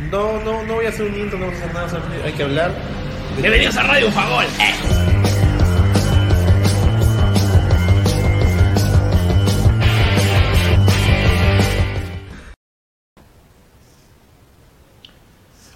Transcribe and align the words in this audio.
No, 0.00 0.40
no, 0.40 0.62
no 0.62 0.74
voy 0.74 0.86
a 0.86 0.90
hacer 0.90 1.06
un 1.06 1.18
intro, 1.18 1.38
no 1.38 1.46
voy 1.46 1.54
a 1.54 1.58
hacer 1.58 1.74
nada, 1.74 1.88
solamente 1.88 2.22
hay 2.24 2.32
que 2.32 2.42
hablar. 2.44 2.72
Bienvenidos 3.36 3.76
a 3.76 3.82
Radio 3.82 4.10
Fagol. 4.12 4.44
Eh. 4.44 5.08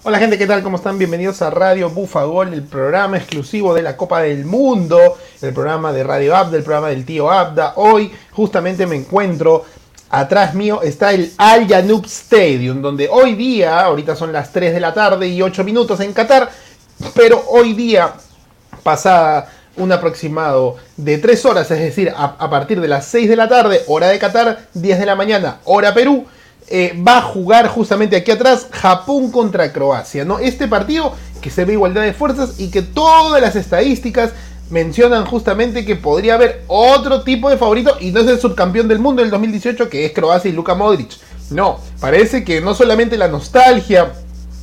Hola 0.04 0.18
gente, 0.18 0.38
¿qué 0.38 0.46
tal? 0.46 0.62
¿Cómo 0.62 0.76
están? 0.76 0.98
Bienvenidos 0.98 1.42
a 1.42 1.50
Radio 1.50 1.90
Bufagol, 1.90 2.52
el 2.52 2.62
programa 2.62 3.18
exclusivo 3.18 3.72
de 3.74 3.82
la 3.82 3.96
Copa 3.96 4.22
del 4.22 4.44
Mundo, 4.44 5.16
el 5.40 5.52
programa 5.52 5.92
de 5.92 6.02
Radio 6.04 6.34
Abda, 6.34 6.56
el 6.56 6.64
programa 6.64 6.88
del 6.88 7.04
tío 7.04 7.30
Abda. 7.30 7.74
Hoy 7.76 8.12
justamente 8.32 8.86
me 8.86 8.96
encuentro, 8.96 9.64
atrás 10.12 10.54
mío 10.54 10.82
está 10.82 11.12
el 11.12 11.32
Al 11.38 11.66
Yanub 11.66 12.04
Stadium, 12.04 12.82
donde 12.82 13.08
hoy 13.10 13.34
día, 13.34 13.80
ahorita 13.80 14.14
son 14.14 14.30
las 14.30 14.52
3 14.52 14.74
de 14.74 14.80
la 14.80 14.92
tarde 14.92 15.26
y 15.26 15.40
8 15.40 15.64
minutos 15.64 15.98
en 16.00 16.12
Qatar, 16.12 16.50
pero 17.14 17.42
hoy 17.48 17.72
día, 17.72 18.12
pasada 18.82 19.50
un 19.78 19.90
aproximado 19.90 20.76
de 20.98 21.16
3 21.16 21.46
horas, 21.46 21.70
es 21.70 21.80
decir, 21.80 22.12
a, 22.14 22.50
partir 22.50 22.80
de 22.82 22.88
las 22.88 23.06
6 23.06 23.26
de 23.30 23.36
la 23.36 23.48
tarde, 23.48 23.80
hora 23.86 24.08
de 24.08 24.18
Qatar, 24.18 24.68
10 24.74 25.00
de 25.00 25.06
la 25.06 25.16
mañana, 25.16 25.60
hora 25.64 25.94
Perú, 25.94 26.26
eh, 26.68 26.94
va 26.96 27.18
a 27.18 27.22
jugar 27.22 27.68
justamente 27.68 28.14
aquí 28.14 28.30
atrás 28.30 28.68
Japón 28.70 29.30
contra 29.32 29.72
Croacia. 29.72 30.26
¿no? 30.26 30.38
Este 30.38 30.68
partido 30.68 31.14
que 31.40 31.48
se 31.48 31.64
ve 31.64 31.72
igualdad 31.72 32.02
de 32.02 32.12
fuerzas 32.12 32.60
y 32.60 32.70
que 32.70 32.82
todas 32.82 33.40
las 33.40 33.56
estadísticas 33.56 34.32
mencionan 34.72 35.26
justamente 35.26 35.84
que 35.84 35.96
podría 35.96 36.34
haber 36.34 36.64
otro 36.66 37.22
tipo 37.22 37.50
de 37.50 37.58
favorito 37.58 37.96
y 38.00 38.10
no 38.10 38.20
es 38.20 38.26
el 38.26 38.40
subcampeón 38.40 38.88
del 38.88 38.98
mundo 38.98 39.20
del 39.20 39.30
2018 39.30 39.88
que 39.90 40.06
es 40.06 40.12
Croacia 40.12 40.48
y 40.48 40.54
Luka 40.54 40.74
Modric. 40.74 41.10
No, 41.50 41.78
parece 42.00 42.42
que 42.42 42.62
no 42.62 42.74
solamente 42.74 43.18
la 43.18 43.28
nostalgia, 43.28 44.14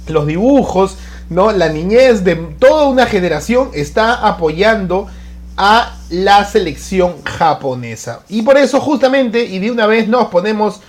los 0.07 0.25
dibujos, 0.25 0.97
¿no? 1.29 1.51
la 1.51 1.69
niñez 1.69 2.23
de 2.23 2.35
toda 2.35 2.87
una 2.87 3.05
generación 3.05 3.69
está 3.75 4.27
apoyando 4.27 5.07
a 5.55 5.95
la 6.09 6.43
selección 6.43 7.23
japonesa. 7.23 8.21
Y 8.29 8.41
por 8.41 8.57
eso 8.57 8.81
justamente 8.81 9.43
y 9.43 9.59
de 9.59 9.69
una 9.69 9.85
vez 9.85 10.07
nos 10.07 10.29
ponemos 10.29 10.81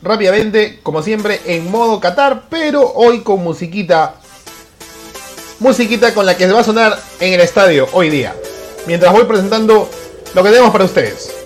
rápidamente, 0.00 0.78
como 0.84 1.02
siempre, 1.02 1.40
en 1.46 1.70
modo 1.72 1.98
Qatar, 1.98 2.44
pero 2.48 2.92
hoy 2.94 3.20
con 3.22 3.42
musiquita. 3.42 4.14
Musiquita 5.58 6.14
con 6.14 6.24
la 6.24 6.36
que 6.36 6.46
se 6.46 6.52
va 6.52 6.60
a 6.60 6.64
sonar 6.64 6.98
en 7.18 7.34
el 7.34 7.40
estadio 7.40 7.88
hoy 7.92 8.10
día. 8.10 8.34
Mientras 8.86 9.12
voy 9.12 9.24
presentando 9.24 9.88
lo 10.34 10.42
que 10.42 10.50
tenemos 10.50 10.70
para 10.72 10.84
ustedes. 10.84 11.39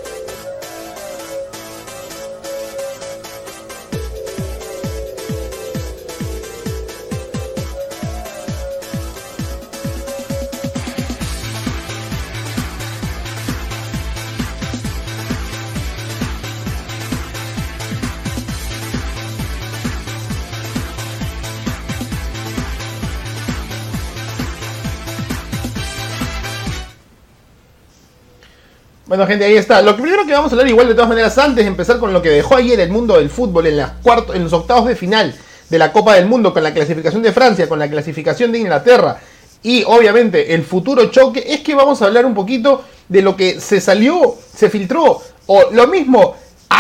Bueno, 29.15 29.29
gente, 29.29 29.45
ahí 29.45 29.55
está. 29.55 29.81
Lo 29.81 29.95
primero 29.95 30.27
que 30.27 30.33
vamos 30.33 30.51
a 30.51 30.57
hablar, 30.57 30.69
igual 30.69 30.89
de 30.89 30.95
todas 30.95 31.09
maneras, 31.09 31.39
antes 31.39 31.65
de 31.65 31.69
empezar 31.69 32.01
con 32.01 32.13
lo 32.13 32.21
que 32.21 32.31
dejó 32.31 32.57
ayer 32.57 32.81
el 32.81 32.91
mundo 32.91 33.17
del 33.17 33.31
fútbol 33.31 33.69
en, 33.69 33.77
las 33.77 33.93
en 34.35 34.43
los 34.43 34.53
octavos 34.53 34.89
de 34.89 34.97
final 34.97 35.33
de 35.71 35.79
la 35.79 35.93
Copa 35.93 36.17
del 36.17 36.27
Mundo, 36.27 36.53
con 36.53 36.65
la 36.65 36.75
clasificación 36.75 37.23
de 37.23 37.31
Francia, 37.31 37.69
con 37.69 37.79
la 37.79 37.89
clasificación 37.89 38.51
de 38.51 38.59
Inglaterra 38.59 39.21
y 39.63 39.85
obviamente 39.85 40.53
el 40.53 40.65
futuro 40.65 41.13
choque, 41.13 41.45
es 41.47 41.61
que 41.61 41.77
vamos 41.77 42.03
a 42.03 42.07
hablar 42.07 42.27
un 42.27 42.35
poquito 42.35 42.83
de 43.09 43.23
lo 43.23 43.37
que 43.37 43.61
se 43.61 43.81
salió, 43.81 44.35
se 44.53 44.69
filtró, 44.69 45.23
o 45.47 45.71
lo 45.71 45.87
mismo, 45.87 46.35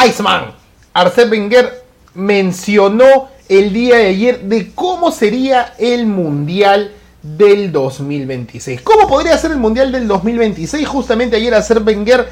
Iceman, 0.05 0.57
Arsène 0.93 1.31
Wenger 1.31 1.85
mencionó 2.15 3.29
el 3.49 3.73
día 3.73 3.99
de 3.99 4.07
ayer 4.09 4.41
de 4.41 4.73
cómo 4.75 5.13
sería 5.13 5.75
el 5.79 6.07
Mundial 6.07 6.91
del 7.25 7.73
2026. 7.73 8.83
¿Cómo 8.83 9.09
podría 9.09 9.37
ser 9.39 9.51
el 9.51 9.57
Mundial 9.57 9.91
del 9.91 10.07
2026? 10.07 10.87
Justamente 10.87 11.37
ayer 11.37 11.55
Acer 11.55 11.83
Wenger 11.83 12.29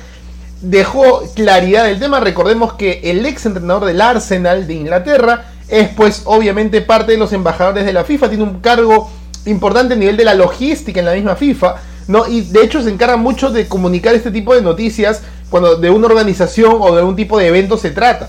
dejó 0.61 1.23
claridad 1.35 1.85
del 1.85 1.99
tema. 1.99 2.21
Recordemos 2.21 2.75
que 2.75 3.01
el 3.05 3.25
ex 3.27 3.47
entrenador 3.47 3.87
del 3.87 4.01
Arsenal 4.01 4.67
de 4.67 4.75
Inglaterra 4.75 5.47
es 5.69 5.89
pues 5.89 6.23
obviamente 6.27 6.83
parte 6.83 7.13
de 7.13 7.19
los 7.19 7.33
embajadores 7.33 7.87
de 7.87 7.93
la 7.95 8.05
FIFA, 8.05 8.29
tiene 8.29 8.45
un 8.45 8.61
cargo 8.61 9.11
importante 9.47 9.95
a 9.95 9.97
nivel 9.97 10.19
de 10.19 10.25
la 10.25 10.35
logística 10.35 11.01
en 11.01 11.07
la 11.07 11.15
misma 11.15 11.35
FIFA, 11.35 11.77
¿no? 12.09 12.29
Y 12.29 12.43
de 12.43 12.63
hecho 12.63 12.83
se 12.83 12.91
encarga 12.91 13.17
mucho 13.17 13.51
de 13.51 13.67
comunicar 13.67 14.15
este 14.15 14.31
tipo 14.31 14.55
de 14.55 14.61
noticias 14.61 15.23
cuando 15.49 15.77
de 15.77 15.89
una 15.89 16.07
organización 16.07 16.77
o 16.81 16.95
de 16.95 17.03
un 17.03 17.17
tipo 17.17 17.39
de 17.39 17.47
evento 17.47 17.79
se 17.79 17.91
trata. 17.91 18.29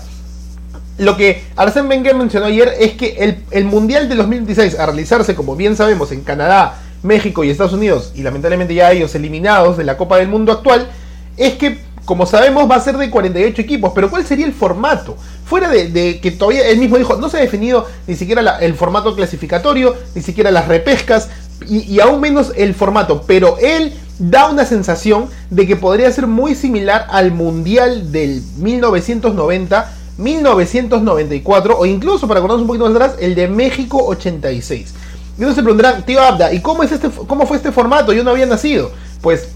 Lo 0.98 1.16
que 1.16 1.42
Arsène 1.56 1.88
Wenger 1.88 2.14
mencionó 2.14 2.46
ayer 2.46 2.72
es 2.78 2.92
que 2.92 3.16
el, 3.18 3.42
el, 3.50 3.64
Mundial 3.64 4.08
de 4.08 4.14
2026, 4.14 4.78
a 4.78 4.86
realizarse, 4.86 5.34
como 5.34 5.56
bien 5.56 5.76
sabemos, 5.76 6.12
en 6.12 6.20
Canadá, 6.20 6.80
México 7.02 7.42
y 7.42 7.50
Estados 7.50 7.72
Unidos, 7.72 8.12
y 8.14 8.22
lamentablemente 8.22 8.74
ya 8.74 8.92
ellos 8.92 9.14
eliminados 9.14 9.76
de 9.76 9.84
la 9.84 9.96
Copa 9.96 10.18
del 10.18 10.28
Mundo 10.28 10.52
actual, 10.52 10.88
es 11.36 11.54
que, 11.54 11.80
como 12.04 12.26
sabemos, 12.26 12.70
va 12.70 12.76
a 12.76 12.80
ser 12.80 12.96
de 12.96 13.10
48 13.10 13.60
equipos. 13.60 13.92
Pero 13.92 14.08
¿cuál 14.08 14.24
sería 14.24 14.46
el 14.46 14.52
formato? 14.52 15.16
Fuera 15.44 15.68
de, 15.68 16.20
que 16.20 16.30
todavía 16.30 16.68
él 16.68 16.78
mismo 16.78 16.96
dijo, 16.96 17.16
no 17.16 17.28
se 17.28 17.38
ha 17.38 17.40
definido 17.40 17.88
ni 18.06 18.14
siquiera 18.14 18.58
el 18.58 18.74
formato 18.74 19.16
clasificatorio, 19.16 19.96
ni 20.14 20.22
siquiera 20.22 20.52
las 20.52 20.68
repescas, 20.68 21.28
y 21.68 21.98
aún 21.98 22.20
menos 22.20 22.52
el 22.56 22.74
formato. 22.74 23.24
Pero 23.26 23.58
él 23.58 23.94
da 24.18 24.48
una 24.48 24.64
sensación 24.64 25.28
de 25.50 25.66
que 25.66 25.74
podría 25.74 26.10
ser 26.12 26.28
muy 26.28 26.54
similar 26.54 27.06
al 27.10 27.32
Mundial 27.32 28.12
del 28.12 28.42
1990 28.58 29.92
1994 30.18 31.78
o 31.78 31.86
incluso 31.86 32.28
para 32.28 32.38
acordarnos 32.38 32.62
un 32.62 32.68
poquito 32.68 32.84
más 32.84 32.94
atrás 32.94 33.16
el 33.20 33.34
de 33.34 33.48
México 33.48 34.04
86. 34.04 34.94
Y 35.36 35.40
entonces 35.40 35.56
se 35.56 35.62
preguntarán, 35.62 36.04
tío 36.04 36.20
Abda, 36.20 36.52
¿y 36.52 36.60
cómo, 36.60 36.82
es 36.82 36.92
este, 36.92 37.10
cómo 37.10 37.46
fue 37.46 37.56
este 37.56 37.72
formato? 37.72 38.12
Yo 38.12 38.22
no 38.22 38.30
había 38.30 38.46
nacido. 38.46 38.92
Pues 39.20 39.48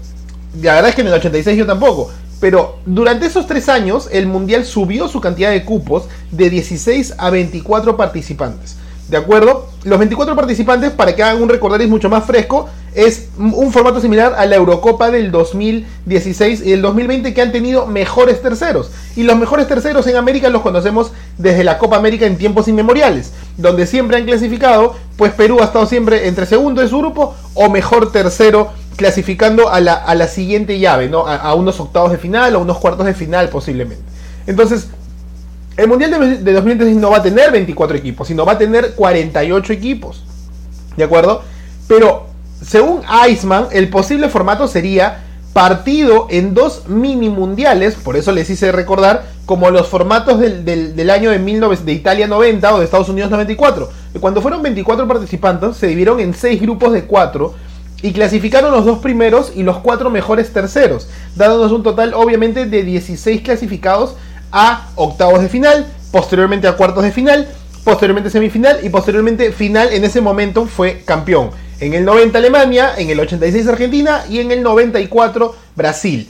la 0.61 0.75
verdad 0.75 0.89
es 0.89 0.95
que 0.95 1.01
en 1.01 1.07
el 1.07 1.13
86 1.13 1.57
yo 1.57 1.65
tampoco. 1.65 2.09
Pero 2.39 2.79
durante 2.85 3.25
esos 3.25 3.47
tres 3.47 3.69
años 3.69 4.09
el 4.11 4.27
Mundial 4.27 4.65
subió 4.65 5.07
su 5.07 5.21
cantidad 5.21 5.51
de 5.51 5.65
cupos 5.65 6.03
de 6.31 6.49
16 6.49 7.15
a 7.17 7.29
24 7.29 7.97
participantes. 7.97 8.77
¿De 9.09 9.17
acuerdo? 9.17 9.67
Los 9.85 9.97
24 9.97 10.35
participantes, 10.35 10.91
para 10.91 11.15
que 11.15 11.23
hagan 11.23 11.41
un 11.41 11.49
recordaris 11.49 11.89
mucho 11.89 12.09
más 12.09 12.25
fresco, 12.25 12.69
es 12.93 13.29
un 13.37 13.71
formato 13.71 13.99
similar 13.99 14.35
a 14.37 14.45
la 14.45 14.55
Eurocopa 14.55 15.09
del 15.09 15.31
2016 15.31 16.63
y 16.65 16.73
el 16.73 16.81
2020 16.81 17.33
que 17.33 17.41
han 17.41 17.51
tenido 17.51 17.87
mejores 17.87 18.41
terceros. 18.41 18.91
Y 19.15 19.23
los 19.23 19.35
mejores 19.37 19.67
terceros 19.67 20.05
en 20.05 20.15
América 20.15 20.49
los 20.49 20.61
conocemos 20.61 21.11
desde 21.37 21.63
la 21.63 21.79
Copa 21.79 21.97
América 21.97 22.27
en 22.27 22.37
tiempos 22.37 22.67
inmemoriales, 22.67 23.31
donde 23.57 23.87
siempre 23.87 24.17
han 24.17 24.25
clasificado, 24.25 24.95
pues 25.17 25.33
Perú 25.33 25.57
ha 25.61 25.65
estado 25.65 25.87
siempre 25.87 26.27
entre 26.27 26.45
segundo 26.45 26.81
de 26.81 26.87
su 26.87 26.99
grupo 26.99 27.35
o 27.55 27.69
mejor 27.69 28.11
tercero 28.11 28.69
clasificando 28.95 29.69
a 29.69 29.79
la, 29.79 29.93
a 29.93 30.13
la 30.13 30.27
siguiente 30.27 30.77
llave, 30.77 31.09
¿no? 31.09 31.25
A 31.25 31.53
unos 31.55 31.79
octavos 31.79 32.11
de 32.11 32.17
final 32.17 32.55
o 32.55 32.59
unos 32.59 32.77
cuartos 32.77 33.05
de 33.05 33.13
final 33.13 33.49
posiblemente. 33.49 34.03
Entonces, 34.45 34.87
el 35.79 35.87
Mundial 35.87 36.11
de, 36.11 36.37
de 36.37 36.53
2026 36.53 36.97
no 36.97 37.11
va 37.11 37.17
a 37.17 37.23
tener 37.23 37.51
24 37.51 37.97
equipos, 37.97 38.27
sino 38.27 38.45
va 38.45 38.53
a 38.53 38.57
tener 38.57 38.95
48 38.95 39.73
equipos. 39.73 40.23
¿De 40.97 41.05
acuerdo? 41.05 41.41
Pero 41.87 42.27
según 42.61 43.01
Iceman, 43.29 43.67
el 43.71 43.89
posible 43.89 44.27
formato 44.27 44.67
sería 44.67 45.23
partido 45.53 46.27
en 46.29 46.53
dos 46.53 46.87
mini 46.87 47.29
mundiales, 47.29 47.95
por 47.95 48.17
eso 48.17 48.31
les 48.31 48.49
hice 48.49 48.71
recordar, 48.71 49.25
como 49.45 49.71
los 49.71 49.87
formatos 49.87 50.39
del, 50.39 50.65
del, 50.65 51.09
año 51.09 51.31
de, 51.31 51.39
19, 51.39 51.77
de 51.77 51.93
Italia 51.93 52.27
90 52.27 52.75
o 52.75 52.79
de 52.79 52.85
Estados 52.85 53.09
Unidos 53.09 53.31
94. 53.31 53.89
Cuando 54.19 54.41
fueron 54.41 54.61
24 54.61 55.07
participantes, 55.07 55.77
se 55.77 55.87
dividieron 55.87 56.19
en 56.19 56.33
6 56.33 56.61
grupos 56.61 56.93
de 56.93 57.05
4 57.05 57.55
y 58.01 58.13
clasificaron 58.13 58.71
los 58.71 58.85
dos 58.85 58.99
primeros 58.99 59.51
y 59.55 59.63
los 59.63 59.77
cuatro 59.77 60.09
mejores 60.09 60.53
terceros, 60.53 61.09
dándonos 61.35 61.71
un 61.71 61.83
total 61.83 62.13
obviamente 62.13 62.65
de 62.65 62.83
16 62.83 63.41
clasificados 63.41 64.15
a 64.51 64.89
octavos 64.95 65.41
de 65.41 65.49
final, 65.49 65.87
posteriormente 66.11 66.67
a 66.67 66.73
cuartos 66.73 67.03
de 67.03 67.11
final, 67.11 67.47
posteriormente 67.83 68.29
semifinal 68.29 68.79
y 68.83 68.89
posteriormente 68.89 69.51
final 69.51 69.89
en 69.91 70.03
ese 70.03 70.21
momento 70.21 70.65
fue 70.65 71.01
campeón. 71.05 71.51
En 71.79 71.93
el 71.93 72.03
90 72.03 72.37
Alemania, 72.37 72.91
en 72.97 73.09
el 73.09 73.19
86 73.19 73.67
Argentina 73.67 74.23
y 74.29 74.39
en 74.39 74.51
el 74.51 74.61
94 74.61 75.55
Brasil. 75.75 76.29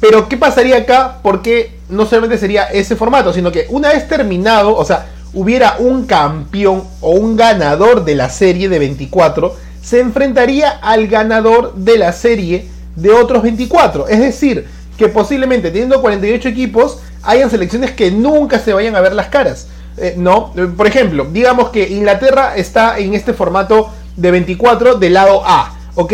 Pero 0.00 0.28
¿qué 0.28 0.36
pasaría 0.36 0.76
acá? 0.76 1.20
Porque 1.22 1.78
no 1.88 2.04
solamente 2.04 2.36
sería 2.36 2.64
ese 2.64 2.96
formato, 2.96 3.32
sino 3.32 3.50
que 3.50 3.66
una 3.70 3.88
vez 3.88 4.06
terminado, 4.06 4.76
o 4.76 4.84
sea, 4.84 5.06
hubiera 5.32 5.76
un 5.78 6.06
campeón 6.06 6.84
o 7.00 7.12
un 7.12 7.36
ganador 7.36 8.04
de 8.04 8.14
la 8.14 8.28
serie 8.28 8.68
de 8.68 8.78
24, 8.78 9.56
se 9.82 10.00
enfrentaría 10.00 10.70
al 10.70 11.08
ganador 11.08 11.74
de 11.74 11.98
la 11.98 12.12
serie 12.12 12.68
de 12.96 13.10
otros 13.10 13.42
24. 13.42 14.08
Es 14.08 14.18
decir, 14.18 14.66
que 14.96 15.08
posiblemente 15.08 15.70
teniendo 15.70 16.00
48 16.00 16.48
equipos, 16.48 17.00
hayan 17.24 17.50
selecciones 17.50 17.92
que 17.92 18.10
nunca 18.10 18.58
se 18.58 18.72
vayan 18.72 18.96
a 18.96 19.00
ver 19.00 19.14
las 19.14 19.28
caras. 19.28 19.68
Eh, 19.96 20.14
no, 20.16 20.52
eh, 20.56 20.66
por 20.76 20.86
ejemplo, 20.86 21.26
digamos 21.30 21.70
que 21.70 21.88
Inglaterra 21.88 22.56
está 22.56 22.98
en 22.98 23.14
este 23.14 23.32
formato 23.32 23.90
de 24.16 24.30
24 24.30 24.96
del 24.96 25.14
lado 25.14 25.42
A, 25.44 25.74
¿ok? 25.94 26.12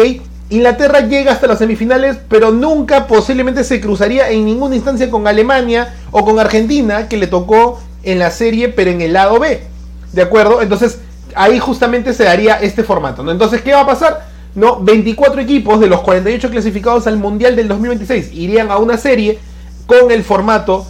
Inglaterra 0.51 1.01
llega 1.01 1.33
hasta 1.33 1.47
las 1.47 1.59
semifinales, 1.59 2.19
pero 2.29 2.51
nunca 2.51 3.07
posiblemente 3.07 3.63
se 3.63 3.81
cruzaría 3.81 4.31
en 4.31 4.45
ninguna 4.45 4.75
instancia 4.75 5.09
con 5.09 5.29
Alemania 5.29 5.95
o 6.11 6.25
con 6.25 6.41
Argentina, 6.41 7.09
que 7.09 7.17
le 7.17 7.29
tocó 7.29 7.81
en 8.03 8.19
la 8.19 8.31
serie, 8.31 8.69
pero 8.69 8.91
en 8.91 9.01
el 9.01 9.13
lado 9.13 9.39
B. 9.39 9.63
¿De 10.13 10.23
acuerdo? 10.23 10.61
Entonces, 10.61 10.99
ahí 11.37 11.59
justamente 11.61 12.13
se 12.13 12.25
daría 12.25 12.57
este 12.57 12.83
formato. 12.83 13.29
Entonces, 13.31 13.63
¿qué 13.63 13.73
va 13.73 13.83
a 13.83 13.87
pasar? 13.87 14.29
No, 14.55 14.81
24 14.81 15.41
equipos 15.41 15.79
de 15.79 15.87
los 15.87 16.01
48 16.01 16.51
clasificados 16.51 17.07
al 17.07 17.17
Mundial 17.17 17.55
del 17.55 17.69
2026 17.69 18.33
irían 18.33 18.73
a 18.73 18.79
una 18.79 18.97
serie 18.97 19.39
con 19.87 20.11
el 20.11 20.25
formato. 20.25 20.85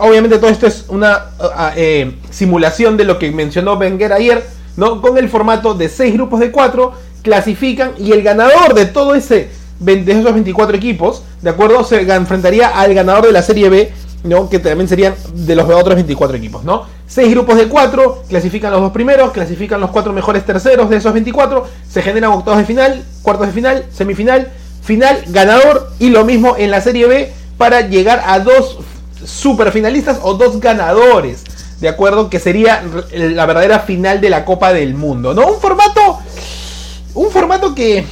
Obviamente 0.00 0.38
todo 0.38 0.50
esto 0.50 0.66
es 0.66 0.86
una 0.88 1.26
eh, 1.76 2.16
simulación 2.30 2.96
de 2.96 3.04
lo 3.04 3.18
que 3.18 3.30
mencionó 3.30 3.74
Wenger 3.74 4.12
ayer, 4.12 4.44
¿no? 4.76 5.00
Con 5.00 5.18
el 5.18 5.28
formato 5.28 5.74
de 5.74 5.88
6 5.88 6.14
grupos 6.14 6.40
de 6.40 6.50
4 6.50 6.92
clasifican 7.22 7.92
y 7.98 8.12
el 8.12 8.22
ganador 8.22 8.74
de 8.74 8.86
todo 8.86 9.14
ese 9.14 9.50
de 9.78 10.12
esos 10.12 10.34
24 10.34 10.76
equipos, 10.76 11.22
¿de 11.40 11.50
acuerdo? 11.50 11.82
Se 11.84 12.00
enfrentaría 12.02 12.68
al 12.68 12.92
ganador 12.92 13.26
de 13.26 13.32
la 13.32 13.42
Serie 13.42 13.70
B 13.70 13.90
¿no? 14.24 14.48
que 14.48 14.58
también 14.58 14.88
serían 14.88 15.14
de 15.32 15.56
los 15.56 15.68
otros 15.68 15.94
24 15.94 16.36
equipos. 16.36 16.64
¿no? 16.64 16.84
Seis 17.06 17.30
grupos 17.30 17.56
de 17.56 17.66
cuatro, 17.66 18.22
clasifican 18.28 18.72
los 18.72 18.80
dos 18.80 18.92
primeros, 18.92 19.32
clasifican 19.32 19.80
los 19.80 19.90
cuatro 19.90 20.12
mejores 20.12 20.44
terceros 20.44 20.90
de 20.90 20.96
esos 20.96 21.12
24, 21.12 21.66
se 21.88 22.02
generan 22.02 22.32
octavos 22.32 22.58
de 22.58 22.66
final, 22.66 23.04
cuartos 23.22 23.46
de 23.46 23.52
final, 23.52 23.84
semifinal, 23.92 24.52
final, 24.82 25.22
ganador 25.28 25.90
y 25.98 26.10
lo 26.10 26.24
mismo 26.24 26.56
en 26.56 26.70
la 26.70 26.80
Serie 26.80 27.06
B 27.06 27.32
para 27.56 27.82
llegar 27.82 28.22
a 28.26 28.38
dos 28.40 28.78
superfinalistas 29.24 30.18
o 30.22 30.34
dos 30.34 30.60
ganadores. 30.60 31.44
De 31.80 31.88
acuerdo, 31.88 32.28
que 32.28 32.38
sería 32.38 32.82
la 33.12 33.46
verdadera 33.46 33.80
final 33.80 34.20
de 34.20 34.30
la 34.30 34.44
Copa 34.44 34.72
del 34.72 34.94
Mundo. 34.94 35.34
¿No? 35.34 35.46
Un 35.46 35.60
formato. 35.60 36.18
Un 37.14 37.30
formato 37.30 37.74
que 37.74 38.04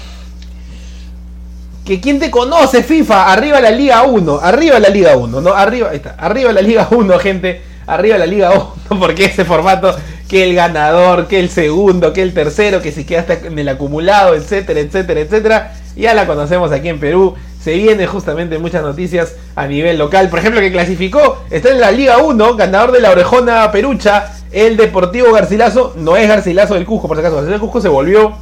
que 1.89 2.03
quien 2.03 2.19
te 2.19 2.31
conoce 2.31 2.83
FIFA, 2.83 3.33
arriba 3.33 3.63
la 3.63 3.71
Liga 3.71 4.03
1, 4.03 4.41
arriba 4.43 4.79
la 4.79 4.91
Liga 4.91 5.17
1, 5.17 5.41
¿no? 5.41 5.55
Arriba, 5.55 5.95
está, 5.95 6.17
arriba 6.19 6.53
la 6.53 6.61
Liga 6.61 6.87
1, 6.91 7.19
gente, 7.19 7.63
arriba 7.87 8.19
la 8.19 8.27
Liga 8.27 8.51
1, 8.51 8.75
porque 9.01 9.25
ese 9.25 9.47
formato, 9.47 9.97
que 10.29 10.45
el 10.45 10.55
ganador, 10.55 11.29
que 11.29 11.41
el 11.41 11.49
segundo, 11.49 12.13
que 12.13 12.21
el 12.21 12.35
tercero, 12.35 12.83
que 12.83 12.93
si 12.93 13.05
quedaste 13.05 13.47
en 13.47 13.59
el 13.59 13.71
acumulado, 13.71 14.35
etcétera, 14.35 14.81
etcétera, 14.81 15.21
etcétera, 15.21 15.75
ya 15.97 16.13
la 16.13 16.27
conocemos 16.27 16.73
aquí 16.73 16.91
en 16.91 17.01
Perú, 17.01 17.37
se 17.63 17.73
vienen 17.75 18.07
justamente 18.07 18.59
muchas 18.59 18.83
noticias 18.83 19.35
a 19.57 19.67
nivel 19.67 19.99
local, 19.99 20.29
por 20.31 20.39
ejemplo, 20.39 20.61
que 20.61 20.73
clasificó, 20.73 21.45
está 21.51 21.71
en 21.71 21.81
la 21.81 21.91
Liga 21.91 22.19
1, 22.19 22.57
ganador 22.57 22.93
de 22.93 23.01
la 23.01 23.11
orejona 23.11 23.71
perucha, 23.73 24.33
el 24.51 24.77
Deportivo 24.77 25.33
Garcilaso, 25.33 25.95
no 25.97 26.17
es 26.17 26.29
Garcilaso 26.29 26.75
del 26.75 26.87
Cusco, 26.87 27.09
por 27.09 27.17
si 27.17 27.21
acaso, 27.21 27.41
el 27.41 27.61
Cusco 27.61 27.81
se 27.81 27.89
volvió 27.89 28.35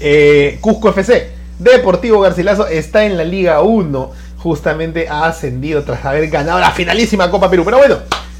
eh, 0.00 0.58
Cusco 0.60 0.90
FC, 0.90 1.34
Deportivo 1.58 2.20
Garcilaso 2.20 2.66
está 2.66 3.04
en 3.04 3.16
la 3.16 3.24
Liga 3.24 3.62
1. 3.62 4.10
Justamente 4.38 5.08
ha 5.08 5.26
ascendido 5.26 5.82
tras 5.82 6.04
haber 6.04 6.28
ganado 6.28 6.60
la 6.60 6.70
finalísima 6.70 7.30
Copa 7.30 7.48
Perú. 7.48 7.62
Pero 7.64 7.78
bueno, 7.78 7.98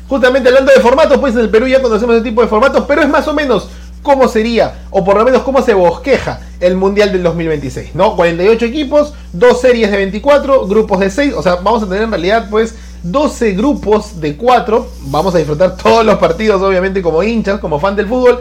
justamente 0.09 0.49
hablando 0.49 0.73
de 0.73 0.81
formatos, 0.81 1.19
pues 1.19 1.35
en 1.35 1.41
el 1.41 1.51
Perú 1.51 1.67
ya 1.67 1.81
conocemos 1.81 2.17
ese 2.17 2.25
tipo 2.25 2.43
de 2.43 2.49
formatos, 2.49 2.85
pero 2.87 3.03
es 3.03 3.09
más 3.09 3.27
o 3.29 3.33
menos 3.33 3.69
cómo 4.05 4.29
sería, 4.29 4.85
o 4.91 5.03
por 5.03 5.17
lo 5.17 5.25
menos 5.25 5.43
cómo 5.43 5.63
se 5.63 5.75
bosqueja 5.75 6.39
el 6.61 6.77
Mundial 6.77 7.11
del 7.11 7.25
2026, 7.25 7.95
¿no? 7.95 8.15
48 8.15 8.67
equipos, 8.67 9.15
dos 9.33 9.61
series 9.61 9.91
de 9.91 9.97
24, 9.97 10.69
grupos 10.69 11.01
de 11.01 11.11
6, 11.11 11.35
o 11.35 11.43
sea, 11.43 11.57
vamos 11.57 11.83
a 11.83 11.87
tener 11.87 12.03
en 12.03 12.11
realidad 12.11 12.47
pues 12.51 12.77
12 13.03 13.53
grupos 13.53 14.21
de 14.21 14.37
4, 14.37 14.87
vamos 15.07 15.35
a 15.35 15.39
disfrutar 15.39 15.77
todos 15.83 16.05
los 16.05 16.19
partidos 16.19 16.63
obviamente 16.63 17.03
como 17.03 17.23
hinchas, 17.23 17.59
como 17.59 17.81
fan 17.81 17.97
del 17.97 18.07
fútbol, 18.07 18.41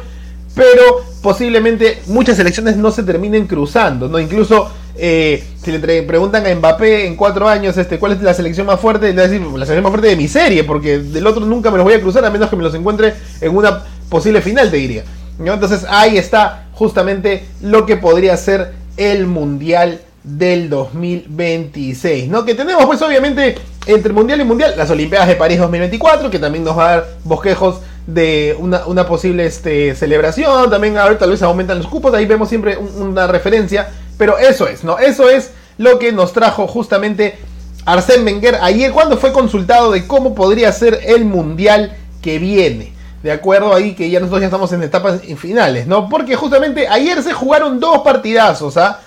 pero 0.54 1.02
posiblemente 1.22 2.04
muchas 2.08 2.38
selecciones 2.38 2.76
no 2.76 2.92
se 2.92 3.04
terminen 3.04 3.48
cruzando, 3.48 4.10
¿no? 4.10 4.20
Incluso 4.20 4.70
eh, 4.96 5.44
si 5.64 5.72
le 5.72 6.04
preguntan 6.04 6.46
a 6.46 6.54
Mbappé 6.54 7.08
en 7.08 7.16
cuatro 7.16 7.48
años 7.48 7.78
este, 7.78 7.98
cuál 7.98 8.12
es 8.12 8.22
la 8.22 8.34
selección 8.34 8.68
más 8.68 8.82
fuerte, 8.82 9.08
le 9.08 9.16
va 9.16 9.22
a 9.24 9.28
decir 9.28 9.42
la 9.42 9.66
selección 9.66 9.84
más 9.84 9.92
fuerte 9.92 10.10
de 10.10 10.18
mi 10.18 10.28
serie, 10.28 10.66
porque 10.66 11.00
del 11.00 11.26
otro 11.26 11.46
nunca 11.46 11.72
me 11.72 11.78
los 11.78 11.86
voy 11.86 11.94
a 11.94 12.02
cruzar 12.02 12.26
a 12.26 12.30
menos 12.30 12.50
que 12.50 12.58
me 12.58 12.64
los 12.64 12.76
encuentre 12.76 13.14
en 13.40 13.56
una 13.56 13.82
posible 14.10 14.42
final, 14.42 14.70
te 14.70 14.78
diría. 14.78 15.04
Entonces 15.40 15.86
ahí 15.90 16.18
está 16.18 16.68
justamente 16.74 17.46
lo 17.62 17.86
que 17.86 17.98
podría 17.98 18.38
ser 18.38 18.74
el 18.98 19.26
Mundial 19.26 20.02
del 20.24 20.70
2026, 20.70 22.30
¿no? 22.30 22.46
Que 22.46 22.56
tenemos 22.56 22.86
pues 22.86 23.02
obviamente 23.02 23.56
entre 23.86 24.14
Mundial 24.14 24.42
y 24.42 24.46
Mundial 24.46 24.74
las 24.78 24.90
Olimpiadas 24.90 25.28
de 25.28 25.36
París 25.36 25.60
2024, 25.60 26.30
que 26.30 26.40
también 26.40 26.64
nos 26.64 26.78
va 26.78 26.86
a 26.86 26.92
dar 26.92 27.08
bosquejos 27.24 27.82
de 28.08 28.56
una, 28.60 29.06
posible 29.06 29.46
este, 29.46 29.96
celebración, 29.96 30.70
también 30.70 30.98
a 30.98 31.06
ver, 31.06 31.18
tal 31.18 31.30
vez 31.30 31.42
aumentan 31.42 31.78
los 31.78 31.88
cupos, 31.88 32.14
ahí 32.14 32.26
vemos 32.26 32.50
siempre 32.50 32.78
una 32.78 33.28
referencia, 33.28 33.90
pero 34.18 34.38
eso 34.38 34.68
es, 34.68 34.84
¿no? 34.84 35.00
Eso 35.00 35.30
es 35.30 35.52
lo 35.78 36.00
que 36.00 36.12
nos 36.12 36.34
trajo 36.34 36.68
justamente 36.68 37.38
Arsène 37.86 38.26
Wenger 38.26 38.60
ayer 38.62 38.92
cuando 38.92 39.18
fue 39.18 39.34
consultado 39.34 39.92
de 39.92 40.06
cómo 40.08 40.36
podría 40.36 40.72
ser 40.72 41.00
el 41.06 41.26
mundial 41.26 41.96
que 42.22 42.40
viene. 42.40 42.94
De 43.24 43.32
acuerdo 43.32 43.74
ahí 43.74 43.96
que 43.96 44.10
ya 44.10 44.20
nosotros 44.20 44.42
ya 44.42 44.48
estamos 44.48 44.72
en 44.74 44.84
etapas 44.84 45.22
finales, 45.38 45.88
¿no? 45.88 46.10
Porque 46.10 46.36
justamente 46.36 46.90
ayer 46.90 47.24
se 47.24 47.32
jugaron 47.32 47.80
dos 47.80 48.00
partidazos, 48.00 48.76
¿ah? 48.76 49.00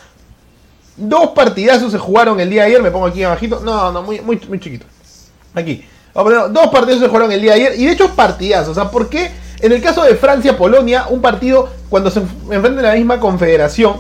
Dos 0.97 1.29
partidazos 1.31 1.93
se 1.93 1.99
jugaron 1.99 2.41
el 2.41 2.49
día 2.49 2.63
de 2.63 2.69
ayer, 2.69 2.83
me 2.83 2.91
pongo 2.91 3.07
aquí 3.07 3.23
abajito. 3.23 3.61
No, 3.61 3.93
no, 3.93 4.03
muy, 4.03 4.21
muy, 4.23 4.41
muy 4.49 4.59
chiquito. 4.59 4.87
Aquí. 5.55 5.85
Dos 6.15 6.69
partidos 6.69 7.01
se 7.01 7.09
jugaron 7.09 7.31
el 7.31 7.43
día 7.43 7.53
de 7.53 7.61
ayer 7.61 7.73
y 7.79 7.85
de 7.85 7.93
hecho 7.93 8.17
partidazos. 8.17 8.75
Sea, 8.75 8.91
¿por 8.91 9.11
qué? 9.11 9.31
En 9.61 9.73
el 9.73 9.83
caso 9.83 10.03
de 10.03 10.17
Francia-Polonia, 10.17 11.09
un 11.11 11.21
partido 11.21 11.69
cuando 11.91 12.11
se 12.11 12.21
enfrentan 12.21 12.79
a 12.79 12.89
la 12.89 12.95
misma 12.95 13.21
confederación, 13.21 13.97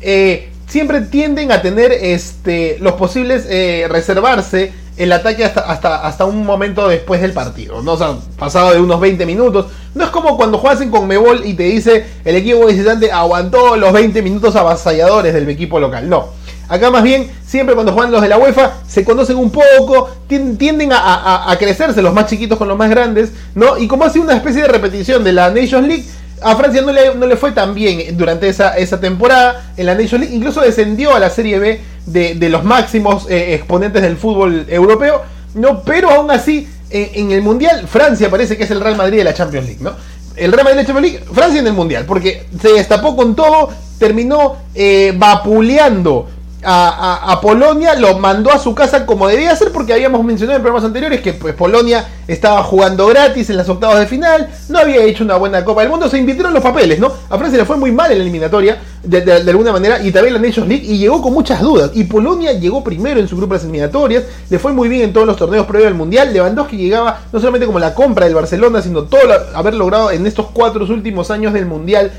eh, 0.00 0.50
siempre 0.66 1.02
tienden 1.02 1.52
a 1.52 1.62
tener 1.62 1.92
este, 1.92 2.78
los 2.80 2.94
posibles 2.94 3.46
eh, 3.48 3.86
reservarse 3.88 4.72
el 5.00 5.12
ataque 5.12 5.46
hasta, 5.46 5.60
hasta, 5.60 6.06
hasta 6.06 6.26
un 6.26 6.44
momento 6.44 6.86
después 6.86 7.22
del 7.22 7.32
partido. 7.32 7.82
¿no? 7.82 7.92
O 7.94 7.96
sea, 7.96 8.16
pasado 8.38 8.72
de 8.72 8.80
unos 8.80 9.00
20 9.00 9.24
minutos. 9.24 9.66
No 9.94 10.04
es 10.04 10.10
como 10.10 10.36
cuando 10.36 10.58
juegas 10.58 10.82
en 10.82 10.90
Conmebol 10.90 11.40
y 11.44 11.54
te 11.54 11.62
dice 11.64 12.04
el 12.24 12.36
equipo 12.36 12.66
visitante 12.66 13.10
aguantó 13.10 13.76
los 13.76 13.92
20 13.94 14.20
minutos 14.20 14.54
avasalladores 14.56 15.32
del 15.32 15.48
equipo 15.48 15.80
local. 15.80 16.06
No. 16.06 16.28
Acá 16.68 16.90
más 16.90 17.02
bien, 17.02 17.28
siempre 17.44 17.74
cuando 17.74 17.92
juegan 17.92 18.12
los 18.12 18.20
de 18.20 18.28
la 18.28 18.38
UEFA, 18.38 18.74
se 18.86 19.02
conocen 19.02 19.36
un 19.38 19.50
poco, 19.50 20.08
tienden 20.28 20.90
a, 20.92 21.56
crecerse 21.58 22.00
los 22.00 22.14
más 22.14 22.26
chiquitos 22.26 22.56
con 22.56 22.68
los 22.68 22.78
más 22.78 22.90
grandes, 22.90 23.32
¿no? 23.56 23.76
Y 23.76 23.88
como 23.88 24.04
hace 24.04 24.20
una 24.20 24.36
especie 24.36 24.62
de 24.62 24.68
repetición 24.68 25.24
de 25.24 25.32
la 25.32 25.50
Nations 25.50 25.88
League, 25.88 26.04
a 26.42 26.56
Francia 26.56 26.82
no 26.82 26.92
le, 26.92 27.14
no 27.14 27.26
le 27.26 27.36
fue 27.36 27.52
tan 27.52 27.74
bien 27.74 28.16
durante 28.16 28.48
esa, 28.48 28.76
esa, 28.76 29.00
temporada 29.00 29.72
en 29.76 29.86
la 29.86 29.94
Nations 29.94 30.20
League, 30.20 30.34
incluso 30.34 30.60
descendió 30.60 31.14
a 31.14 31.18
la 31.18 31.30
Serie 31.30 31.58
B 31.58 31.80
de, 32.06 32.48
los 32.48 32.64
máximos 32.64 33.26
eh, 33.30 33.54
exponentes 33.54 34.02
del 34.02 34.16
fútbol 34.16 34.66
europeo, 34.68 35.22
¿no? 35.54 35.82
Pero 35.82 36.10
aún 36.10 36.30
así, 36.30 36.68
en, 36.90 37.30
el 37.30 37.42
Mundial, 37.42 37.86
Francia 37.86 38.30
parece 38.30 38.56
que 38.56 38.64
es 38.64 38.70
el 38.70 38.80
Real 38.80 38.96
Madrid 38.96 39.18
de 39.18 39.24
la 39.24 39.34
Champions 39.34 39.66
League, 39.66 39.82
¿no? 39.82 39.92
El 40.36 40.52
Real 40.52 40.64
Madrid 40.64 40.78
de 40.78 40.82
la 40.82 40.86
Champions 40.86 41.12
League, 41.12 41.32
Francia 41.32 41.60
en 41.60 41.66
el 41.66 41.72
Mundial, 41.72 42.04
porque 42.06 42.46
se 42.60 42.72
destapó 42.72 43.16
con 43.16 43.36
todo, 43.36 43.70
terminó 43.98 44.56
eh, 44.74 45.12
vapuleando 45.16 46.28
a, 46.64 47.38
Polonia, 47.42 47.94
lo 47.94 48.18
mandó 48.18 48.50
a 48.52 48.58
su 48.58 48.74
casa 48.74 49.06
como 49.06 49.28
debía 49.28 49.54
ser, 49.56 49.72
porque 49.72 49.92
habíamos 49.92 50.24
mencionado 50.24 50.56
en 50.56 50.62
programas 50.62 50.86
anteriores 50.86 51.20
que 51.20 51.32
pues, 51.32 51.54
Polonia 51.54 52.06
estaba 52.28 52.62
jugando 52.62 53.06
gratis 53.06 53.50
en 53.50 53.56
las 53.56 53.68
octavas 53.68 53.98
de 53.98 54.06
final, 54.06 54.48
no 54.68 54.78
había 54.78 55.02
hecho 55.02 55.24
una 55.24 55.36
buena 55.36 55.64
Copa 55.64 55.82
del 55.82 55.90
Mundo, 55.90 56.08
se 56.08 56.18
invirtieron 56.18 56.52
los 56.52 56.62
papeles, 56.62 56.98
¿no? 56.98 57.12
A 57.28 57.38
Francia 57.38 57.58
le 57.58 57.64
fue 57.64 57.76
muy 57.76 57.92
mal 57.92 58.10
en 58.12 58.18
la 58.18 58.24
eliminatoria, 58.24 58.78
de, 59.02 59.32
alguna 59.32 59.72
manera, 59.72 60.02
y 60.02 60.12
también 60.12 60.34
la 60.34 60.40
Nations 60.40 60.68
League, 60.68 60.84
y 60.84 60.98
llegó 60.98 61.22
con 61.22 61.32
muchas 61.32 61.60
dudas. 61.60 61.90
Y 61.94 62.04
Polonia 62.04 62.52
llegó 62.52 62.84
primero 62.84 63.18
en 63.18 63.28
su 63.28 63.36
grupo 63.36 63.54
de 63.54 63.58
las 63.58 63.64
eliminatorias, 63.64 64.24
le 64.48 64.58
fue 64.58 64.72
muy 64.72 64.88
bien 64.88 65.02
en 65.02 65.12
todos 65.12 65.26
los 65.26 65.36
torneos 65.36 65.66
previos 65.66 65.88
al 65.88 65.94
Mundial. 65.94 66.32
Lewandowski 66.32 66.76
llegaba 66.76 67.20
no 67.32 67.38
solamente 67.38 67.66
como 67.66 67.78
la 67.78 67.94
compra 67.94 68.26
del 68.26 68.34
Barcelona, 68.34 68.82
sino 68.82 69.04
todo 69.04 69.20
haber 69.54 69.74
logrado 69.74 70.10
en 70.10 70.26
estos 70.26 70.46
cuatro 70.52 70.84
últimos 70.84 71.30
años 71.30 71.52
del 71.52 71.66
Mundial 71.66 72.12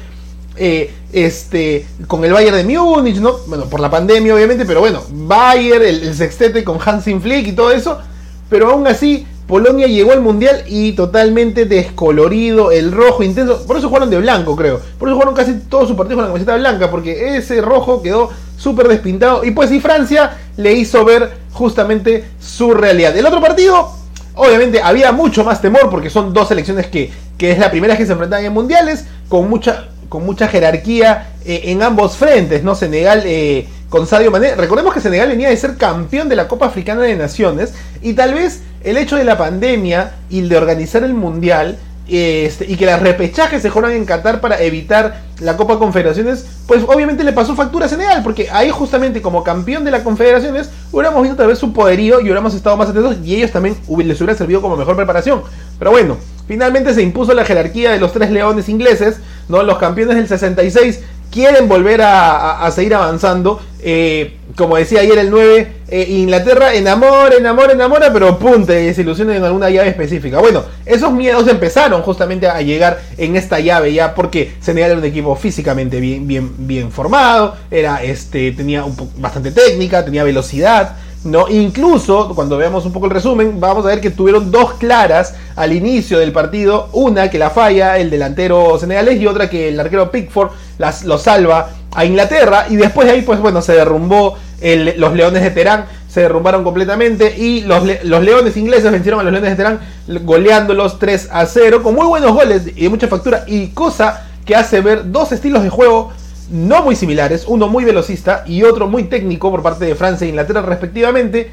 eh, 0.58 0.93
este, 1.13 1.86
con 2.08 2.24
el 2.25 2.34
Bayern 2.34 2.58
de 2.58 2.63
Múnich, 2.63 3.17
¿no? 3.17 3.38
Bueno, 3.48 3.65
por 3.65 3.79
la 3.79 3.89
pandemia 3.89 4.36
obviamente, 4.36 4.65
pero 4.65 4.81
bueno, 4.81 5.01
Bayern, 5.10 5.84
el, 5.84 6.13
sextete 6.13 6.63
con 6.63 6.77
Hansin 6.79 7.22
Flick 7.22 7.48
y 7.48 7.51
todo 7.53 7.72
eso, 7.72 8.00
pero 8.50 8.72
aún 8.72 8.86
así 8.88 9.25
Polonia 9.48 9.88
llegó 9.88 10.12
al 10.12 10.22
Mundial 10.22 10.63
y 10.67 10.93
totalmente 10.93 11.65
descolorido, 11.65 12.72
el 12.72 12.91
rojo 12.91 13.24
intenso, 13.24 13.65
por 13.65 13.77
eso 13.77 13.88
jugaron 13.88 14.10
de 14.10 14.17
blanco 14.17 14.55
creo, 14.55 14.81
por 15.00 15.10
eso 15.10 15.15
jugaron 15.15 15.36
casi 15.36 15.53
todos 15.70 15.88
sus 15.88 15.98
partidos 15.98 16.17
con 16.17 16.25
la 16.25 16.29
camiseta 16.29 16.55
blanca, 16.58 16.91
porque 16.91 17.38
ese 17.38 17.62
rojo 17.62 18.01
quedó 18.01 18.29
súper 18.58 18.88
despintado 18.88 19.43
y 19.43 19.51
pues 19.51 19.72
y 19.72 19.79
Francia 19.79 20.38
le 20.58 20.74
hizo 20.74 21.03
ver 21.03 21.31
justamente 21.51 22.25
su 22.39 22.74
realidad. 22.74 23.15
El 23.17 23.25
otro 23.25 23.41
partido, 23.41 23.91
obviamente 24.36 24.81
había 24.81 25.12
mucho 25.12 25.43
más 25.43 25.62
temor 25.62 25.89
porque 25.89 26.10
son 26.10 26.34
dos 26.34 26.48
selecciones 26.48 26.88
que, 26.88 27.12
que 27.38 27.51
es 27.51 27.60
la 27.60 27.72
primera 27.72 27.98
que 27.98 28.05
se 28.05 28.12
enfrentan 28.12 28.46
en 28.46 28.53
mundiales, 28.53 29.05
con 29.27 29.50
mucha 29.50 29.90
con 30.11 30.25
mucha 30.25 30.49
jerarquía 30.49 31.29
eh, 31.45 31.61
en 31.67 31.81
ambos 31.81 32.17
frentes, 32.17 32.65
¿no? 32.65 32.75
Senegal 32.75 33.23
eh, 33.25 33.65
con 33.87 34.05
Sadio 34.05 34.29
Mané. 34.29 34.55
Recordemos 34.55 34.93
que 34.93 34.99
Senegal 34.99 35.29
venía 35.29 35.47
de 35.47 35.55
ser 35.55 35.77
campeón 35.77 36.27
de 36.27 36.35
la 36.35 36.49
Copa 36.49 36.65
Africana 36.65 37.03
de 37.03 37.15
Naciones 37.15 37.73
y 38.01 38.11
tal 38.11 38.33
vez 38.33 38.59
el 38.83 38.97
hecho 38.97 39.15
de 39.15 39.23
la 39.23 39.37
pandemia 39.37 40.15
y 40.29 40.39
el 40.39 40.49
de 40.49 40.57
organizar 40.57 41.05
el 41.05 41.13
mundial 41.13 41.77
este, 42.08 42.65
y 42.70 42.75
que 42.75 42.86
las 42.86 43.01
repechajes 43.01 43.62
se 43.62 43.70
juegan 43.70 43.91
en 43.91 44.05
Qatar 44.05 44.41
para 44.41 44.62
evitar 44.62 45.22
la 45.39 45.58
Copa 45.58 45.79
Confederaciones, 45.79 46.46
pues 46.67 46.84
obviamente 46.88 47.24
le 47.24 47.34
pasó 47.34 47.55
factura 47.55 47.86
a 47.86 47.89
Senegal, 47.89 48.22
porque 48.24 48.50
ahí 48.51 48.70
justamente 48.70 49.22
como 49.22 49.43
campeón 49.43 49.84
de 49.84 49.91
la 49.91 50.03
Confederaciones 50.03 50.70
hubiéramos 50.91 51.22
visto 51.24 51.38
tal 51.38 51.48
vez 51.48 51.60
su 51.60 51.74
poderío 51.74 52.20
y 52.20 52.24
hubiéramos 52.24 52.53
estado 52.53 52.77
más 52.77 52.89
atentos 52.89 53.17
y 53.24 53.36
ellos 53.36 53.51
también 53.51 53.75
les 54.05 54.20
hubiera 54.20 54.36
servido 54.36 54.62
como 54.62 54.75
mejor 54.75 54.96
preparación. 54.96 55.41
Pero 55.79 55.91
bueno, 55.91 56.17
finalmente 56.48 56.93
se 56.93 57.01
impuso 57.01 57.34
la 57.34 57.46
jerarquía 57.46 57.91
de 57.91 58.00
los 58.00 58.13
tres 58.13 58.29
leones 58.31 58.70
ingleses, 58.70 59.20
¿no? 59.48 59.63
Los 59.63 59.77
campeones 59.77 60.15
del 60.15 60.27
66 60.27 61.00
quieren 61.31 61.67
volver 61.67 62.01
a, 62.03 62.69
seguir 62.71 62.93
avanzando. 62.93 63.61
Eh, 63.83 64.38
como 64.55 64.75
decía 64.75 65.00
ayer 65.00 65.17
el 65.17 65.31
9, 65.31 65.73
eh, 65.88 66.05
Inglaterra 66.09 66.73
enamora, 66.75 67.35
enamora, 67.35 67.73
enamora, 67.73 68.13
pero 68.13 68.38
pum, 68.38 68.65
te 68.65 68.73
desilusiona 68.73 69.35
en 69.35 69.43
alguna 69.43 69.69
llave 69.69 69.89
específica. 69.89 70.39
Bueno, 70.39 70.63
esos 70.85 71.11
miedos 71.11 71.47
empezaron 71.47 72.01
justamente 72.01 72.47
a 72.47 72.61
llegar 72.61 73.01
en 73.17 73.35
esta 73.35 73.59
llave 73.59 73.93
ya 73.93 74.13
porque 74.13 74.53
Senegal 74.59 74.91
era 74.91 75.00
un 75.00 75.05
equipo 75.05 75.35
físicamente 75.35 76.00
bien, 76.00 76.27
bien, 76.27 76.51
bien 76.67 76.91
formado, 76.91 77.55
era, 77.71 78.03
este, 78.03 78.51
tenía 78.51 78.85
bastante 79.17 79.51
técnica, 79.51 80.05
tenía 80.05 80.23
velocidad. 80.23 80.97
¿No? 81.23 81.47
Incluso, 81.49 82.33
cuando 82.33 82.57
veamos 82.57 82.85
un 82.85 82.91
poco 82.91 83.05
el 83.05 83.11
resumen, 83.11 83.59
vamos 83.59 83.85
a 83.85 83.89
ver 83.89 84.01
que 84.01 84.09
tuvieron 84.09 84.51
dos 84.51 84.73
claras 84.73 85.35
al 85.55 85.73
inicio 85.73 86.19
del 86.19 86.31
partido. 86.31 86.89
Una 86.93 87.29
que 87.29 87.37
la 87.37 87.49
falla 87.49 87.97
el 87.97 88.09
delantero 88.09 88.77
senegalés 88.79 89.19
y 89.19 89.27
otra 89.27 89.49
que 89.49 89.69
el 89.69 89.79
arquero 89.79 90.09
Pickford 90.11 90.51
las, 90.77 91.03
lo 91.03 91.17
salva 91.17 91.69
a 91.93 92.05
Inglaterra. 92.05 92.65
Y 92.69 92.75
después 92.75 93.07
de 93.07 93.13
ahí, 93.13 93.21
pues 93.21 93.39
bueno, 93.39 93.61
se 93.61 93.73
derrumbó 93.73 94.37
los 94.61 95.13
Leones 95.13 95.43
de 95.43 95.51
Terán. 95.51 95.85
Se 96.09 96.21
derrumbaron 96.21 96.63
completamente 96.63 97.37
y 97.37 97.61
los, 97.61 97.83
los 98.03 98.23
Leones 98.23 98.57
ingleses 98.57 98.91
vencieron 98.91 99.21
a 99.21 99.23
los 99.23 99.31
Leones 99.31 99.51
de 99.51 99.55
Terán 99.55 99.79
goleándolos 100.25 100.99
3 100.99 101.29
a 101.31 101.45
0 101.45 101.83
con 101.83 101.95
muy 101.95 102.05
buenos 102.05 102.33
goles 102.33 102.63
y 102.75 102.89
mucha 102.89 103.07
factura 103.07 103.45
y 103.47 103.69
cosa 103.69 104.27
que 104.45 104.53
hace 104.53 104.81
ver 104.81 105.09
dos 105.09 105.31
estilos 105.31 105.63
de 105.63 105.69
juego 105.69 106.11
no 106.51 106.84
muy 106.84 106.96
similares, 106.96 107.46
uno 107.48 107.67
muy 107.67 107.86
velocista 107.86 108.43
y 108.46 108.63
otro 108.63 108.88
muy 108.88 109.05
técnico 109.05 109.50
por 109.50 109.63
parte 109.63 109.86
de 109.86 109.96
Francia 109.96 110.25
e 110.25 110.29
Inglaterra 110.29 110.62
respectivamente, 110.62 111.50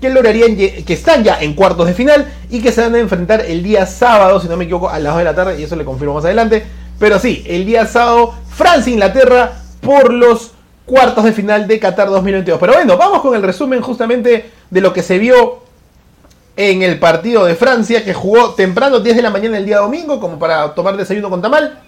que 0.00 0.10
lograrían 0.10 0.56
que 0.56 0.84
están 0.88 1.22
ya 1.22 1.40
en 1.40 1.54
cuartos 1.54 1.86
de 1.86 1.94
final 1.94 2.26
y 2.50 2.60
que 2.60 2.72
se 2.72 2.80
van 2.80 2.94
a 2.94 2.98
enfrentar 2.98 3.44
el 3.46 3.62
día 3.62 3.86
sábado, 3.86 4.40
si 4.40 4.48
no 4.48 4.56
me 4.56 4.64
equivoco, 4.64 4.88
a 4.88 4.98
las 4.98 5.12
2 5.12 5.18
de 5.18 5.24
la 5.24 5.34
tarde, 5.34 5.60
y 5.60 5.64
eso 5.64 5.76
le 5.76 5.84
confirmo 5.84 6.14
más 6.14 6.24
adelante. 6.24 6.64
Pero 6.98 7.18
sí, 7.18 7.44
el 7.46 7.64
día 7.64 7.86
sábado, 7.86 8.34
Francia 8.48 8.90
e 8.90 8.94
Inglaterra 8.94 9.52
por 9.80 10.12
los 10.12 10.52
cuartos 10.84 11.24
de 11.24 11.32
final 11.32 11.68
de 11.68 11.78
Qatar 11.78 12.08
2022. 12.08 12.58
Pero 12.58 12.72
bueno, 12.72 12.96
vamos 12.96 13.20
con 13.20 13.34
el 13.34 13.42
resumen 13.42 13.80
justamente 13.80 14.50
de 14.68 14.80
lo 14.80 14.92
que 14.92 15.02
se 15.02 15.18
vio 15.18 15.60
en 16.56 16.82
el 16.82 16.98
partido 16.98 17.44
de 17.44 17.54
Francia, 17.54 18.04
que 18.04 18.12
jugó 18.12 18.50
temprano, 18.54 19.00
10 19.00 19.16
de 19.16 19.22
la 19.22 19.30
mañana 19.30 19.58
el 19.58 19.64
día 19.64 19.78
domingo, 19.78 20.18
como 20.18 20.38
para 20.38 20.74
tomar 20.74 20.96
desayuno 20.96 21.30
con 21.30 21.40
tamal. 21.40 21.78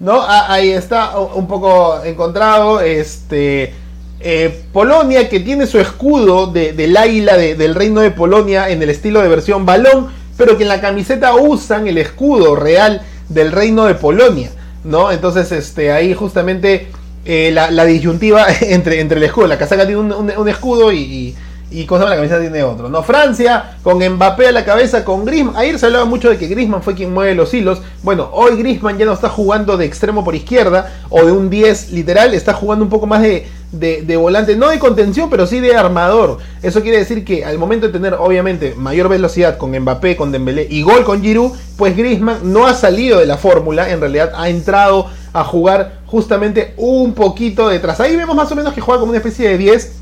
¿No? 0.00 0.20
Ah, 0.22 0.52
ahí 0.52 0.70
está 0.70 1.16
un 1.18 1.46
poco 1.46 2.02
encontrado. 2.04 2.80
Este. 2.80 3.74
Eh, 4.22 4.64
Polonia 4.70 5.30
que 5.30 5.40
tiene 5.40 5.66
su 5.66 5.78
escudo 5.78 6.46
de, 6.46 6.74
del 6.74 6.94
águila 6.94 7.38
del 7.38 7.74
reino 7.74 8.02
de 8.02 8.10
Polonia 8.10 8.68
en 8.68 8.82
el 8.82 8.90
estilo 8.90 9.22
de 9.22 9.28
versión 9.28 9.64
balón, 9.64 10.08
pero 10.36 10.58
que 10.58 10.64
en 10.64 10.68
la 10.68 10.82
camiseta 10.82 11.34
usan 11.36 11.86
el 11.88 11.96
escudo 11.96 12.54
real 12.54 13.00
del 13.30 13.50
reino 13.50 13.86
de 13.86 13.94
Polonia, 13.94 14.50
¿no? 14.84 15.10
Entonces, 15.10 15.50
este, 15.52 15.90
ahí 15.90 16.12
justamente 16.12 16.88
eh, 17.24 17.50
la, 17.50 17.84
disyuntiva 17.86 18.46
entre, 18.60 19.00
entre 19.00 19.16
el 19.16 19.24
escudo, 19.24 19.46
la 19.46 19.56
casaca 19.56 19.86
tiene 19.86 20.00
un, 20.00 20.48
escudo 20.48 20.92
y 20.92 20.98
y 20.98 21.36
cosa 21.86 22.04
la 22.08 22.16
cabeza 22.16 22.40
tiene 22.40 22.62
otro. 22.62 22.88
No, 22.88 23.02
Francia 23.02 23.76
con 23.82 23.98
Mbappé 23.98 24.48
a 24.48 24.52
la 24.52 24.64
cabeza, 24.64 25.04
con 25.04 25.24
Griezmann. 25.24 25.56
Ayer 25.56 25.78
se 25.78 25.86
hablaba 25.86 26.04
mucho 26.04 26.28
de 26.28 26.36
que 26.36 26.48
Griezmann 26.48 26.82
fue 26.82 26.94
quien 26.94 27.14
mueve 27.14 27.34
los 27.34 27.54
hilos. 27.54 27.80
Bueno, 28.02 28.28
hoy 28.32 28.56
Griezmann 28.56 28.98
ya 28.98 29.06
no 29.06 29.12
está 29.12 29.28
jugando 29.28 29.76
de 29.76 29.84
extremo 29.84 30.24
por 30.24 30.34
izquierda 30.34 30.92
o 31.08 31.24
de 31.24 31.32
un 31.32 31.48
10 31.48 31.92
literal, 31.92 32.34
está 32.34 32.54
jugando 32.54 32.84
un 32.84 32.90
poco 32.90 33.06
más 33.06 33.22
de, 33.22 33.46
de, 33.72 34.16
volante, 34.16 34.56
no 34.56 34.68
de 34.68 34.78
contención, 34.78 35.30
pero 35.30 35.46
sí 35.46 35.60
de 35.60 35.76
armador. 35.76 36.38
Eso 36.62 36.82
quiere 36.82 36.98
decir 36.98 37.24
que 37.24 37.44
al 37.44 37.58
momento 37.58 37.86
de 37.86 37.92
tener 37.92 38.14
obviamente 38.14 38.74
mayor 38.76 39.08
velocidad 39.08 39.56
con 39.56 39.70
Mbappé, 39.70 40.16
con 40.16 40.32
Dembélé 40.32 40.66
y 40.68 40.82
gol 40.82 41.04
con 41.04 41.22
Giroud, 41.22 41.52
pues 41.76 41.96
Griezmann 41.96 42.52
no 42.52 42.66
ha 42.66 42.74
salido 42.74 43.20
de 43.20 43.26
la 43.26 43.36
fórmula, 43.36 43.90
en 43.90 44.00
realidad 44.00 44.32
ha 44.34 44.48
entrado 44.48 45.06
a 45.32 45.44
jugar 45.44 46.00
justamente 46.06 46.74
un 46.76 47.14
poquito 47.14 47.68
detrás. 47.68 48.00
Ahí 48.00 48.16
vemos 48.16 48.34
más 48.34 48.50
o 48.50 48.56
menos 48.56 48.74
que 48.74 48.80
juega 48.80 48.98
como 48.98 49.10
una 49.10 49.18
especie 49.18 49.48
de 49.48 49.58
10 49.58 49.99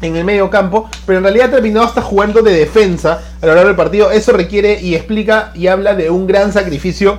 en 0.00 0.16
el 0.16 0.24
medio 0.24 0.50
campo, 0.50 0.88
pero 1.06 1.18
en 1.18 1.24
realidad 1.24 1.50
terminó 1.50 1.82
hasta 1.82 2.02
jugando 2.02 2.42
de 2.42 2.52
defensa 2.52 3.20
a 3.40 3.46
lo 3.46 3.54
largo 3.54 3.68
del 3.68 3.76
partido. 3.76 4.10
Eso 4.10 4.32
requiere 4.32 4.80
y 4.80 4.94
explica 4.94 5.52
y 5.54 5.66
habla 5.66 5.94
de 5.94 6.10
un 6.10 6.26
gran 6.26 6.52
sacrificio 6.52 7.18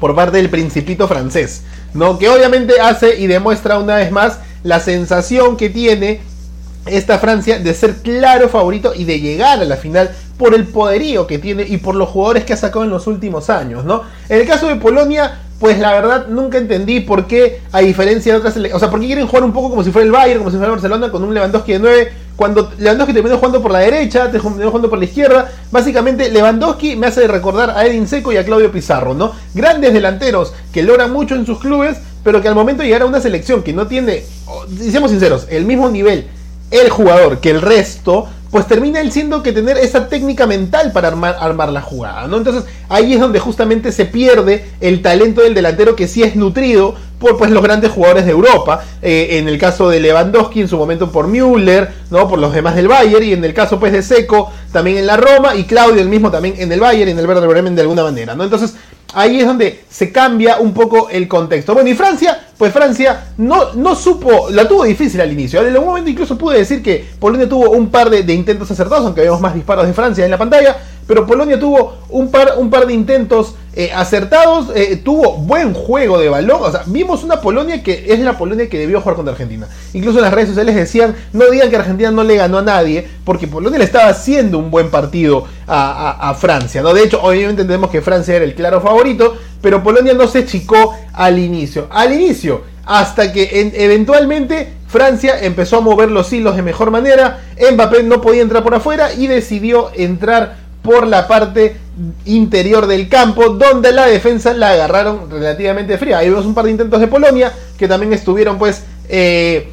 por 0.00 0.14
parte 0.14 0.36
del 0.38 0.50
principito 0.50 1.08
francés, 1.08 1.62
¿no? 1.94 2.18
Que 2.18 2.28
obviamente 2.28 2.80
hace 2.80 3.18
y 3.18 3.26
demuestra 3.26 3.78
una 3.78 3.96
vez 3.96 4.10
más 4.10 4.40
la 4.62 4.80
sensación 4.80 5.56
que 5.56 5.70
tiene 5.70 6.20
esta 6.86 7.18
Francia 7.18 7.58
de 7.58 7.74
ser 7.74 7.96
claro 7.96 8.48
favorito 8.48 8.92
y 8.94 9.04
de 9.04 9.20
llegar 9.20 9.60
a 9.60 9.64
la 9.64 9.76
final 9.76 10.10
por 10.38 10.54
el 10.54 10.66
poderío 10.66 11.26
que 11.26 11.38
tiene 11.38 11.62
y 11.62 11.78
por 11.78 11.94
los 11.94 12.08
jugadores 12.08 12.44
que 12.44 12.52
ha 12.52 12.56
sacado 12.56 12.84
en 12.84 12.90
los 12.90 13.06
últimos 13.06 13.50
años, 13.50 13.84
¿no? 13.84 14.02
En 14.28 14.40
el 14.40 14.46
caso 14.46 14.68
de 14.68 14.76
Polonia, 14.76 15.40
pues 15.58 15.78
la 15.78 15.92
verdad 15.92 16.26
nunca 16.28 16.58
entendí 16.58 17.00
por 17.00 17.26
qué, 17.26 17.60
a 17.72 17.80
diferencia 17.80 18.32
de 18.32 18.38
otras 18.38 18.56
o 18.56 18.78
sea, 18.78 18.90
por 18.90 19.00
qué 19.00 19.06
quieren 19.06 19.26
jugar 19.26 19.44
un 19.44 19.52
poco 19.52 19.70
como 19.70 19.82
si 19.82 19.90
fuera 19.90 20.04
el 20.04 20.12
Bayern, 20.12 20.38
como 20.40 20.50
si 20.50 20.56
fuera 20.56 20.66
el 20.66 20.78
Barcelona, 20.78 21.10
con 21.10 21.24
un 21.24 21.32
Lewandowski 21.32 21.72
de 21.72 21.78
9, 21.78 22.12
cuando 22.36 22.70
Lewandowski 22.78 23.14
terminó 23.14 23.36
jugando 23.36 23.62
por 23.62 23.70
la 23.70 23.78
derecha, 23.78 24.30
terminó 24.30 24.66
jugando 24.66 24.90
por 24.90 24.98
la 24.98 25.06
izquierda. 25.06 25.50
Básicamente, 25.70 26.30
Lewandowski 26.30 26.96
me 26.96 27.06
hace 27.06 27.26
recordar 27.26 27.70
a 27.70 27.86
Edin 27.86 28.06
Seco 28.06 28.32
y 28.32 28.36
a 28.36 28.44
Claudio 28.44 28.70
Pizarro, 28.70 29.14
¿no? 29.14 29.32
Grandes 29.54 29.94
delanteros 29.94 30.52
que 30.72 30.82
logran 30.82 31.12
mucho 31.12 31.34
en 31.34 31.46
sus 31.46 31.58
clubes, 31.58 31.96
pero 32.22 32.42
que 32.42 32.48
al 32.48 32.54
momento 32.54 32.82
de 32.82 32.88
llegar 32.88 33.02
a 33.02 33.06
una 33.06 33.20
selección 33.20 33.62
que 33.62 33.72
no 33.72 33.86
tiene, 33.86 34.24
seamos 34.78 35.10
sinceros, 35.10 35.46
el 35.48 35.64
mismo 35.64 35.88
nivel 35.88 36.26
el 36.70 36.90
jugador 36.90 37.38
que 37.38 37.50
el 37.50 37.62
resto, 37.62 38.28
pues 38.50 38.66
termina 38.66 39.00
él 39.00 39.12
siendo 39.12 39.42
que 39.42 39.52
tener 39.52 39.76
esa 39.76 40.08
técnica 40.08 40.46
mental 40.46 40.92
para 40.92 41.08
armar, 41.08 41.36
armar 41.40 41.70
la 41.70 41.82
jugada, 41.82 42.26
¿no? 42.26 42.36
Entonces 42.36 42.64
ahí 42.88 43.14
es 43.14 43.20
donde 43.20 43.40
justamente 43.40 43.92
se 43.92 44.04
pierde 44.04 44.66
el 44.80 45.02
talento 45.02 45.42
del 45.42 45.54
delantero 45.54 45.96
que 45.96 46.08
sí 46.08 46.22
es 46.22 46.36
nutrido 46.36 46.94
por 47.18 47.38
pues, 47.38 47.50
los 47.50 47.62
grandes 47.62 47.90
jugadores 47.90 48.26
de 48.26 48.32
Europa, 48.32 48.84
eh, 49.02 49.38
en 49.38 49.48
el 49.48 49.58
caso 49.58 49.88
de 49.88 50.00
Lewandowski 50.00 50.60
en 50.60 50.68
su 50.68 50.76
momento 50.76 51.10
por 51.10 51.28
Müller, 51.28 51.90
¿no? 52.10 52.28
por 52.28 52.38
los 52.38 52.52
demás 52.52 52.76
del 52.76 52.88
Bayern, 52.88 53.24
y 53.24 53.32
en 53.32 53.44
el 53.44 53.54
caso 53.54 53.80
pues 53.80 53.92
de 53.92 54.02
Seco 54.02 54.50
también 54.72 54.98
en 54.98 55.06
la 55.06 55.16
Roma, 55.16 55.54
y 55.54 55.64
Claudio 55.64 56.02
el 56.02 56.08
mismo 56.08 56.30
también 56.30 56.54
en 56.58 56.70
el 56.70 56.80
Bayern, 56.80 57.10
en 57.10 57.18
el 57.18 57.26
Werder 57.26 57.48
Bremen 57.48 57.74
de 57.74 57.82
alguna 57.82 58.02
manera, 58.02 58.34
¿no? 58.34 58.44
Entonces 58.44 58.74
ahí 59.14 59.40
es 59.40 59.46
donde 59.46 59.84
se 59.88 60.12
cambia 60.12 60.58
un 60.58 60.74
poco 60.74 61.08
el 61.08 61.26
contexto. 61.26 61.74
Bueno, 61.74 61.88
y 61.88 61.94
Francia, 61.94 62.45
pues 62.58 62.72
Francia 62.72 63.32
no, 63.36 63.74
no 63.74 63.94
supo, 63.94 64.48
la 64.50 64.66
tuvo 64.66 64.84
difícil 64.84 65.20
al 65.20 65.32
inicio. 65.32 65.60
En 65.60 65.72
algún 65.72 65.88
momento 65.88 66.10
incluso 66.10 66.38
pude 66.38 66.58
decir 66.58 66.82
que 66.82 67.04
Polonia 67.18 67.48
tuvo 67.48 67.70
un 67.70 67.88
par 67.88 68.08
de, 68.08 68.32
intentos 68.32 68.70
acertados, 68.70 69.04
aunque 69.04 69.22
vemos 69.22 69.40
más 69.40 69.54
disparos 69.54 69.86
de 69.86 69.92
Francia 69.92 70.24
en 70.24 70.30
la 70.30 70.38
pantalla, 70.38 70.76
pero 71.06 71.26
Polonia 71.26 71.58
tuvo 71.58 71.98
un 72.08 72.30
par, 72.30 72.54
un 72.56 72.70
par 72.70 72.86
de 72.86 72.94
intentos 72.94 73.54
eh, 73.74 73.92
acertados, 73.94 74.70
eh, 74.74 74.96
tuvo 75.04 75.34
buen 75.36 75.74
juego 75.74 76.18
de 76.18 76.30
balón. 76.30 76.62
O 76.62 76.70
sea, 76.70 76.82
vimos 76.86 77.22
una 77.22 77.40
Polonia 77.42 77.82
que 77.82 78.06
es 78.08 78.18
la 78.20 78.36
Polonia 78.36 78.68
que 78.70 78.78
debió 78.78 79.00
jugar 79.00 79.16
contra 79.16 79.32
Argentina. 79.32 79.68
Incluso 79.92 80.18
en 80.18 80.24
las 80.24 80.32
redes 80.32 80.48
sociales 80.48 80.74
decían, 80.74 81.14
no 81.34 81.50
digan 81.50 81.68
que 81.68 81.76
Argentina 81.76 82.10
no 82.10 82.24
le 82.24 82.36
ganó 82.36 82.58
a 82.58 82.62
nadie, 82.62 83.06
porque 83.24 83.46
Polonia 83.46 83.78
le 83.78 83.84
estaba 83.84 84.08
haciendo 84.08 84.58
un 84.58 84.70
buen 84.70 84.90
partido 84.90 85.44
a, 85.68 86.34
Francia. 86.38 86.80
¿no? 86.80 86.94
De 86.94 87.02
hecho, 87.02 87.20
obviamente 87.22 87.62
entendemos 87.62 87.90
que 87.90 88.00
Francia 88.00 88.34
era 88.36 88.44
el 88.44 88.54
claro 88.54 88.80
favorito, 88.80 89.36
pero 89.62 89.82
Polonia 89.82 90.14
no 90.14 90.26
se 90.28 90.44
chicó 90.46 90.94
al 91.12 91.38
inicio. 91.38 91.88
Al 91.90 92.12
inicio, 92.12 92.62
hasta 92.84 93.32
que 93.32 93.72
eventualmente 93.74 94.72
Francia 94.86 95.40
empezó 95.40 95.78
a 95.78 95.80
mover 95.80 96.10
los 96.10 96.32
hilos 96.32 96.56
de 96.56 96.62
mejor 96.62 96.90
manera. 96.90 97.40
Mbappé 97.72 98.02
no 98.04 98.20
podía 98.20 98.42
entrar 98.42 98.62
por 98.62 98.74
afuera 98.74 99.12
y 99.12 99.26
decidió 99.26 99.90
entrar 99.94 100.56
por 100.82 101.06
la 101.06 101.26
parte 101.26 101.76
interior 102.26 102.86
del 102.86 103.08
campo, 103.08 103.50
donde 103.50 103.92
la 103.92 104.06
defensa 104.06 104.52
la 104.52 104.70
agarraron 104.70 105.28
relativamente 105.28 105.98
fría. 105.98 106.18
Ahí 106.18 106.30
vemos 106.30 106.46
un 106.46 106.54
par 106.54 106.64
de 106.66 106.70
intentos 106.70 107.00
de 107.00 107.08
Polonia, 107.08 107.52
que 107.76 107.88
también 107.88 108.12
estuvieron 108.12 108.56
pues 108.56 108.84
eh, 109.08 109.68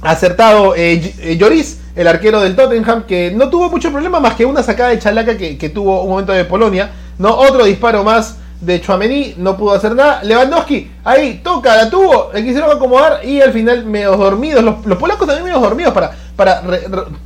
acertado 0.00 0.76
eh, 0.76 1.14
eh, 1.20 1.36
Lloris, 1.36 1.78
el 1.96 2.06
arquero 2.06 2.40
del 2.40 2.54
Tottenham, 2.54 3.04
que 3.04 3.32
no 3.32 3.50
tuvo 3.50 3.68
mucho 3.68 3.90
problema 3.90 4.20
más 4.20 4.34
que 4.34 4.44
una 4.44 4.62
sacada 4.62 4.90
de 4.90 5.00
chalaca 5.00 5.36
que, 5.36 5.68
tuvo 5.68 6.02
un 6.02 6.10
momento 6.10 6.32
de 6.32 6.44
Polonia. 6.44 6.90
¿no? 7.18 7.34
Otro 7.34 7.64
disparo 7.64 8.04
más 8.04 8.36
de 8.62 8.80
Chuamení, 8.80 9.34
no 9.36 9.56
pudo 9.56 9.72
hacer 9.72 9.94
nada. 9.94 10.22
Lewandowski, 10.22 10.90
ahí 11.04 11.40
toca, 11.42 11.76
la 11.76 11.90
tuvo, 11.90 12.30
le 12.32 12.44
quisieron 12.44 12.70
acomodar 12.70 13.24
y 13.24 13.40
al 13.40 13.52
final 13.52 13.84
medio 13.84 14.16
dormidos. 14.16 14.64
Los, 14.64 14.98
polacos 14.98 15.26
también 15.26 15.44
medio 15.44 15.60
dormidos 15.60 15.92
para, 15.92 16.12
para 16.36 16.62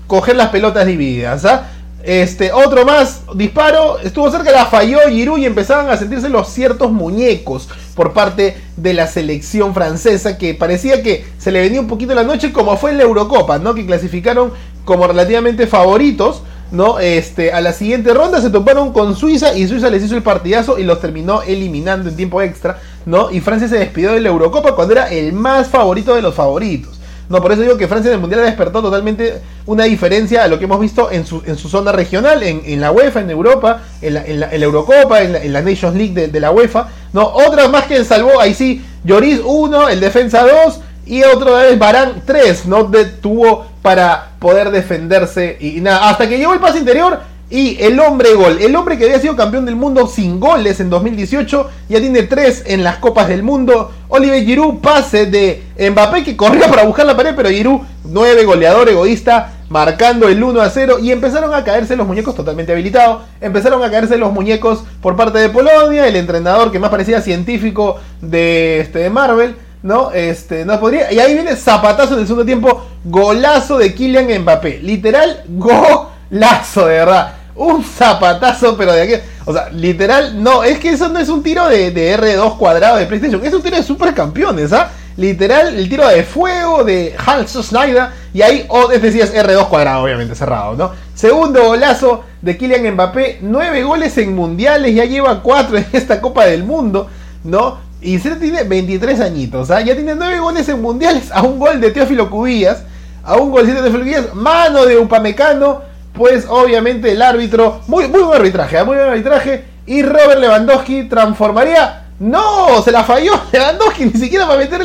coger 0.07 0.35
las 0.37 0.49
pelotas 0.49 0.87
divididas. 0.87 1.45
¿ah? 1.45 1.69
Este, 2.03 2.53
otro 2.53 2.85
más, 2.87 3.23
disparo, 3.35 3.99
estuvo 3.99 4.31
cerca, 4.31 4.51
la 4.53 4.67
falló 4.67 5.01
Giroud 5.09 5.39
y 5.39 5.45
empezaban 5.45 5.91
a 5.91 5.97
sentirse 5.97 6.29
los 6.29 6.49
ciertos 6.49 6.93
muñecos 6.93 7.69
por 7.95 8.13
parte 8.13 8.57
de 8.77 8.95
la 8.95 9.09
selección 9.09 9.75
francesa 9.75 10.39
que 10.39 10.55
parecía 10.55 11.03
que 11.03 11.27
se 11.37 11.51
le 11.51 11.61
venía 11.61 11.81
un 11.81 11.89
poquito 11.89 12.15
la 12.15 12.23
noche 12.23 12.53
como 12.53 12.77
fue 12.77 12.93
en 12.93 12.99
la 12.99 13.03
Eurocopa, 13.03 13.59
¿no? 13.59 13.75
Que 13.75 13.85
clasificaron 13.85 14.53
como 14.85 15.07
relativamente 15.07 15.67
favoritos, 15.67 16.43
¿no? 16.71 16.99
Este, 16.99 17.53
a 17.53 17.61
la 17.61 17.73
siguiente 17.73 18.13
ronda 18.13 18.41
se 18.41 18.51
toparon 18.51 18.93
con 18.93 19.17
Suiza 19.17 19.55
y 19.55 19.67
Suiza 19.69 19.91
les 19.91 20.03
hizo 20.03 20.17
el 20.17 20.23
partidazo 20.23 20.79
y 20.79 20.85
los 20.85 21.01
terminó 21.01 21.43
eliminando 21.43 22.09
en 22.09 22.17
tiempo 22.17 22.43
extra, 22.43 22.79
¿no? 23.05 23.31
Y 23.31 23.41
Francia 23.41 23.69
se 23.69 23.79
despidió 23.79 24.13
de 24.13 24.21
la 24.21 24.29
Eurocopa 24.29 24.75
cuando 24.75 24.95
era 24.95 25.11
el 25.11 25.33
más 25.33 25.69
favorito 25.69 26.15
de 26.15 26.23
los 26.23 26.35
favoritos. 26.35 26.97
No, 27.29 27.43
por 27.43 27.51
eso 27.51 27.63
digo 27.63 27.77
que 27.77 27.89
Francia 27.89 28.09
en 28.09 28.15
el 28.15 28.21
Mundial 28.21 28.43
despertó 28.43 28.81
totalmente 28.81 29.41
una 29.67 29.85
diferencia 29.85 30.45
a 30.45 30.49
lo 30.49 30.59
que 30.59 30.67
hemos 30.67 30.79
visto 30.79 31.11
en 31.11 31.27
su, 31.27 31.43
en 31.45 31.57
su 31.57 31.69
zona 31.69 31.91
regional, 31.91 32.43
en, 32.45 32.81
la 32.81 32.93
UEFA, 32.93 33.21
en 33.21 33.31
Europa, 33.31 33.83
en 34.01 34.15
la, 34.15 34.25
en 34.25 34.41
la, 34.41 34.55
Eurocopa, 34.55 35.23
en 35.23 35.53
la, 35.53 35.63
Nations 35.63 35.97
League 35.97 36.29
de, 36.29 36.41
la 36.41 36.53
UEFA. 36.53 36.89
No, 37.13 37.25
otra 37.27 37.67
más 37.67 37.87
que 37.87 38.05
salvó, 38.05 38.41
ahí 38.41 38.55
sí, 38.55 38.85
Lloris 39.05 39.41
1, 39.45 39.89
el 39.89 39.99
defensa 39.99 40.43
2 40.43 40.81
y 41.07 41.23
otra 41.23 41.53
vez 41.53 41.79
Barán 41.79 42.23
3, 42.27 42.67
no 42.67 42.85
detuvo 42.85 43.65
para 43.81 44.33
poder 44.41 44.73
defenderse 44.73 45.57
y, 45.61 45.81
nada. 45.81 46.11
Hasta 46.11 46.29
que 46.29 46.37
llegó 46.37 46.53
el 46.53 46.59
pase 46.59 46.81
interior 46.81 47.21
y 47.49 47.81
el 47.81 48.01
hombre 48.01 48.35
gol, 48.35 48.59
el 48.61 48.75
hombre 48.75 48.99
que 48.99 49.05
había 49.05 49.21
sido 49.21 49.37
campeón 49.37 49.65
del 49.65 49.77
mundo 49.77 50.09
sin 50.09 50.41
goles 50.41 50.81
en 50.81 50.91
2018, 50.91 51.71
ya 51.89 52.01
tiene 52.01 52.25
tres 52.25 52.65
en 52.67 52.83
las 52.83 52.97
Copas 52.97 53.29
del 53.29 53.45
Mundo. 53.45 53.93
Oliver 54.09 54.45
Giroud, 54.45 54.81
pase 54.81 55.27
de 55.27 55.63
Mbappé 55.79 56.25
que 56.25 56.37
corría 56.37 56.69
para 56.69 56.83
buscar 56.83 57.07
la 57.07 57.17
pared, 57.17 57.35
pero 57.37 57.51
Giroud, 57.51 57.83
nueve 58.03 58.45
goleador 58.45 58.89
egoísta, 58.89 59.53
marcando 59.69 60.29
el 60.29 60.43
1 60.43 60.61
a 60.61 60.71
0. 60.71 60.99
Y 61.01 61.13
empezaron 61.13 61.55
a 61.55 61.63
caerse 61.63 61.95
los 61.95 62.09
muñecos 62.09 62.35
totalmente 62.35 62.73
habilitados. 62.73 63.23
Empezaron 63.41 63.85
a 63.85 63.91
caerse 63.93 64.17
los 64.17 64.33
muñecos 64.33 64.83
por 65.01 65.15
parte 65.15 65.39
de 65.39 65.49
Polonia, 65.49 66.09
el 66.09 66.17
entrenador 66.17 66.73
que 66.73 66.81
más 66.81 66.91
parecía 66.91 67.21
científico 67.21 68.01
de, 68.21 68.81
este, 68.81 68.99
de 68.99 69.11
Marvel. 69.11 69.55
¿No? 69.83 70.11
Este, 70.13 70.65
no 70.65 70.79
podría. 70.81 71.13
Y 71.13 71.19
ahí 71.19 71.35
viene 71.35 71.57
zapatazo 71.57 72.15
en 72.15 72.21
el 72.21 72.27
segundo 72.27 72.47
tiempo, 72.47 72.85
golazo 73.05 73.79
de 73.79 73.95
Kylian 73.95 74.43
Mbappé. 74.43 74.81
Literal, 74.83 75.45
golazo, 75.49 76.87
de 76.87 76.95
verdad 76.95 77.35
un 77.57 77.83
zapatazo, 77.83 78.77
pero 78.77 78.93
de 78.93 79.03
aquí. 79.03 79.13
O 79.45 79.53
sea, 79.53 79.71
literal, 79.71 80.43
no, 80.43 80.63
es 80.63 80.79
que 80.79 80.91
eso 80.91 81.09
no 81.09 81.19
es 81.19 81.29
un 81.29 81.43
tiro 81.43 81.69
de, 81.69 82.17
R2 82.19 82.57
cuadrado 82.59 82.97
de 82.99 83.07
PlayStation, 83.07 83.45
es 83.45 83.55
un 83.55 83.63
tiro 83.63 83.77
de 83.77 83.83
supercampeones, 83.83 84.73
¿ah? 84.73 84.91
Literal, 85.17 85.75
el 85.75 85.89
tiro 85.89 86.07
de 86.07 86.23
fuego 86.25 86.85
de 86.85 87.17
Hans 87.25 87.53
Schneider. 87.53 88.09
Y 88.35 88.43
ahí, 88.43 88.67
oh, 88.69 88.91
este 88.91 89.11
sí 89.11 89.21
es 89.21 89.35
R2 89.35 89.69
cuadrado, 89.69 90.05
obviamente, 90.05 90.35
cerrado, 90.35 90.77
¿no? 90.77 90.93
Segundo 91.15 91.65
golazo 91.65 92.25
de 92.43 92.57
Kylian 92.59 92.93
Mbappé. 92.93 93.39
Nueve 93.41 93.83
goles 93.83 94.19
en 94.19 94.35
mundiales, 94.35 94.95
ya 94.95 95.05
lleva 95.05 95.43
cuatro 95.43 95.79
en 95.79 95.87
esta 95.93 96.21
Copa 96.21 96.45
del 96.45 96.65
Mundo, 96.65 97.09
¿no? 97.45 97.86
Y 98.01 98.19
se 98.19 98.37
tiene 98.37 98.63
23 98.65 99.21
añitos, 99.21 99.71
¿ah? 99.71 99.81
Ya 99.81 99.95
tiene 99.95 100.15
nueve 100.15 100.39
goles 100.39 100.69
en 100.69 100.83
mundiales, 100.83 101.31
a 101.33 101.43
un 101.43 101.59
gol 101.59 101.81
de 101.81 101.91
Teófilo 101.91 102.31
Cubillas, 102.31 102.83
a 103.25 103.37
un 103.37 103.51
gol 103.51 103.67
de 103.67 103.73
Teófilo 103.73 103.99
Cubillas, 104.01 104.35
mano 104.35 104.85
de 104.85 104.99
Upamecano 104.99 105.97
pues 106.17 106.47
obviamente 106.49 107.13
el 107.13 107.23
árbitro, 107.23 107.81
muy, 107.87 108.09
muy 108.09 108.23
buen 108.23 108.41
arbitraje, 108.41 108.79
¿eh? 108.79 108.85
muy 108.85 108.97
buen 108.97 109.09
arbitraje, 109.09 109.65
y 109.87 110.03
Robert 110.03 110.41
Lewandowski 110.41 111.05
transformaría, 111.05 112.07
no, 112.19 112.83
se 112.83 112.91
la 112.91 113.05
falló 113.05 113.33
Lewandowski, 113.53 114.07
ni 114.07 114.21
siquiera 114.21 114.47
para 114.47 114.59
meter 114.59 114.81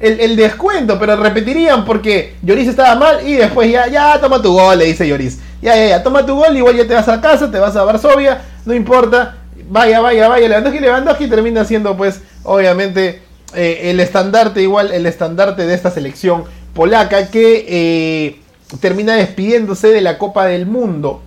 el, 0.00 0.36
descuento, 0.36 0.98
pero 0.98 1.16
repetirían 1.16 1.84
porque 1.84 2.36
Lloris 2.42 2.68
estaba 2.68 2.94
mal 2.94 3.28
y 3.28 3.34
después 3.34 3.70
ya, 3.70 3.86
ya, 3.86 4.18
toma 4.20 4.40
tu 4.40 4.52
gol, 4.52 4.78
le 4.78 4.86
dice 4.86 5.06
Lloris. 5.06 5.38
Ya, 5.60 5.76
ya, 5.76 5.86
ya, 5.88 6.02
toma 6.02 6.26
tu 6.26 6.34
gol, 6.34 6.56
igual 6.56 6.74
ya 6.74 6.88
te 6.88 6.94
vas 6.94 7.06
a 7.08 7.20
casa, 7.20 7.48
te 7.48 7.58
vas 7.58 7.76
a 7.76 7.84
Varsovia, 7.84 8.42
no 8.64 8.74
importa, 8.74 9.36
vaya, 9.68 10.00
vaya, 10.00 10.28
vaya, 10.28 10.48
Lewandowski, 10.48 10.80
Lewandowski 10.80 11.26
termina 11.28 11.64
siendo 11.64 11.96
pues 11.96 12.20
obviamente 12.44 13.22
eh, 13.54 13.90
el 13.90 14.00
estandarte, 14.00 14.62
igual 14.62 14.92
el 14.92 15.06
estandarte 15.06 15.66
de 15.66 15.74
esta 15.74 15.90
selección 15.90 16.44
polaca 16.74 17.30
que... 17.30 17.66
Eh, 17.68 18.38
termina 18.80 19.16
despidiéndose 19.16 19.88
de 19.88 20.00
la 20.00 20.16
Copa 20.16 20.46
del 20.46 20.64
Mundo, 20.64 21.20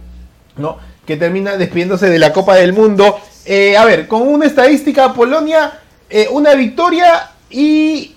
¿no? 0.58 0.80
Que 1.06 1.16
termina 1.16 1.58
despidiéndose 1.58 2.10
de 2.10 2.18
la 2.18 2.34
Copa 2.34 2.56
del 2.56 2.74
Mundo. 2.74 3.20
Eh, 3.46 3.78
a 3.78 3.86
ver, 3.86 4.08
con 4.08 4.28
una 4.28 4.48
estadística, 4.48 5.14
Polonia, 5.14 5.80
una 6.32 6.56
victoria 6.56 7.30
y 7.52 8.16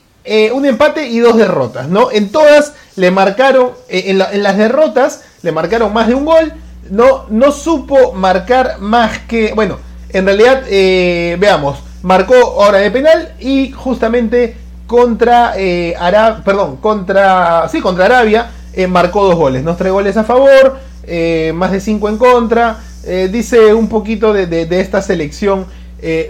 un 0.54 0.64
empate 0.64 1.08
y 1.08 1.18
dos 1.18 1.36
derrotas, 1.36 1.88
¿no? 1.88 2.10
En 2.10 2.32
todas 2.32 2.72
le 2.96 3.10
marcaron, 3.10 3.72
en, 3.90 4.16
las 4.16 4.56
derrotas 4.56 5.24
le 5.42 5.52
marcaron 5.52 5.92
más 5.92 6.08
de 6.08 6.14
un 6.14 6.24
gol, 6.24 6.54
no, 6.90 7.26
no 7.28 7.52
supo 7.52 8.14
marcar 8.14 8.78
más 8.78 9.18
que, 9.28 9.52
bueno, 9.52 9.78
en 10.10 10.24
realidad, 10.24 10.62
veamos, 11.38 11.78
marcó 12.02 12.34
hora 12.54 12.78
de 12.78 12.90
penal 12.90 13.34
y 13.40 13.72
justamente 13.72 14.56
contra 14.86 15.54
Arabia, 15.98 16.42
perdón, 16.44 16.76
contra, 16.76 17.68
sí, 17.68 17.80
contra 17.80 18.06
Arabia 18.06 18.50
eh, 18.78 18.86
marcó 18.86 19.24
dos 19.24 19.34
goles, 19.34 19.64
¿no? 19.64 19.74
Tres 19.74 19.90
goles 19.90 20.16
a 20.16 20.22
favor, 20.22 20.78
eh, 21.02 21.52
más 21.52 21.72
de 21.72 21.80
cinco 21.80 22.08
en 22.08 22.16
contra. 22.16 22.78
Eh, 23.04 23.28
dice 23.28 23.74
un 23.74 23.88
poquito 23.88 24.32
de, 24.32 24.68
esta 24.80 25.02
selección 25.02 25.66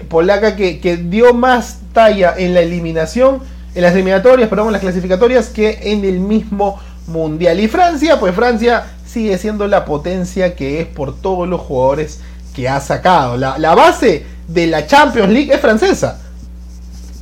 polaca 0.08 0.56
que, 0.56 0.98
dio 1.10 1.34
más 1.34 1.80
talla 1.92 2.34
en 2.38 2.54
la 2.54 2.60
eliminación, 2.60 3.40
en 3.74 3.82
las 3.82 3.92
eliminatorias, 3.92 4.48
perdón, 4.48 4.68
en 4.68 4.72
las 4.72 4.80
clasificatorias, 4.80 5.48
que 5.48 5.78
en 5.92 6.06
el 6.06 6.20
mismo 6.20 6.80
mundial. 7.06 7.60
Y 7.60 7.68
Francia, 7.68 8.18
pues 8.18 8.34
Francia 8.34 8.86
sigue 9.06 9.36
siendo 9.36 9.66
la 9.66 9.84
potencia 9.84 10.56
que 10.56 10.80
es 10.80 10.86
por 10.86 11.20
todos 11.20 11.46
los 11.46 11.60
jugadores 11.60 12.20
que 12.58 12.68
ha 12.68 12.80
sacado. 12.80 13.36
La, 13.36 13.74
base 13.76 14.26
de 14.48 14.66
la 14.66 14.84
Champions 14.84 15.30
League 15.30 15.54
es 15.54 15.60
francesa. 15.60 16.18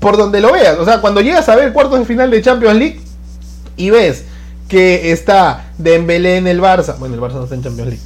Por 0.01 0.17
donde 0.17 0.41
lo 0.41 0.51
veas. 0.51 0.79
O 0.79 0.85
sea, 0.87 1.03
cuando 1.03 1.21
llegas 1.21 1.47
a 1.51 1.57
ver 1.57 1.75
cuartos 1.75 1.99
de 1.99 2.07
final 2.07 2.31
de 2.31 2.41
Champions 2.41 2.77
League 2.79 3.01
y 3.77 3.91
ves 3.91 4.25
que 4.67 5.13
está 5.13 5.67
Dembélé 5.77 6.39
en 6.39 6.47
el 6.47 6.63
Barça. 6.63 6.97
Bueno, 6.99 7.17
el 7.17 7.21
Barça 7.21 7.35
no 7.35 7.43
está 7.45 7.55
en 7.55 7.63
Champions 7.63 7.89
League. 7.91 8.03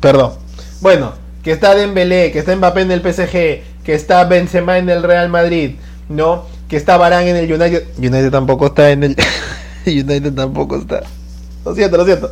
Perdón. 0.00 0.32
Bueno, 0.80 1.12
que 1.42 1.52
está 1.52 1.74
Dembélé, 1.74 2.32
que 2.32 2.38
está 2.38 2.56
Mbappé 2.56 2.80
en 2.80 2.90
el 2.92 3.00
PSG, 3.02 3.30
que 3.84 3.94
está 3.94 4.24
Benzema 4.24 4.78
en 4.78 4.88
el 4.88 5.02
Real 5.02 5.28
Madrid, 5.28 5.76
¿no? 6.08 6.46
Que 6.68 6.78
está 6.78 6.96
Barán 6.96 7.24
en 7.24 7.36
el 7.36 7.52
United. 7.52 7.84
United 7.98 8.30
tampoco 8.30 8.68
está 8.68 8.90
en 8.92 9.04
el 9.04 9.16
United 9.86 10.32
tampoco 10.32 10.76
está. 10.76 11.02
Lo 11.66 11.74
siento, 11.74 11.98
lo 11.98 12.06
siento. 12.06 12.30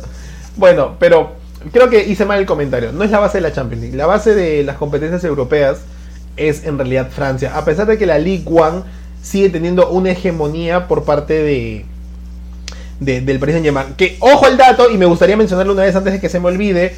Bueno, 0.57 0.95
pero 0.97 1.40
creo 1.71 1.89
que 1.89 2.05
hice 2.05 2.25
mal 2.25 2.39
el 2.39 2.45
comentario. 2.45 2.91
No 2.91 3.03
es 3.03 3.11
la 3.11 3.19
base 3.19 3.37
de 3.37 3.41
la 3.41 3.53
Champions 3.53 3.81
League. 3.81 3.97
La 3.97 4.05
base 4.05 4.33
de 4.33 4.63
las 4.63 4.77
competencias 4.77 5.23
europeas 5.23 5.79
es 6.37 6.65
en 6.65 6.77
realidad 6.77 7.09
Francia. 7.09 7.57
A 7.57 7.65
pesar 7.65 7.87
de 7.87 7.97
que 7.97 8.05
la 8.05 8.17
League 8.17 8.45
One 8.45 8.83
sigue 9.21 9.49
teniendo 9.49 9.89
una 9.89 10.11
hegemonía 10.11 10.87
por 10.87 11.03
parte 11.03 11.33
de, 11.41 11.85
del 12.99 13.39
Paris 13.39 13.53
Saint 13.53 13.65
Germain. 13.65 13.93
Que 13.95 14.17
ojo 14.19 14.45
al 14.45 14.57
dato, 14.57 14.89
y 14.89 14.97
me 14.97 15.05
gustaría 15.05 15.37
mencionarlo 15.37 15.73
una 15.73 15.83
vez 15.83 15.95
antes 15.95 16.13
de 16.13 16.19
que 16.19 16.29
se 16.29 16.39
me 16.39 16.47
olvide, 16.47 16.95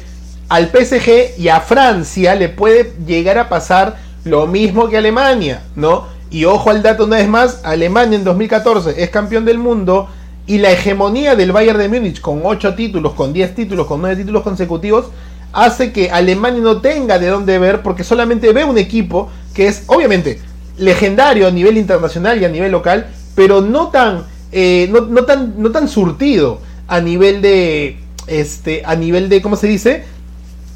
al 0.48 0.68
PSG 0.68 1.38
y 1.38 1.48
a 1.48 1.60
Francia 1.60 2.34
le 2.34 2.48
puede 2.48 2.92
llegar 3.06 3.38
a 3.38 3.48
pasar 3.48 3.96
lo 4.24 4.46
mismo 4.46 4.88
que 4.88 4.98
Alemania, 4.98 5.62
¿no? 5.74 6.06
Y 6.30 6.46
ojo 6.46 6.70
al 6.70 6.82
dato 6.82 7.04
una 7.04 7.16
vez 7.16 7.28
más, 7.28 7.60
Alemania 7.62 8.18
en 8.18 8.24
2014 8.24 9.02
es 9.02 9.10
campeón 9.10 9.44
del 9.44 9.58
mundo 9.58 10.08
y 10.46 10.58
la 10.58 10.70
hegemonía 10.72 11.36
del 11.36 11.52
Bayern 11.52 11.78
de 11.78 11.88
Múnich 11.88 12.20
con 12.20 12.40
8 12.44 12.74
títulos, 12.74 13.14
con 13.14 13.32
10 13.32 13.54
títulos, 13.54 13.86
con 13.86 14.00
9 14.00 14.16
títulos 14.16 14.42
consecutivos, 14.42 15.06
hace 15.52 15.92
que 15.92 16.10
Alemania 16.10 16.60
no 16.60 16.80
tenga 16.80 17.18
de 17.18 17.28
dónde 17.28 17.58
ver 17.58 17.82
porque 17.82 18.04
solamente 18.04 18.52
ve 18.52 18.64
un 18.64 18.76
equipo 18.76 19.30
que 19.54 19.68
es 19.68 19.84
obviamente 19.86 20.40
legendario 20.76 21.46
a 21.46 21.50
nivel 21.50 21.78
internacional 21.78 22.40
y 22.40 22.44
a 22.44 22.48
nivel 22.48 22.72
local, 22.72 23.06
pero 23.34 23.60
no 23.60 23.88
tan 23.88 24.24
eh, 24.56 24.88
no, 24.88 25.00
no, 25.00 25.24
tan, 25.24 25.60
no 25.60 25.72
tan 25.72 25.88
surtido 25.88 26.60
a 26.86 27.00
nivel 27.00 27.42
de, 27.42 27.98
este, 28.28 28.82
a 28.84 28.94
nivel 28.94 29.28
de, 29.28 29.42
¿cómo 29.42 29.56
se 29.56 29.66
dice? 29.66 30.04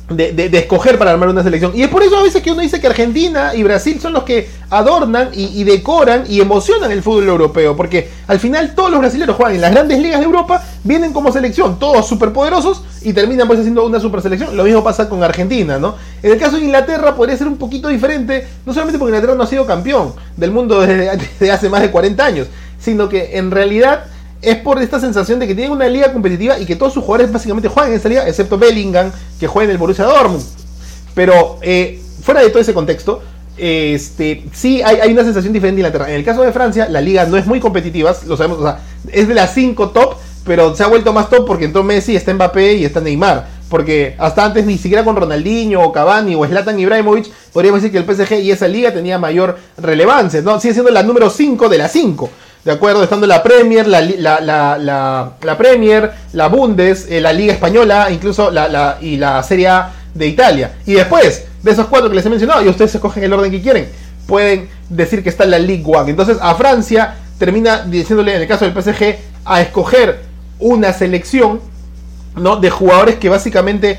De, 0.09 0.33
de, 0.33 0.59
escoger 0.59 0.97
para 0.97 1.11
armar 1.11 1.29
una 1.29 1.43
selección. 1.43 1.73
Y 1.75 1.83
es 1.83 1.89
por 1.89 2.03
eso 2.03 2.17
a 2.17 2.23
veces 2.23 2.43
que 2.43 2.51
uno 2.51 2.63
dice 2.63 2.81
que 2.81 2.87
Argentina 2.87 3.55
y 3.55 3.63
Brasil 3.63 4.01
son 4.01 4.15
los 4.15 4.23
que 4.23 4.49
adornan 4.71 5.29
y, 5.35 5.65
decoran 5.65 6.25
y 6.27 6.41
emocionan 6.41 6.91
el 6.91 7.03
fútbol 7.03 7.29
europeo. 7.29 7.77
Porque 7.77 8.11
al 8.27 8.41
final 8.41 8.75
todos 8.75 8.91
los 8.91 9.01
brasileños 9.01 9.37
juegan 9.37 9.57
en 9.57 9.61
las 9.61 9.71
grandes 9.71 9.99
ligas 9.99 10.21
de 10.21 10.25
Europa, 10.25 10.65
vienen 10.83 11.13
como 11.13 11.31
selección, 11.31 11.79
todos 11.79 12.09
superpoderosos 12.09 12.83
y 13.03 13.13
terminan 13.13 13.47
pues 13.47 13.59
haciendo 13.59 13.85
una 13.85 14.01
super 14.01 14.23
selección. 14.23 14.57
Lo 14.57 14.65
mismo 14.65 14.83
pasa 14.83 15.11
con 15.11 15.23
Argentina, 15.23 15.79
¿no? 15.79 15.97
En 16.23 16.33
el 16.33 16.39
caso 16.39 16.57
de 16.57 16.65
Inglaterra 16.65 17.15
podría 17.15 17.37
ser 17.37 17.47
un 17.47 17.59
poquito 17.59 17.89
diferente, 17.89 18.47
no 18.65 18.73
solamente 18.73 18.99
porque 18.99 19.11
Inglaterra 19.11 19.35
no 19.35 19.43
ha 19.43 19.47
sido 19.47 19.67
campeón 19.67 20.15
del 20.39 20.53
mundo 20.53 20.81
desde, 20.81 21.17
desde 21.39 21.53
hace 21.53 21.69
más 21.69 21.83
de 21.83 21.91
40 21.91 22.25
años, 22.25 22.47
sino 22.79 23.11
que 23.11 23.37
en 23.37 23.51
realidad 23.51 24.07
es 24.41 24.57
por 24.57 24.81
esta 24.81 25.01
sensación 25.01 25.39
de 25.39 25.47
que 25.47 25.55
tienen 25.55 25.73
una 25.73 25.89
liga 25.89 26.13
competitiva 26.13 26.59
y 26.59 26.67
que 26.67 26.77
todos 26.77 26.95
sus 26.95 27.05
jugadores 27.05 27.33
básicamente 27.33 27.69
juegan 27.69 27.93
en 27.93 27.99
esa 27.99 28.09
liga, 28.09 28.29
excepto 28.29 28.59
Bellingham, 28.59 29.11
que 29.39 29.47
juega 29.47 29.65
en 29.65 29.71
el 29.73 29.79
Borussia 29.79 30.05
Dortmund. 30.05 30.43
Pero 31.15 31.59
eh, 31.63 32.01
fuera 32.23 32.41
de 32.41 32.51
todo 32.51 32.61
ese 32.61 32.75
contexto, 32.75 33.23
este, 33.57 34.45
sí 34.53 34.83
hay, 34.83 35.13
una 35.13 35.25
sensación 35.25 35.53
diferente 35.53 35.81
en 35.81 35.87
Inglaterra. 35.87 36.09
En 36.09 36.15
el 36.15 36.25
caso 36.25 36.43
de 36.43 36.53
Francia, 36.53 36.89
la 36.89 37.01
liga 37.01 37.25
no 37.27 37.37
es 37.37 37.47
muy 37.47 37.59
competitiva, 37.59 38.15
lo 38.27 38.37
sabemos, 38.37 38.59
o 38.59 38.63
sea, 38.63 38.81
es 39.11 39.27
de 39.27 39.35
las 39.35 39.53
5 39.55 39.91
top, 39.91 40.15
pero 40.45 40.75
se 40.77 40.85
ha 40.85 40.87
vuelto 40.87 41.13
más 41.13 41.29
top 41.29 41.47
porque 41.47 41.65
entró 41.65 41.83
Messi, 41.83 42.15
está 42.15 42.33
Mbappé 42.33 42.75
y 42.75 42.85
está 42.85 43.01
Neymar. 43.01 43.59
porque 43.69 44.15
hasta 44.19 44.45
antes 44.45 44.65
ni 44.65 44.79
siquiera 44.79 45.05
con 45.05 45.17
Ronaldinho 45.17 45.83
o 45.83 45.93
Cavani 45.93 46.35
o 46.35 46.47
Zlatan 46.47 46.79
Ibrahimovic 46.79 47.27
podríamos 47.53 47.83
decir 47.83 47.93
que 47.93 47.99
el 47.99 48.17
PSG 48.17 48.41
y 48.41 48.51
esa 48.51 48.67
liga 48.67 48.95
tenía 48.95 49.19
mayor 49.19 49.59
relevancia, 49.77 50.41
¿no? 50.41 50.59
Sigue 50.59 50.73
siendo 50.73 50.91
la 50.91 51.03
número 51.03 51.29
5 51.29 51.69
de 51.69 51.79
las 51.79 51.93
5. 51.93 52.31
¿De 52.65 52.73
acuerdo? 52.73 53.03
Estando 53.03 53.27
la 53.27 53.43
Premier, 53.43 53.87
la, 53.87 54.01
la, 54.01 54.41
la, 54.41 55.33
la 55.41 55.59
Premier, 55.59 56.11
la 56.33 56.49
Bundes, 56.49 57.07
eh, 57.09 57.21
la 57.21 57.33
Liga 57.33 57.53
Española, 57.53 58.09
incluso 58.11 58.51
la, 58.51 58.99
y 59.01 59.17
la 59.17 59.43
Serie 59.43 59.69
A 59.69 59.93
de 60.15 60.27
Italia. 60.27 60.73
Y 60.85 60.95
después 60.95 61.47
de 61.63 61.71
esos 61.71 61.87
cuatro 61.87 62.09
que 62.09 62.17
les 62.17 62.27
he 62.27 62.31
mencionado, 62.31 62.63
y 62.63 62.69
ustedes 62.69 62.95
escogen 62.95 63.25
el 63.25 63.33
orden 63.33 63.51
que 63.51 63.63
quieren, 63.63 63.89
pueden 64.27 64.69
decir 64.89 65.23
que 65.23 65.29
está 65.29 65.45
en 65.45 65.53
la 65.53 65.59
League 65.59 65.85
One. 65.87 66.11
Entonces 66.11 66.39
a 66.41 66.55
Francia 66.57 67.15
termina 67.39 67.83
diciéndole, 67.83 68.35
en 68.35 68.43
el 68.43 68.49
caso 68.49 68.65
del 68.65 68.75
PSG, 68.75 69.17
a 69.45 69.61
escoger 69.61 70.21
una 70.59 70.93
selección 70.93 71.61
¿no? 72.37 72.57
de 72.57 72.71
jugadores 72.71 73.17
que 73.17 73.29
básicamente 73.29 73.99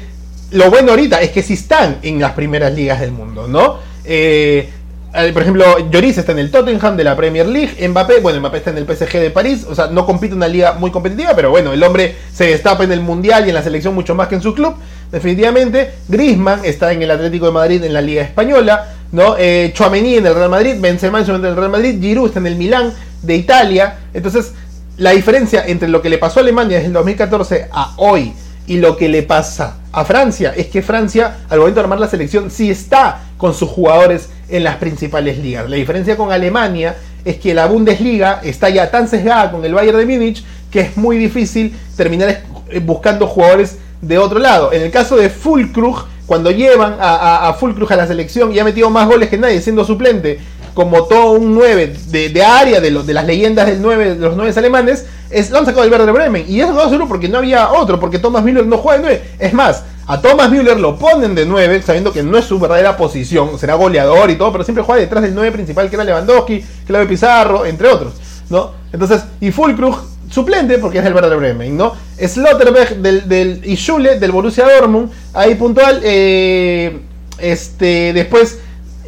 lo 0.51 0.69
bueno 0.69 0.91
ahorita 0.91 1.21
es 1.21 1.31
que 1.31 1.43
si 1.43 1.53
están 1.53 1.97
en 2.01 2.19
las 2.19 2.33
primeras 2.33 2.73
ligas 2.73 2.99
del 2.99 3.11
mundo, 3.11 3.47
¿no? 3.47 3.77
Eh, 4.03 4.69
por 5.11 5.41
ejemplo, 5.41 5.89
Lloris 5.89 6.17
está 6.17 6.33
en 6.33 6.39
el 6.39 6.51
Tottenham 6.51 6.95
de 6.95 7.03
la 7.03 7.15
Premier 7.15 7.47
League, 7.47 7.87
Mbappé, 7.87 8.19
bueno, 8.19 8.39
Mbappé 8.39 8.57
está 8.57 8.69
en 8.69 8.77
el 8.77 8.85
PSG 8.85 9.13
de 9.13 9.31
París, 9.31 9.65
o 9.67 9.73
sea, 9.73 9.87
no 9.87 10.05
compite 10.05 10.33
en 10.33 10.37
una 10.37 10.47
liga 10.47 10.73
muy 10.73 10.91
competitiva, 10.91 11.33
pero 11.35 11.49
bueno, 11.49 11.73
el 11.73 11.81
hombre 11.81 12.15
se 12.31 12.45
destapa 12.45 12.83
en 12.83 12.91
el 12.91 13.01
Mundial 13.01 13.45
y 13.45 13.49
en 13.49 13.55
la 13.55 13.63
selección 13.63 13.95
mucho 13.95 14.13
más 14.13 14.27
que 14.27 14.35
en 14.35 14.41
su 14.41 14.53
club, 14.53 14.75
definitivamente. 15.11 15.93
Griezmann 16.07 16.63
está 16.63 16.91
en 16.93 17.01
el 17.01 17.09
Atlético 17.09 17.47
de 17.47 17.51
Madrid 17.51 17.83
en 17.83 17.93
la 17.93 18.01
Liga 18.01 18.21
Española, 18.21 18.93
¿no? 19.11 19.35
Eh, 19.37 19.73
en 19.75 20.25
el 20.27 20.35
Real 20.35 20.49
Madrid, 20.49 20.75
Benzema 20.79 21.21
en 21.21 21.45
el 21.45 21.55
Real 21.55 21.71
Madrid, 21.71 21.99
Giroud 21.99 22.27
está 22.27 22.39
en 22.39 22.47
el 22.47 22.55
Milán 22.55 22.93
de 23.23 23.35
Italia, 23.35 23.97
entonces 24.13 24.53
la 24.97 25.11
diferencia 25.11 25.63
entre 25.65 25.89
lo 25.89 26.01
que 26.01 26.09
le 26.09 26.17
pasó 26.17 26.39
a 26.39 26.43
Alemania 26.43 26.77
desde 26.77 26.87
el 26.87 26.93
2014 26.93 27.69
a 27.71 27.93
hoy 27.97 28.33
y 28.69 28.77
lo 28.77 28.95
que 28.95 29.09
le 29.09 29.23
pasa 29.23 29.79
a 29.91 30.05
Francia 30.05 30.53
es 30.55 30.67
que 30.67 30.83
Francia, 30.83 31.39
al 31.49 31.57
momento 31.57 31.79
de 31.79 31.83
armar 31.85 31.99
la 31.99 32.07
selección, 32.07 32.51
sí 32.51 32.69
está 32.69 33.23
con 33.37 33.55
sus 33.55 33.67
jugadores 33.67 34.29
en 34.47 34.63
las 34.63 34.75
principales 34.75 35.39
ligas. 35.39 35.67
La 35.67 35.75
diferencia 35.75 36.15
con 36.15 36.31
Alemania 36.31 36.95
es 37.25 37.37
que 37.37 37.55
la 37.55 37.65
Bundesliga 37.65 38.41
está 38.43 38.69
ya 38.69 38.91
tan 38.91 39.07
sesgada 39.07 39.51
con 39.51 39.65
el 39.65 39.73
Bayern 39.73 39.97
de 39.97 40.05
Múnich 40.05 40.45
que 40.69 40.81
es 40.81 40.97
muy 40.97 41.17
difícil 41.17 41.75
terminar 41.97 42.43
eh, 42.69 42.79
buscando 42.79 43.25
jugadores 43.25 43.79
de 44.01 44.19
otro 44.19 44.37
lado. 44.37 44.71
En 44.71 44.83
el 44.83 44.91
caso 44.91 45.17
de 45.17 45.31
Fulkrug, 45.31 46.05
cuando 46.27 46.51
llevan 46.51 46.97
a, 46.99 47.47
a, 47.47 47.49
a 47.49 47.95
la 47.95 48.07
selección 48.07 48.53
y 48.53 48.59
ha 48.59 48.63
metido 48.63 48.91
más 48.91 49.07
goles 49.07 49.29
que 49.29 49.37
nadie 49.39 49.61
siendo 49.61 49.83
suplente 49.83 50.39
como 50.73 51.03
todo 51.05 51.31
un 51.31 51.53
9 51.55 51.95
de, 52.07 52.43
área 52.43 52.79
de, 52.79 52.91
de 52.91 53.13
las 53.13 53.25
leyendas 53.25 53.67
del 53.67 53.81
9, 53.81 54.15
de 54.15 54.25
los 54.25 54.35
9 54.35 54.53
alemanes, 54.55 55.05
es, 55.29 55.51
lo 55.51 55.59
han 55.59 55.65
sacado 55.65 55.83
del 55.83 55.91
Werder 55.91 56.11
Bremen. 56.11 56.45
Y 56.47 56.61
eso 56.61 56.73
no 56.73 56.89
solo 56.89 57.07
porque 57.07 57.29
no 57.29 57.39
había 57.39 57.71
otro, 57.71 57.99
porque 57.99 58.19
Thomas 58.19 58.43
Müller 58.43 58.65
no 58.65 58.77
juega 58.77 58.97
de 58.97 59.03
9. 59.03 59.21
Es 59.39 59.53
más, 59.53 59.83
a 60.07 60.21
Thomas 60.21 60.49
Müller 60.49 60.79
lo 60.79 60.97
ponen 60.97 61.35
de 61.35 61.45
9, 61.45 61.81
sabiendo 61.81 62.11
que 62.11 62.23
no 62.23 62.37
es 62.37 62.45
su 62.45 62.59
verdadera 62.59 62.97
posición, 62.97 63.59
será 63.59 63.75
goleador 63.75 64.29
y 64.31 64.35
todo, 64.35 64.51
pero 64.51 64.63
siempre 64.63 64.83
juega 64.83 65.01
detrás 65.01 65.23
del 65.23 65.35
9 65.35 65.51
principal 65.51 65.89
que 65.89 65.95
era 65.95 66.03
Lewandowski, 66.03 66.63
Claudio 66.87 67.07
Pizarro, 67.07 67.65
entre 67.65 67.87
otros. 67.87 68.13
¿no? 68.49 68.71
Entonces, 68.91 69.23
y 69.39 69.51
Fulkrug 69.51 69.97
suplente 70.29 70.77
porque 70.77 70.99
es 70.99 71.03
del 71.03 71.13
Werder 71.13 71.37
Bremen, 71.37 71.75
¿no? 71.75 71.93
Slotterberg 72.17 72.97
del, 72.97 73.27
del, 73.27 73.61
y 73.63 73.75
Schule 73.75 74.19
del 74.19 74.31
Borussia 74.31 74.65
Dortmund, 74.67 75.11
ahí 75.33 75.55
puntual, 75.55 76.01
eh, 76.03 76.99
este, 77.39 78.13
después 78.13 78.59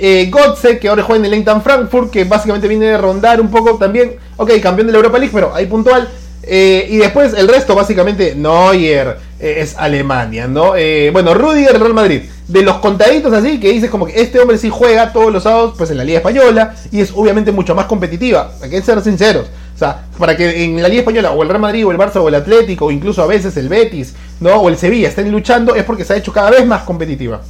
eh, 0.04 0.32
Gotze, 0.32 0.80
que 0.80 0.90
ahora 0.90 1.04
juega 1.04 1.20
en 1.20 1.26
el 1.26 1.34
Eintracht 1.36 1.62
Frankfurt, 1.62 2.10
que 2.10 2.24
básicamente 2.24 2.68
viene 2.68 2.88
de 2.88 2.98
rondar 2.98 3.40
un 3.40 3.52
poco 3.52 3.78
también. 3.78 4.16
Ok, 4.36 4.52
campeón 4.60 4.88
de 4.88 4.94
la 4.94 4.98
Europa 4.98 5.20
League, 5.20 5.32
pero 5.32 5.54
ahí 5.54 5.68
puntual. 5.68 6.10
Eh, 6.42 6.88
y 6.90 6.98
después 6.98 7.36
el 7.36 7.48
resto, 7.48 7.76
básicamente, 7.76 8.34
Neuer 8.36 9.18
eh, 9.40 9.58
es 9.60 9.76
Alemania, 9.78 10.48
¿no? 10.48 10.76
Eh, 10.76 11.12
bueno, 11.14 11.36
Rudiger, 11.36 11.80
Real 11.80 11.94
Madrid. 11.94 12.24
De 12.48 12.64
los 12.64 12.78
contaditos 12.78 13.32
así, 13.32 13.60
que 13.60 13.72
dices 13.72 13.92
como 13.92 14.08
que 14.08 14.20
este 14.20 14.40
hombre 14.40 14.58
sí 14.58 14.72
juega 14.72 15.14
todos 15.14 15.32
los 15.32 15.44
sábados, 15.44 15.76
pues 15.78 15.92
en 15.92 15.98
la 15.98 16.04
Liga 16.04 16.18
Española, 16.18 16.74
y 16.92 17.00
es 17.00 17.12
obviamente 17.14 17.52
mucho 17.52 17.76
más 17.76 17.86
competitiva. 17.86 18.54
Hay 18.64 18.72
que 18.72 18.82
ser 18.82 19.00
sinceros. 19.04 19.46
O 19.76 19.78
sea, 19.78 20.06
para 20.18 20.36
que 20.36 20.64
en 20.64 20.82
la 20.82 20.88
Liga 20.88 21.02
Española, 21.02 21.32
o 21.32 21.44
el 21.44 21.50
Real 21.50 21.62
Madrid, 21.62 21.86
o 21.86 21.92
el 21.92 21.98
Barça, 22.00 22.16
o 22.18 22.28
el 22.28 22.36
Atlético, 22.36 22.88
o 22.88 22.92
incluso 22.92 23.22
a 23.22 23.28
veces 23.28 23.56
el 23.58 23.70
Betis, 23.70 24.16
¿no? 24.40 24.56
O 24.56 24.68
el 24.68 24.78
Sevilla 24.78 25.10
estén 25.10 25.32
luchando, 25.32 25.76
es 25.76 25.84
porque 25.84 26.06
se 26.06 26.14
ha 26.14 26.18
hecho 26.18 26.34
cada 26.34 26.50
vez 26.50 26.66
más 26.66 26.82
competitiva. 26.82 27.42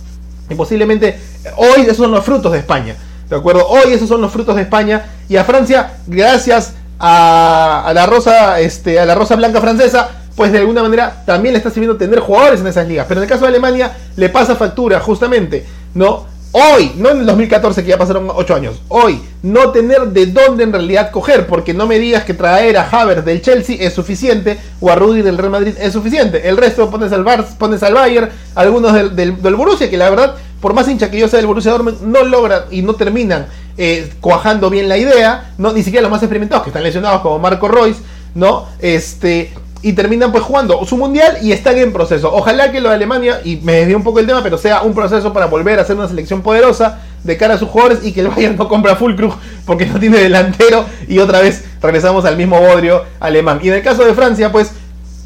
Y 0.51 0.55
posiblemente 0.55 1.17
hoy 1.55 1.81
esos 1.83 1.97
son 1.97 2.11
los 2.11 2.23
frutos 2.23 2.51
de 2.51 2.59
España. 2.59 2.95
¿De 3.29 3.35
acuerdo? 3.37 3.65
Hoy 3.67 3.93
esos 3.93 4.09
son 4.09 4.21
los 4.21 4.31
frutos 4.31 4.55
de 4.55 4.63
España. 4.63 5.05
Y 5.29 5.37
a 5.37 5.45
Francia, 5.45 5.93
gracias 6.05 6.73
a, 6.99 7.91
la 7.95 8.05
rosa, 8.05 8.59
este, 8.59 8.99
a 8.99 9.05
la 9.05 9.15
rosa 9.15 9.35
blanca 9.35 9.61
francesa, 9.61 10.09
pues 10.35 10.51
de 10.51 10.59
alguna 10.59 10.83
manera 10.83 11.23
también 11.25 11.53
le 11.53 11.57
está 11.57 11.69
sirviendo 11.69 11.97
tener 11.97 12.19
jugadores 12.19 12.59
en 12.59 12.67
esas 12.67 12.87
ligas. 12.87 13.05
Pero 13.07 13.21
en 13.21 13.23
el 13.23 13.29
caso 13.29 13.43
de 13.43 13.47
Alemania 13.47 13.91
le 14.17 14.29
pasa 14.29 14.55
factura, 14.55 14.99
justamente. 14.99 15.65
¿No? 15.93 16.25
Hoy, 16.53 16.91
no 16.97 17.11
en 17.11 17.19
el 17.19 17.25
2014 17.25 17.81
que 17.81 17.89
ya 17.89 17.97
pasaron 17.97 18.27
8 18.29 18.55
años, 18.55 18.81
hoy, 18.89 19.21
no 19.41 19.71
tener 19.71 20.07
de 20.07 20.25
dónde 20.25 20.65
en 20.65 20.73
realidad 20.73 21.09
coger, 21.09 21.47
porque 21.47 21.73
no 21.73 21.87
me 21.87 21.97
digas 21.97 22.25
que 22.25 22.33
traer 22.33 22.77
a 22.77 22.89
Havertz 22.89 23.23
del 23.23 23.41
Chelsea 23.41 23.77
es 23.79 23.93
suficiente 23.93 24.57
o 24.81 24.91
a 24.91 24.95
Rudy 24.95 25.21
del 25.21 25.37
Real 25.37 25.51
Madrid 25.51 25.75
es 25.79 25.93
suficiente. 25.93 26.49
El 26.49 26.57
resto 26.57 26.89
pones 26.89 27.13
al, 27.13 27.23
Bar, 27.23 27.47
pones 27.57 27.81
al 27.83 27.93
Bayern, 27.93 28.29
algunos 28.55 28.93
del, 28.93 29.15
del, 29.15 29.55
Borussia, 29.55 29.89
que 29.89 29.95
la 29.95 30.09
verdad, 30.09 30.35
por 30.59 30.73
más 30.73 30.89
hincha 30.89 31.09
que 31.09 31.19
yo 31.19 31.29
sea 31.29 31.37
del 31.37 31.47
Borussia 31.47 31.71
Dortmund, 31.71 32.01
no 32.01 32.25
logran 32.25 32.63
y 32.69 32.81
no 32.81 32.95
terminan 32.95 33.45
eh, 33.77 34.11
cuajando 34.19 34.69
bien 34.69 34.89
la 34.89 34.97
idea, 34.97 35.53
no 35.57 35.71
ni 35.71 35.83
siquiera 35.83 36.01
los 36.01 36.11
más 36.11 36.21
experimentados 36.21 36.63
que 36.63 36.69
están 36.71 36.83
lesionados 36.83 37.21
como 37.21 37.39
Marco 37.39 37.69
Royce, 37.69 38.01
¿no? 38.35 38.67
Este, 38.79 39.53
y 39.81 39.93
terminan 39.93 40.31
pues 40.31 40.43
jugando 40.43 40.83
su 40.85 40.97
mundial 40.97 41.37
y 41.41 41.51
están 41.51 41.77
en 41.77 41.91
proceso. 41.91 42.31
Ojalá 42.33 42.71
que 42.71 42.79
lo 42.81 42.89
de 42.89 42.95
Alemania, 42.95 43.41
y 43.43 43.57
me 43.57 43.73
desvío 43.73 43.97
un 43.97 44.03
poco 44.03 44.19
el 44.19 44.27
tema, 44.27 44.43
pero 44.43 44.57
sea 44.57 44.81
un 44.81 44.93
proceso 44.93 45.33
para 45.33 45.47
volver 45.47 45.79
a 45.79 45.81
hacer 45.81 45.95
una 45.95 46.07
selección 46.07 46.41
poderosa 46.41 46.99
de 47.23 47.37
cara 47.37 47.55
a 47.55 47.57
sus 47.57 47.69
jugadores 47.69 47.99
y 48.03 48.13
que 48.13 48.21
el 48.21 48.27
Bayern 48.27 48.57
no 48.57 48.67
compra 48.67 48.95
full 48.95 49.15
cruz 49.15 49.35
porque 49.65 49.85
no 49.85 49.99
tiene 49.99 50.17
delantero 50.17 50.85
y 51.07 51.19
otra 51.19 51.39
vez 51.39 51.63
regresamos 51.81 52.25
al 52.25 52.37
mismo 52.37 52.59
bodrio 52.59 53.03
alemán. 53.19 53.59
Y 53.61 53.69
en 53.69 53.75
el 53.75 53.81
caso 53.81 54.03
de 54.03 54.13
Francia, 54.13 54.51
pues 54.51 54.71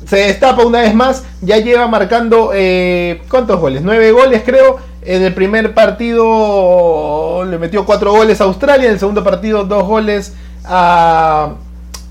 se 0.05 0.17
destapa 0.17 0.63
una 0.63 0.81
vez 0.81 0.93
más, 0.93 1.23
ya 1.41 1.57
lleva 1.57 1.87
marcando 1.87 2.51
eh, 2.53 3.21
¿cuántos 3.29 3.59
goles? 3.59 3.81
Nueve 3.81 4.11
goles 4.11 4.43
creo. 4.45 4.77
En 5.01 5.21
el 5.21 5.35
primer 5.35 5.75
partido 5.75 7.45
le 7.45 7.59
metió 7.59 7.85
cuatro 7.85 8.11
goles 8.11 8.41
a 8.41 8.45
Australia, 8.45 8.87
en 8.87 8.93
el 8.93 8.99
segundo 8.99 9.23
partido 9.23 9.63
dos 9.63 9.83
goles 9.83 10.33
a 10.63 11.53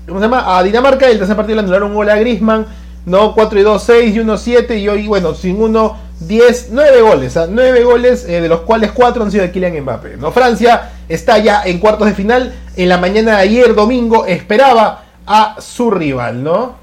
¿cómo 0.07 0.19
se 0.19 0.25
llama? 0.25 0.57
A 0.57 0.63
Dinamarca 0.63 1.07
y 1.07 1.13
el 1.13 1.17
tercer 1.17 1.35
partido 1.35 1.55
le 1.55 1.61
anularon 1.61 1.89
un 1.89 1.95
gol 1.95 2.09
a 2.09 2.15
Grisman, 2.15 2.65
¿no? 3.05 3.33
4 3.33 3.59
y 3.59 3.63
2, 3.63 3.83
6 3.83 4.15
y 4.15 4.19
1, 4.19 4.37
7 4.37 4.77
y 4.77 4.87
hoy, 4.87 5.07
bueno, 5.07 5.33
sin 5.33 5.61
uno, 5.61 5.97
10, 6.19 6.69
9 6.71 7.01
goles, 7.01 7.37
9 7.49 7.83
goles, 7.83 8.25
eh, 8.27 8.41
de 8.41 8.47
los 8.47 8.61
cuales 8.61 8.91
4 8.91 9.23
han 9.23 9.31
sido 9.31 9.43
de 9.43 9.51
Kylian 9.51 9.81
Mbappé, 9.81 10.17
¿no? 10.17 10.31
Francia 10.31 10.91
está 11.09 11.37
ya 11.37 11.63
en 11.65 11.79
cuartos 11.79 12.07
de 12.07 12.13
final, 12.13 12.55
en 12.75 12.89
la 12.89 12.97
mañana 12.97 13.37
de 13.37 13.43
ayer, 13.43 13.75
domingo, 13.75 14.25
esperaba 14.25 15.03
a 15.25 15.57
su 15.59 15.91
rival, 15.91 16.43
¿no? 16.43 16.75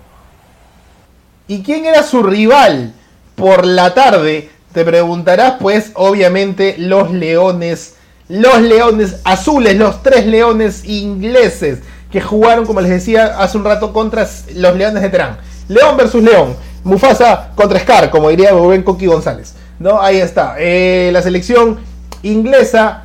¿Y 1.49 1.63
quién 1.63 1.87
era 1.87 2.03
su 2.03 2.23
rival 2.23 2.95
por 3.35 3.67
la 3.67 3.95
tarde? 3.95 4.51
Te 4.73 4.85
preguntarás, 4.85 5.55
pues, 5.61 5.91
obviamente, 5.95 6.77
los 6.79 7.11
leones, 7.11 7.97
los 8.29 8.63
leones 8.63 9.21
azules, 9.25 9.77
los 9.77 10.03
tres 10.03 10.27
leones 10.27 10.85
ingleses 10.85 11.81
que 12.13 12.21
jugaron, 12.21 12.67
como 12.67 12.81
les 12.81 12.91
decía 12.91 13.39
hace 13.39 13.57
un 13.57 13.65
rato, 13.65 13.93
contra 13.93 14.29
los 14.55 14.77
Leones 14.77 15.03
de 15.03 15.09
Terán. 15.09 15.39
León 15.69 15.97
versus 15.97 16.23
León. 16.23 16.55
Mufasa 16.85 17.51
contra 17.55 17.81
Scar, 17.81 18.11
como 18.11 18.29
diría 18.29 18.51
Rubén 18.51 18.83
Coqui 18.83 19.07
González. 19.07 19.55
¿No? 19.79 20.01
Ahí 20.01 20.19
está. 20.19 20.57
Eh, 20.59 21.11
la 21.13 21.23
selección 21.23 21.79
inglesa 22.23 23.05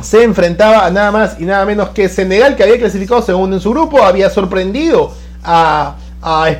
se 0.00 0.22
enfrentaba 0.22 0.86
a 0.86 0.90
nada 0.90 1.10
más 1.10 1.40
y 1.40 1.44
nada 1.44 1.64
menos 1.64 1.88
que 1.90 2.08
Senegal, 2.08 2.54
que 2.54 2.62
había 2.62 2.78
clasificado 2.78 3.22
segundo 3.22 3.56
en 3.56 3.62
su 3.62 3.70
grupo, 3.70 4.02
había 4.02 4.28
sorprendido 4.30 5.12
a, 5.42 5.96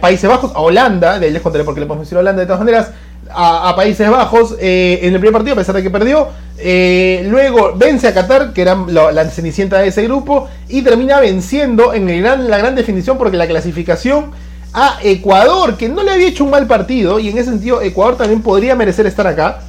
Países 0.00 0.30
Bajos, 0.30 0.52
a 0.54 0.60
Holanda, 0.60 1.18
de 1.18 1.26
ahí 1.26 1.32
les 1.32 1.42
contaré 1.42 1.64
por 1.64 1.74
qué 1.74 1.80
le 1.80 1.86
podemos 1.86 2.06
decir 2.06 2.16
Holanda 2.16 2.40
de 2.40 2.46
todas 2.46 2.60
maneras, 2.60 2.92
a, 3.30 3.74
Países 3.76 4.08
Bajos 4.10 4.56
eh, 4.60 5.00
en 5.02 5.14
el 5.14 5.20
primer 5.20 5.32
partido, 5.32 5.54
a 5.54 5.56
pesar 5.56 5.74
de 5.74 5.82
que 5.82 5.90
perdió. 5.90 6.28
Eh, 6.58 7.26
luego 7.28 7.74
vence 7.76 8.08
a 8.08 8.14
Qatar, 8.14 8.52
que 8.52 8.62
era 8.62 8.76
la, 8.88 9.24
cenicienta 9.30 9.78
de 9.78 9.88
ese 9.88 10.02
grupo, 10.04 10.48
y 10.68 10.82
termina 10.82 11.20
venciendo 11.20 11.92
en 11.92 12.22
la 12.22 12.58
gran 12.58 12.74
definición 12.74 13.18
porque 13.18 13.36
la 13.36 13.46
clasificación 13.46 14.32
a 14.72 14.98
Ecuador, 15.02 15.76
que 15.76 15.88
no 15.88 16.02
le 16.02 16.12
había 16.12 16.28
hecho 16.28 16.44
un 16.44 16.50
mal 16.50 16.66
partido, 16.66 17.18
y 17.18 17.28
en 17.28 17.38
ese 17.38 17.50
sentido 17.50 17.80
Ecuador 17.80 18.16
también 18.16 18.42
podría 18.42 18.74
merecer 18.74 19.06
estar 19.06 19.26
acá. 19.26 19.60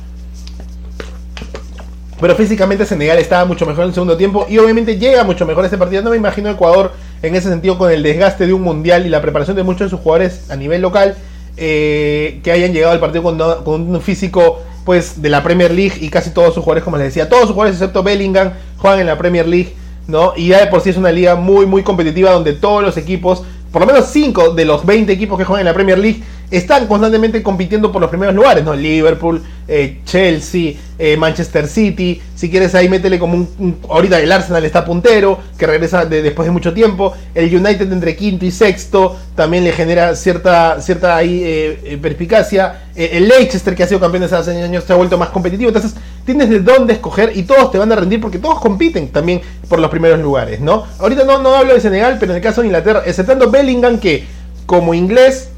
Pero 2.19 2.35
físicamente 2.35 2.85
Senegal 2.85 3.19
estaba 3.19 3.45
mucho 3.45 3.65
mejor 3.65 3.83
en 3.83 3.89
el 3.89 3.93
segundo 3.93 4.17
tiempo 4.17 4.47
y 4.49 4.57
obviamente 4.57 4.97
llega 4.97 5.23
mucho 5.23 5.45
mejor 5.45 5.65
ese 5.65 5.77
partido. 5.77 6.01
No 6.01 6.09
me 6.09 6.17
imagino 6.17 6.49
Ecuador 6.49 6.91
en 7.21 7.35
ese 7.35 7.47
sentido 7.47 7.77
con 7.77 7.91
el 7.91 8.01
desgaste 8.01 8.47
de 8.47 8.53
un 8.53 8.63
mundial 8.63 9.05
y 9.05 9.09
la 9.09 9.21
preparación 9.21 9.55
de 9.55 9.61
muchos 9.61 9.81
de 9.81 9.89
sus 9.91 9.99
jugadores 9.99 10.49
a 10.49 10.55
nivel 10.55 10.81
local 10.81 11.15
eh, 11.57 12.39
que 12.43 12.51
hayan 12.51 12.71
llegado 12.71 12.93
al 12.93 12.99
partido 12.99 13.23
con, 13.23 13.95
un 13.95 14.01
físico 14.01 14.61
pues 14.85 15.21
de 15.21 15.29
la 15.29 15.43
Premier 15.43 15.73
League 15.73 15.95
y 15.99 16.09
casi 16.09 16.29
todos 16.29 16.53
sus 16.53 16.63
jugadores, 16.63 16.83
como 16.83 16.97
les 16.97 17.07
decía, 17.07 17.27
todos 17.27 17.43
sus 17.43 17.51
jugadores 17.51 17.75
excepto 17.75 18.03
Bellingham 18.03 18.53
juegan 18.77 18.99
en 18.99 19.07
la 19.07 19.17
Premier 19.17 19.47
League, 19.47 19.73
¿no? 20.07 20.33
Y 20.37 20.49
ya 20.49 20.59
de 20.59 20.67
por 20.67 20.81
sí 20.81 20.91
es 20.91 20.97
una 20.97 21.11
liga 21.11 21.35
muy 21.35 21.65
muy 21.65 21.83
competitiva 21.83 22.31
donde 22.31 22.53
todos 22.53 22.83
los 22.83 22.95
equipos, 22.95 23.43
por 23.71 23.81
lo 23.81 23.87
menos 23.87 24.05
5 24.05 24.51
de 24.51 24.65
los 24.65 24.85
20 24.85 25.11
equipos 25.11 25.37
que 25.37 25.43
juegan 25.43 25.61
en 25.61 25.71
la 25.71 25.73
Premier 25.73 25.97
League, 25.97 26.23
están 26.49 26.88
constantemente 26.88 27.43
compitiendo 27.43 27.91
por 27.91 28.01
los 28.01 28.10
primeros 28.10 28.33
lugares, 28.33 28.63
¿no? 28.63 28.73
Liverpool, 28.73 29.43
eh, 29.67 29.99
Chelsea, 30.05 30.73
eh, 30.97 31.17
Manchester 31.17 31.67
City, 31.67 32.21
si 32.36 32.49
quieres 32.49 32.73
ahí 32.73 32.88
métele 32.88 33.19
como 33.19 33.36
un, 33.36 33.77
ahorita 33.89 34.19
el 34.19 34.31
Arsenal 34.31 34.63
está 34.63 34.86
puntero, 34.86 35.39
que 35.57 35.67
regresa 35.67 36.05
después 36.05 36.45
de 36.45 36.51
mucho 36.51 36.73
tiempo, 36.73 37.13
el 37.36 37.53
United 37.53 37.91
entre 37.91 38.15
quinto 38.15 38.45
y 38.45 38.51
sexto 38.51 39.17
también 39.36 39.65
le 39.65 39.73
genera 39.73 40.15
cierta, 40.15 40.79
cierta 40.79 41.17
ahí 41.17 41.41
eh, 41.43 41.99
perspicacia, 42.01 42.83
el 42.95 43.27
Leicester 43.27 43.75
que 43.75 43.83
ha 43.83 43.88
sido 43.88 43.99
campeón 43.99 44.23
desde 44.23 44.38
hace 44.38 44.63
años 44.63 44.86
se 44.86 44.93
ha 44.93 44.95
vuelto 44.95 45.17
más 45.17 45.29
competitivo, 45.29 45.69
entonces 45.69 45.95
tienes 46.25 46.49
de 46.49 46.62
dónde 46.62 46.93
escoger 46.93 47.36
y 47.36 47.43
todos 47.43 47.71
te 47.71 47.77
van 47.77 47.91
a 47.91 47.95
rendir 47.95 48.21
porque 48.21 48.39
todos 48.39 48.60
compiten 48.60 49.10
también 49.10 49.41
por 49.67 49.79
los 49.79 49.91
primeros 49.91 50.19
lugares, 50.19 50.62
¿no? 50.62 50.86
Ahorita 50.99 51.25
no, 51.25 51.41
no 51.41 51.55
hablo 51.55 51.73
de 51.73 51.81
Senegal, 51.81 52.17
pero 52.19 52.31
en 52.31 52.38
el 52.38 52.43
caso 52.43 52.62
de 52.62 52.67
Inglaterra, 52.67 53.03
exceptando 53.05 53.51
Bellingham 53.51 53.99
que 53.99 54.25
como 54.65 54.93
inglés 54.93 55.49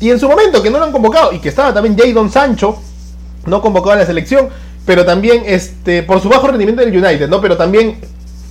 y 0.00 0.10
en 0.10 0.18
su 0.18 0.28
momento, 0.28 0.62
que 0.62 0.70
no 0.70 0.78
lo 0.78 0.84
han 0.84 0.92
convocado, 0.92 1.32
y 1.32 1.38
que 1.38 1.48
estaba 1.48 1.72
también 1.72 1.96
Jadon 1.96 2.30
Sancho, 2.30 2.78
no 3.46 3.60
convocado 3.60 3.92
a 3.92 3.96
la 3.96 4.06
selección, 4.06 4.48
pero 4.86 5.04
también 5.04 5.42
este, 5.46 6.02
por 6.02 6.20
su 6.20 6.28
bajo 6.28 6.48
rendimiento 6.48 6.82
del 6.84 6.96
United, 6.96 7.28
¿no? 7.28 7.40
Pero 7.40 7.56
también 7.56 7.98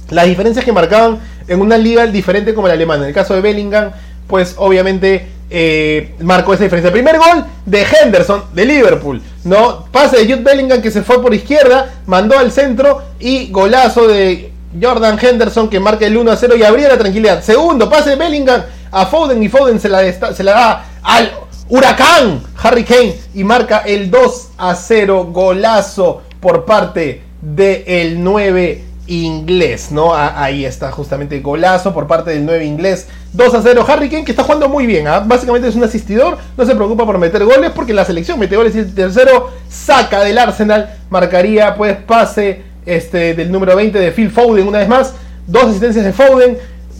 las 0.09 0.25
diferencias 0.25 0.65
que 0.65 0.71
marcaban 0.71 1.19
en 1.47 1.61
una 1.61 1.77
liga 1.77 2.05
diferente 2.07 2.53
como 2.53 2.67
la 2.67 2.73
alemana. 2.73 3.03
En 3.03 3.09
el 3.09 3.13
caso 3.13 3.33
de 3.33 3.41
Bellingham, 3.41 3.91
pues 4.27 4.55
obviamente 4.57 5.27
eh, 5.49 6.15
marcó 6.21 6.53
esa 6.53 6.63
diferencia. 6.63 6.91
Primer 6.91 7.17
gol 7.17 7.45
de 7.65 7.83
Henderson, 7.83 8.45
de 8.53 8.65
Liverpool, 8.65 9.21
¿no? 9.43 9.85
Pase 9.91 10.17
de 10.17 10.23
Jude 10.25 10.43
Bellingham 10.43 10.81
que 10.81 10.91
se 10.91 11.03
fue 11.03 11.21
por 11.21 11.33
izquierda, 11.33 11.93
mandó 12.07 12.37
al 12.37 12.51
centro 12.51 13.01
y 13.19 13.51
golazo 13.51 14.07
de 14.07 14.51
Jordan 14.81 15.19
Henderson 15.21 15.69
que 15.69 15.79
marca 15.79 16.07
el 16.07 16.17
1 16.17 16.31
a 16.31 16.35
0 16.35 16.55
y 16.57 16.63
abría 16.63 16.87
la 16.87 16.97
tranquilidad. 16.97 17.43
Segundo, 17.43 17.89
pase 17.89 18.11
de 18.11 18.15
Bellingham 18.15 18.63
a 18.93 19.07
Foden 19.07 19.41
y 19.41 19.49
Foden 19.49 19.79
se 19.79 19.89
la, 19.89 20.03
da 20.03 20.85
al 21.01 21.31
huracán 21.67 22.43
Harry 22.61 22.83
Kane 22.83 23.15
y 23.33 23.43
marca 23.43 23.79
el 23.79 24.11
2 24.11 24.51
a 24.57 24.75
0 24.75 25.29
golazo 25.31 26.21
por 26.39 26.63
parte 26.63 27.23
del 27.41 27.83
el 27.87 28.23
9 28.23 28.83
inglés, 29.07 29.91
¿no? 29.91 30.15
ahí 30.15 30.63
está 30.63 30.91
justamente 30.91 31.39
golazo 31.39 31.93
por 31.93 32.07
parte 32.07 32.31
del 32.31 32.45
9 32.45 32.63
inglés. 32.65 33.07
2 33.33 33.55
a 33.55 33.61
0 33.63 33.85
Harry 33.87 34.09
Kane 34.09 34.23
que 34.23 34.31
está 34.31 34.43
jugando 34.43 34.69
muy 34.69 34.85
bien, 34.85 35.07
¿ah? 35.07 35.21
básicamente 35.25 35.67
es 35.67 35.75
un 35.75 35.83
asistidor, 35.83 36.37
no 36.55 36.65
se 36.65 36.75
preocupa 36.75 37.03
por 37.03 37.17
meter 37.17 37.43
goles 37.43 37.71
porque 37.73 37.93
la 37.93 38.05
selección 38.05 38.37
mete 38.37 38.55
goles 38.55 38.75
y 38.75 38.79
el 38.79 38.93
tercero 38.93 39.49
saca 39.67 40.23
del 40.23 40.37
Arsenal, 40.37 40.97
marcaría 41.09 41.73
pues 41.75 41.97
pase 41.97 42.61
este, 42.85 43.33
del 43.33 43.51
número 43.51 43.75
20 43.75 43.97
de 43.97 44.11
Phil 44.11 44.29
Foden 44.29 44.67
una 44.67 44.77
vez 44.77 44.87
más, 44.87 45.15
dos 45.47 45.65
asistencias 45.65 46.05
de 46.05 46.13
Foden, 46.13 46.57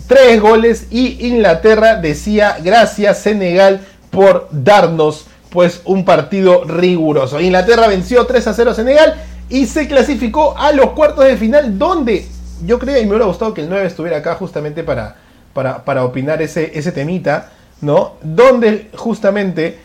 tres 0.08 0.42
goles 0.42 0.88
y 0.92 1.28
Inglaterra 1.28 1.96
decía 1.96 2.58
gracias 2.64 3.20
Senegal 3.20 3.82
por 4.10 4.48
darnos 4.52 5.26
pues 5.50 5.82
un 5.86 6.04
partido 6.04 6.64
riguroso. 6.64 7.40
Inglaterra 7.40 7.88
venció 7.88 8.26
3 8.26 8.48
a 8.48 8.54
0 8.54 8.72
a 8.72 8.74
Senegal 8.74 9.16
y 9.50 9.68
se 9.68 9.88
clasificó 9.88 10.58
a 10.58 10.72
los 10.72 10.92
cuartos 10.92 11.26
de 11.26 11.38
final 11.38 11.78
donde 11.78 12.28
yo 12.66 12.80
creía 12.80 13.00
y 13.00 13.04
me 13.04 13.12
hubiera 13.12 13.26
gustado 13.26 13.54
que 13.54 13.62
el 13.62 13.70
9 13.70 13.86
estuviera 13.86 14.18
acá 14.18 14.36
justamente 14.36 14.84
para, 14.84 15.16
para, 15.54 16.04
opinar 16.06 16.42
ese, 16.42 16.72
ese 16.78 16.92
temita, 16.92 17.52
¿no? 17.82 18.14
Donde 18.24 18.90
justamente 18.96 19.80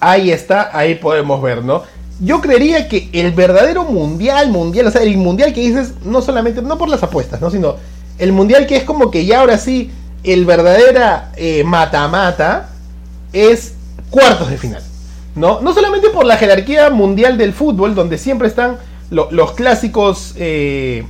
ahí 0.00 0.30
está, 0.32 0.76
ahí 0.76 0.96
podemos 0.96 1.40
ver, 1.40 1.62
¿no? 1.62 1.82
Yo 2.20 2.40
creería 2.40 2.88
que 2.88 3.10
el 3.12 3.32
verdadero 3.32 3.84
mundial, 3.84 4.50
mundial, 4.50 4.86
o 4.86 4.90
sea, 4.90 5.02
el 5.02 5.16
mundial 5.16 5.52
que 5.52 5.60
dices, 5.60 5.94
no 6.04 6.22
solamente, 6.22 6.62
no 6.62 6.78
por 6.78 6.88
las 6.88 7.02
apuestas, 7.02 7.40
¿no? 7.40 7.50
Sino 7.50 7.76
el 8.18 8.32
mundial 8.32 8.66
que 8.66 8.76
es 8.76 8.84
como 8.84 9.10
que 9.10 9.26
ya 9.26 9.40
ahora 9.40 9.58
sí, 9.58 9.90
el 10.22 10.44
verdadera 10.46 11.32
eh, 11.36 11.64
mata-mata 11.64 12.70
es 13.32 13.74
cuartos 14.10 14.50
de 14.50 14.58
final. 14.58 14.82
¿no? 15.34 15.60
no 15.60 15.74
solamente 15.74 16.10
por 16.10 16.24
la 16.24 16.36
jerarquía 16.36 16.90
mundial 16.90 17.36
del 17.38 17.52
fútbol, 17.52 17.94
donde 17.94 18.18
siempre 18.18 18.48
están 18.48 18.78
los 19.10 19.52
clásicos, 19.52 20.34
eh, 20.36 21.04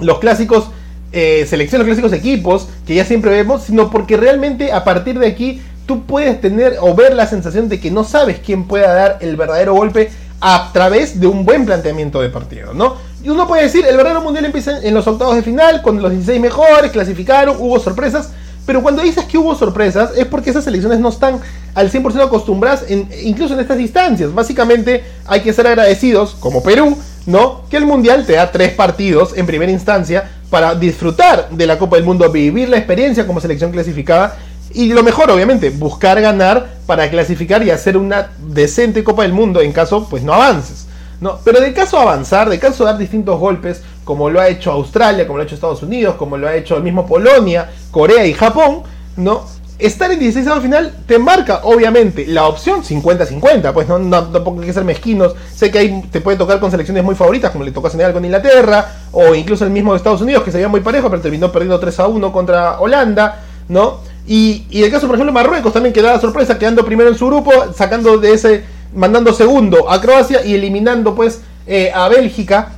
los 0.00 0.18
clásicos 0.18 0.70
eh, 1.12 1.46
selecciones, 1.48 1.86
los 1.86 1.98
clásicos 1.98 2.18
equipos, 2.18 2.68
que 2.86 2.94
ya 2.94 3.04
siempre 3.04 3.30
vemos, 3.30 3.64
sino 3.64 3.90
porque 3.90 4.16
realmente 4.16 4.72
a 4.72 4.84
partir 4.84 5.18
de 5.18 5.26
aquí 5.26 5.60
tú 5.86 6.04
puedes 6.04 6.40
tener 6.40 6.76
o 6.80 6.94
ver 6.94 7.14
la 7.14 7.26
sensación 7.26 7.68
de 7.68 7.80
que 7.80 7.90
no 7.90 8.04
sabes 8.04 8.38
quién 8.44 8.64
pueda 8.64 8.92
dar 8.92 9.18
el 9.20 9.36
verdadero 9.36 9.74
golpe 9.74 10.10
a 10.40 10.70
través 10.72 11.20
de 11.20 11.26
un 11.26 11.44
buen 11.44 11.64
planteamiento 11.66 12.20
de 12.20 12.28
partido, 12.28 12.74
¿no? 12.74 12.96
Y 13.22 13.28
uno 13.28 13.46
puede 13.46 13.62
decir, 13.62 13.84
el 13.86 13.96
verdadero 13.96 14.20
mundial 14.20 14.44
empieza 14.44 14.78
en 14.82 14.94
los 14.94 15.06
octavos 15.06 15.36
de 15.36 15.42
final, 15.42 15.80
con 15.82 16.02
los 16.02 16.10
16 16.10 16.40
mejores, 16.40 16.90
clasificaron, 16.90 17.56
hubo 17.58 17.78
sorpresas, 17.78 18.30
pero 18.66 18.82
cuando 18.82 19.02
dices 19.02 19.24
que 19.24 19.38
hubo 19.38 19.54
sorpresas 19.54 20.10
es 20.16 20.26
porque 20.26 20.50
esas 20.50 20.64
selecciones 20.64 20.98
no 20.98 21.08
están 21.08 21.40
al 21.74 21.90
100% 21.90 22.24
acostumbradas, 22.24 22.84
incluso 22.90 23.54
en 23.54 23.60
estas 23.60 23.80
instancias. 23.80 24.34
Básicamente 24.34 25.04
hay 25.26 25.40
que 25.40 25.52
ser 25.52 25.66
agradecidos, 25.66 26.34
como 26.38 26.62
Perú, 26.62 26.96
¿no? 27.26 27.62
Que 27.70 27.76
el 27.76 27.86
Mundial 27.86 28.26
te 28.26 28.34
da 28.34 28.50
tres 28.50 28.72
partidos 28.72 29.36
en 29.36 29.46
primera 29.46 29.70
instancia 29.70 30.30
para 30.50 30.74
disfrutar 30.74 31.48
de 31.50 31.66
la 31.66 31.78
Copa 31.78 31.96
del 31.96 32.04
Mundo, 32.04 32.28
vivir 32.30 32.68
la 32.68 32.76
experiencia 32.76 33.26
como 33.26 33.40
selección 33.40 33.70
clasificada 33.70 34.36
y 34.74 34.92
lo 34.92 35.02
mejor, 35.02 35.30
obviamente, 35.30 35.70
buscar 35.70 36.20
ganar 36.20 36.74
para 36.86 37.10
clasificar 37.10 37.62
y 37.62 37.70
hacer 37.70 37.96
una 37.96 38.30
decente 38.38 39.04
Copa 39.04 39.22
del 39.22 39.32
Mundo 39.32 39.60
en 39.60 39.72
caso, 39.72 40.08
pues, 40.08 40.22
no 40.22 40.32
avances. 40.32 40.86
¿No? 41.22 41.38
Pero 41.44 41.60
de 41.60 41.72
caso 41.72 42.00
avanzar, 42.00 42.50
de 42.50 42.58
caso 42.58 42.84
dar 42.84 42.98
distintos 42.98 43.38
golpes, 43.38 43.80
como 44.02 44.28
lo 44.28 44.40
ha 44.40 44.48
hecho 44.48 44.72
Australia, 44.72 45.24
como 45.24 45.38
lo 45.38 45.44
ha 45.44 45.46
hecho 45.46 45.54
Estados 45.54 45.80
Unidos, 45.80 46.16
como 46.16 46.36
lo 46.36 46.48
ha 46.48 46.56
hecho 46.56 46.76
el 46.76 46.82
mismo 46.82 47.06
Polonia, 47.06 47.70
Corea 47.92 48.26
y 48.26 48.34
Japón, 48.34 48.82
¿no? 49.16 49.44
Estar 49.78 50.10
en 50.10 50.18
16 50.18 50.48
al 50.48 50.60
final 50.60 50.92
te 51.06 51.20
marca, 51.20 51.60
obviamente, 51.62 52.26
la 52.26 52.48
opción 52.48 52.82
50-50, 52.82 53.72
pues 53.72 53.86
no, 53.88 54.24
tampoco 54.30 54.60
hay 54.60 54.66
que 54.66 54.72
ser 54.72 54.84
mezquinos. 54.84 55.36
Sé 55.54 55.70
que 55.70 55.78
ahí 55.78 56.02
te 56.10 56.20
puede 56.20 56.36
tocar 56.36 56.58
con 56.58 56.72
selecciones 56.72 57.04
muy 57.04 57.14
favoritas, 57.14 57.52
como 57.52 57.62
le 57.62 57.70
tocó 57.70 57.86
a 57.86 57.90
Senegal 57.90 58.12
con 58.12 58.24
Inglaterra, 58.24 58.84
o 59.12 59.32
incluso 59.32 59.64
el 59.64 59.70
mismo 59.70 59.92
de 59.92 59.98
Estados 59.98 60.22
Unidos, 60.22 60.42
que 60.42 60.50
se 60.50 60.56
veía 60.56 60.68
muy 60.68 60.80
parejo, 60.80 61.08
pero 61.08 61.22
terminó 61.22 61.52
perdiendo 61.52 61.78
3 61.78 62.00
a 62.00 62.08
1 62.08 62.32
contra 62.32 62.80
Holanda, 62.80 63.42
¿no? 63.68 64.00
Y, 64.26 64.66
y 64.70 64.82
el 64.82 64.90
caso, 64.90 65.06
por 65.06 65.14
ejemplo, 65.14 65.32
Marruecos 65.32 65.72
también 65.72 65.92
que 65.92 66.02
la 66.02 66.20
sorpresa, 66.20 66.58
quedando 66.58 66.84
primero 66.84 67.10
en 67.10 67.16
su 67.16 67.28
grupo, 67.28 67.52
sacando 67.76 68.18
de 68.18 68.32
ese, 68.32 68.64
mandando 68.94 69.32
segundo 69.32 69.90
a 69.90 70.00
Croacia 70.00 70.44
y 70.44 70.54
eliminando 70.54 71.14
pues 71.14 71.40
eh, 71.66 71.90
a 71.94 72.08
Bélgica 72.08 72.72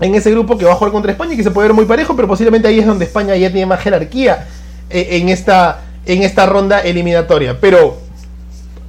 en 0.00 0.14
ese 0.14 0.30
grupo 0.30 0.58
que 0.58 0.64
va 0.64 0.72
a 0.72 0.74
jugar 0.76 0.92
contra 0.92 1.12
España 1.12 1.34
y 1.34 1.36
que 1.36 1.42
se 1.42 1.50
puede 1.50 1.68
ver 1.68 1.74
muy 1.74 1.84
parejo, 1.84 2.16
pero 2.16 2.28
posiblemente 2.28 2.68
ahí 2.68 2.78
es 2.78 2.86
donde 2.86 3.04
España 3.04 3.36
ya 3.36 3.50
tiene 3.50 3.66
más 3.66 3.80
jerarquía 3.80 4.46
eh, 4.90 5.08
en, 5.12 5.28
esta, 5.28 5.82
en 6.06 6.22
esta 6.22 6.46
ronda 6.46 6.80
eliminatoria. 6.80 7.58
Pero 7.60 7.98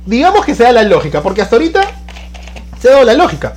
digamos 0.05 0.45
que 0.45 0.55
se 0.55 0.63
da 0.63 0.71
la 0.71 0.83
lógica, 0.83 1.21
porque 1.21 1.41
hasta 1.41 1.55
ahorita 1.55 1.81
se 2.81 2.89
ha 2.89 2.91
dado 2.93 3.05
la 3.05 3.13
lógica. 3.13 3.53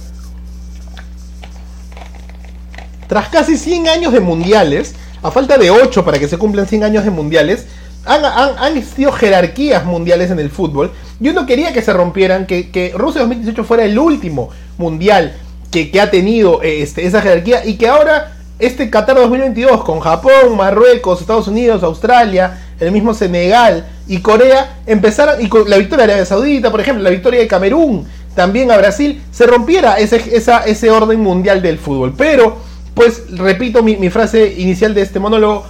Tras 3.07 3.29
casi 3.29 3.57
100 3.57 3.88
años 3.88 4.12
de 4.12 4.21
mundiales, 4.21 4.94
a 5.23 5.31
falta 5.31 5.57
de 5.57 5.71
8 5.71 6.05
para 6.05 6.18
que 6.18 6.29
se 6.29 6.37
cumplan 6.37 6.66
100 6.66 6.85
años 6.85 7.05
de 7.05 7.11
mundiales, 7.11 7.66
han, 8.04 8.76
existido 8.76 9.12
jerarquías 9.12 9.84
mundiales 9.84 10.30
en 10.30 10.38
el 10.38 10.50
fútbol. 10.50 10.92
Yo 11.20 11.32
no 11.32 11.46
quería 11.46 11.72
que 11.72 11.82
se 11.82 11.92
rompieran, 11.92 12.46
que, 12.46 12.70
que 12.70 12.92
Rusia 12.96 13.20
2018 13.22 13.64
fuera 13.64 13.84
el 13.84 13.98
último 13.98 14.50
mundial 14.78 15.34
que, 15.70 16.00
ha 16.00 16.11
tenido 16.11 16.62
este, 16.62 17.06
esa 17.06 17.20
jerarquía 17.20 17.64
y 17.64 17.76
que 17.76 17.88
ahora 17.88 18.32
este 18.58 18.90
Qatar 18.90 19.16
2022 19.16 19.84
con 19.84 20.00
Japón, 20.00 20.56
Marruecos, 20.56 21.20
Estados 21.20 21.48
Unidos, 21.48 21.82
Australia, 21.82 22.58
el 22.80 22.90
mismo 22.92 23.14
Senegal 23.14 23.87
y 24.08 24.18
Corea 24.18 24.78
empezaran, 24.87 25.40
y 25.40 25.48
con 25.48 25.68
la 25.68 25.76
victoria 25.76 26.06
de 26.06 26.12
Arabia 26.12 26.26
Saudita, 26.26 26.70
por 26.70 26.80
ejemplo, 26.80 27.04
la 27.04 27.11
victoria 27.11 27.40
de 27.40 27.46
Camerún, 27.46 28.06
también 28.34 28.70
a 28.70 28.76
Brasil, 28.76 29.22
se 29.30 29.46
rompiera 29.46 29.98
ese, 29.98 30.22
ese 30.66 30.90
orden 30.90 31.20
mundial 31.20 31.61
del 31.61 31.78
fútbol. 31.78 32.14
Pero, 32.16 32.56
pues, 32.94 33.24
repito 33.37 33.82
mi 33.82 34.11
frase 34.11 34.54
inicial 34.56 34.94
de 34.94 35.02
este 35.02 35.20
monólogo, 35.20 35.66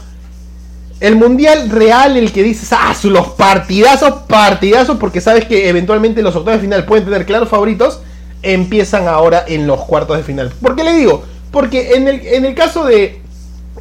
el 1.01 1.17
mundial 1.17 1.71
real, 1.71 2.17
el 2.17 2.33
que 2.33 2.43
dices, 2.43 2.73
ah, 2.73 2.95
los 3.05 3.29
partidazos, 3.29 4.23
partidazos, 4.27 4.99
porque 4.99 5.21
sabes 5.21 5.45
que 5.45 5.69
eventualmente 5.69 6.23
los 6.23 6.35
octavos 6.35 6.61
de 6.61 6.67
final 6.67 6.85
pueden 6.85 7.05
tener 7.05 7.25
claros 7.25 7.49
favoritos, 7.49 8.01
empiezan 8.43 9.09
ahora 9.09 9.45
en 9.47 9.67
los 9.67 9.81
cuartos 9.83 10.17
de 10.17 10.23
final. 10.25 10.53
¿Por 10.61 10.75
qué 10.75 10.85
le 10.85 10.93
digo? 10.93 11.23
Porque 11.51 11.95
en 11.95 12.09
el, 12.09 12.27
en 12.27 12.45
el 12.45 12.55
caso 12.55 12.85
de 12.85 13.21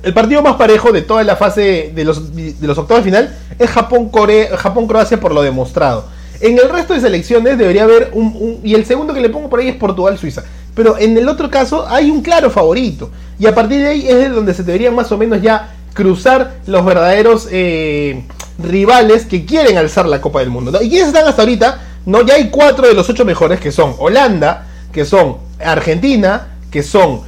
el 0.04 0.14
partido 0.14 0.42
más 0.42 0.56
parejo 0.56 0.92
de 0.92 1.02
toda 1.02 1.24
la 1.24 1.36
fase 1.36 1.92
de 1.94 2.04
los, 2.04 2.36
de 2.36 2.68
los 2.68 2.78
octavos 2.78 3.04
de 3.04 3.10
final 3.10 3.36
es 3.58 3.70
Japón-Croacia 3.70 4.58
Japón 4.58 4.88
por 5.20 5.34
lo 5.34 5.42
demostrado. 5.42 6.06
En 6.40 6.58
el 6.60 6.70
resto 6.70 6.94
de 6.94 7.02
selecciones 7.02 7.58
debería 7.58 7.84
haber 7.84 8.12
un, 8.14 8.60
Y 8.64 8.76
el 8.76 8.86
segundo 8.86 9.14
que 9.14 9.22
le 9.22 9.30
pongo 9.30 9.50
por 9.50 9.60
ahí 9.60 9.70
es 9.70 9.76
Portugal-Suiza. 9.76 10.44
Pero 10.76 10.96
en 11.00 11.18
el 11.18 11.28
otro 11.28 11.50
caso 11.50 11.88
hay 11.88 12.12
un 12.12 12.22
claro 12.22 12.52
favorito. 12.52 13.10
Y 13.40 13.48
a 13.48 13.56
partir 13.56 13.80
de 13.82 13.88
ahí 13.88 14.08
es 14.08 14.16
de 14.16 14.30
donde 14.30 14.54
se 14.54 14.64
deberían 14.64 14.94
más 14.94 15.12
o 15.12 15.18
menos 15.18 15.42
ya 15.42 15.77
cruzar 15.98 16.58
los 16.68 16.86
verdaderos 16.86 17.48
eh, 17.50 18.24
rivales 18.60 19.26
que 19.26 19.46
quieren 19.46 19.80
alzar 19.80 20.06
la 20.06 20.22
Copa 20.22 20.42
del 20.42 20.52
Mundo. 20.52 20.72
¿Y 20.80 20.90
quiénes 20.90 21.08
están 21.08 21.28
hasta 21.28 21.42
ahorita? 21.42 21.82
No, 22.06 22.24
ya 22.24 22.36
hay 22.36 22.52
cuatro 22.52 22.88
de 22.88 22.94
los 22.94 23.10
ocho 23.10 23.26
mejores 23.26 23.60
que 23.60 23.72
son 23.72 23.96
Holanda, 23.98 24.68
que 24.94 25.06
son 25.06 25.38
Argentina, 25.60 26.50
que 26.70 26.84
son 26.84 27.22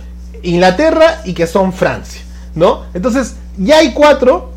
Inglaterra 0.44 1.22
y 1.26 1.34
que 1.34 1.48
son 1.48 1.74
Francia. 1.74 2.22
¿No? 2.54 2.84
Entonces, 2.94 3.38
ya 3.58 3.80
hay 3.80 3.92
cuatro 3.92 4.52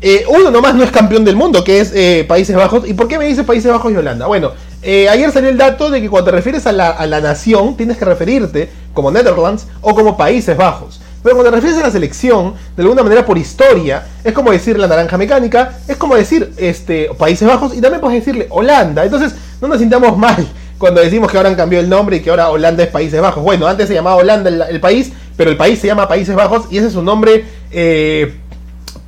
eh, 0.00 0.24
uno 0.28 0.50
nomás 0.50 0.74
no 0.74 0.82
es 0.82 0.90
campeón 0.90 1.26
del 1.26 1.36
mundo, 1.36 1.62
que 1.62 1.80
es 1.80 1.92
eh, 1.94 2.24
Países 2.26 2.56
Bajos. 2.56 2.88
¿Y 2.88 2.94
por 2.94 3.06
qué 3.06 3.18
me 3.18 3.26
dice 3.26 3.44
Países 3.44 3.70
Bajos 3.70 3.92
y 3.92 3.96
Holanda? 3.96 4.26
Bueno, 4.26 4.52
eh, 4.80 5.10
ayer 5.10 5.30
salió 5.30 5.50
el 5.50 5.58
dato 5.58 5.90
de 5.90 6.00
que 6.00 6.08
cuando 6.08 6.30
te 6.30 6.36
refieres 6.36 6.66
a 6.66 6.72
la, 6.72 6.88
a 6.88 7.06
la 7.06 7.20
nación, 7.20 7.76
tienes 7.76 7.98
que 7.98 8.06
referirte 8.06 8.70
como 8.94 9.10
Netherlands 9.10 9.66
o 9.82 9.94
como 9.94 10.16
Países 10.16 10.56
Bajos. 10.56 11.00
Pero 11.22 11.34
cuando 11.34 11.50
te 11.50 11.56
refieres 11.56 11.78
a 11.80 11.86
la 11.86 11.90
selección, 11.90 12.54
de 12.76 12.82
alguna 12.82 13.02
manera 13.02 13.26
por 13.26 13.36
historia, 13.36 14.06
es 14.22 14.32
como 14.32 14.52
decir 14.52 14.78
la 14.78 14.86
naranja 14.86 15.18
mecánica, 15.18 15.78
es 15.88 15.96
como 15.96 16.14
decir 16.14 16.52
este, 16.56 17.10
Países 17.18 17.46
Bajos 17.46 17.76
y 17.76 17.80
también 17.80 18.00
puedes 18.00 18.24
decirle 18.24 18.46
Holanda. 18.50 19.04
Entonces, 19.04 19.34
no 19.60 19.68
nos 19.68 19.78
sintamos 19.78 20.16
mal 20.16 20.46
cuando 20.78 21.00
decimos 21.00 21.30
que 21.30 21.36
ahora 21.36 21.48
han 21.48 21.56
cambiado 21.56 21.82
el 21.82 21.90
nombre 21.90 22.16
y 22.16 22.20
que 22.20 22.30
ahora 22.30 22.50
Holanda 22.50 22.84
es 22.84 22.90
Países 22.90 23.20
Bajos. 23.20 23.42
Bueno, 23.42 23.66
antes 23.66 23.88
se 23.88 23.94
llamaba 23.94 24.16
Holanda 24.16 24.68
el, 24.68 24.80
país, 24.80 25.12
pero 25.36 25.50
el 25.50 25.56
país 25.56 25.80
se 25.80 25.88
llama 25.88 26.06
Países 26.06 26.36
Bajos 26.36 26.66
y 26.70 26.78
ese 26.78 26.86
es 26.86 26.94
un 26.94 27.04
nombre 27.04 27.44
eh, 27.72 28.34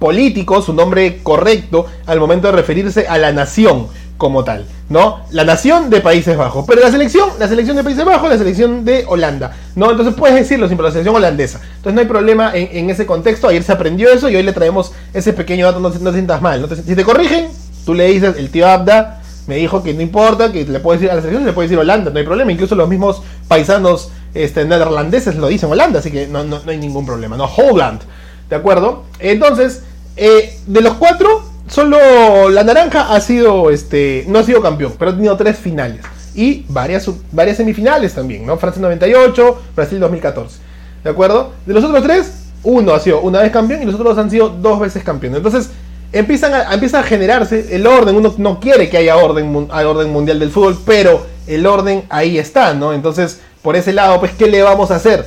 político, 0.00 0.60
su 0.62 0.72
nombre 0.72 1.20
correcto 1.22 1.86
al 2.06 2.18
momento 2.18 2.48
de 2.48 2.52
referirse 2.52 3.06
a 3.06 3.18
la 3.18 3.32
nación 3.32 3.86
como 4.20 4.44
tal, 4.44 4.66
¿no? 4.90 5.20
La 5.30 5.44
nación 5.44 5.88
de 5.88 6.02
Países 6.02 6.36
Bajos, 6.36 6.66
pero 6.68 6.82
la 6.82 6.90
selección, 6.90 7.30
la 7.38 7.48
selección 7.48 7.74
de 7.74 7.82
Países 7.82 8.04
Bajos, 8.04 8.28
la 8.28 8.36
selección 8.36 8.84
de 8.84 9.06
Holanda, 9.08 9.56
¿no? 9.74 9.90
Entonces 9.90 10.14
puedes 10.14 10.36
decirlo 10.36 10.68
sin 10.68 10.80
la 10.80 10.90
selección 10.90 11.16
holandesa. 11.16 11.58
Entonces 11.76 11.94
no 11.94 12.00
hay 12.02 12.06
problema 12.06 12.52
en, 12.54 12.90
ese 12.90 13.06
contexto, 13.06 13.48
ayer 13.48 13.62
se 13.62 13.72
aprendió 13.72 14.12
eso 14.12 14.28
y 14.28 14.36
hoy 14.36 14.42
le 14.42 14.52
traemos 14.52 14.92
ese 15.14 15.32
pequeño 15.32 15.64
dato, 15.64 15.80
no, 15.80 15.90
te 15.90 15.98
sientas 15.98 16.42
mal, 16.42 16.60
¿no? 16.60 16.68
Si 16.68 16.94
te 16.94 17.02
corrigen, 17.02 17.48
tú 17.86 17.94
le 17.94 18.08
dices, 18.08 18.36
el 18.36 18.50
tío 18.50 18.68
Abda 18.68 19.22
me 19.46 19.56
dijo 19.56 19.82
que 19.82 19.94
no 19.94 20.02
importa, 20.02 20.52
que 20.52 20.66
le 20.66 20.80
puede 20.80 20.98
decir 20.98 21.10
a 21.10 21.14
la 21.14 21.22
selección, 21.22 21.46
le 21.46 21.54
puede 21.54 21.68
decir 21.68 21.78
Holanda, 21.78 22.10
no 22.10 22.18
hay 22.18 22.26
problema, 22.26 22.52
incluso 22.52 22.74
los 22.74 22.90
mismos 22.90 23.22
paisanos 23.48 24.10
este, 24.34 24.66
neerlandeses 24.66 25.34
lo 25.36 25.48
dicen 25.48 25.72
Holanda, 25.72 26.00
así 26.00 26.10
que 26.10 26.26
no, 26.26 26.44
no, 26.44 26.60
no 26.62 26.70
hay 26.70 26.76
ningún 26.76 27.06
problema, 27.06 27.38
¿no? 27.38 27.46
Holland, 27.46 28.02
¿de 28.50 28.56
acuerdo? 28.56 29.04
Entonces, 29.18 29.82
eh, 30.18 30.58
de 30.66 30.82
los 30.82 30.92
cuatro, 30.96 31.49
solo 31.70 32.50
la 32.50 32.64
naranja 32.64 33.14
ha 33.14 33.20
sido, 33.20 33.70
este, 33.70 34.24
no 34.28 34.40
ha 34.40 34.42
sido 34.42 34.60
campeón, 34.60 34.94
pero 34.98 35.12
ha 35.12 35.14
tenido 35.14 35.36
tres 35.36 35.56
finales 35.56 36.00
y 36.34 36.64
varias, 36.68 37.08
varias 37.32 37.56
semifinales 37.56 38.14
también, 38.14 38.44
¿no? 38.44 38.56
Francia 38.56 38.82
98, 38.82 39.62
Brasil 39.74 40.00
2014, 40.00 40.58
¿de 41.04 41.10
acuerdo? 41.10 41.52
De 41.66 41.74
los 41.74 41.84
otros 41.84 42.02
tres, 42.02 42.32
uno 42.62 42.92
ha 42.92 43.00
sido 43.00 43.20
una 43.20 43.40
vez 43.40 43.52
campeón 43.52 43.82
y 43.82 43.86
los 43.86 43.94
otros 43.94 44.18
han 44.18 44.30
sido 44.30 44.48
dos 44.48 44.80
veces 44.80 45.02
campeón. 45.02 45.34
Entonces, 45.36 45.70
empiezan 46.12 46.54
a, 46.54 46.74
empieza 46.74 47.00
a 47.00 47.02
generarse 47.02 47.74
el 47.74 47.86
orden. 47.86 48.16
Uno 48.16 48.34
no 48.38 48.60
quiere 48.60 48.90
que 48.90 48.98
haya 48.98 49.16
orden, 49.16 49.68
orden 49.70 50.10
mundial 50.10 50.38
del 50.38 50.50
fútbol, 50.50 50.78
pero 50.84 51.26
el 51.46 51.66
orden 51.66 52.04
ahí 52.10 52.38
está, 52.38 52.74
¿no? 52.74 52.92
Entonces, 52.92 53.40
por 53.62 53.76
ese 53.76 53.92
lado, 53.92 54.20
pues, 54.20 54.32
¿qué 54.32 54.46
le 54.46 54.62
vamos 54.62 54.90
a 54.90 54.96
hacer? 54.96 55.26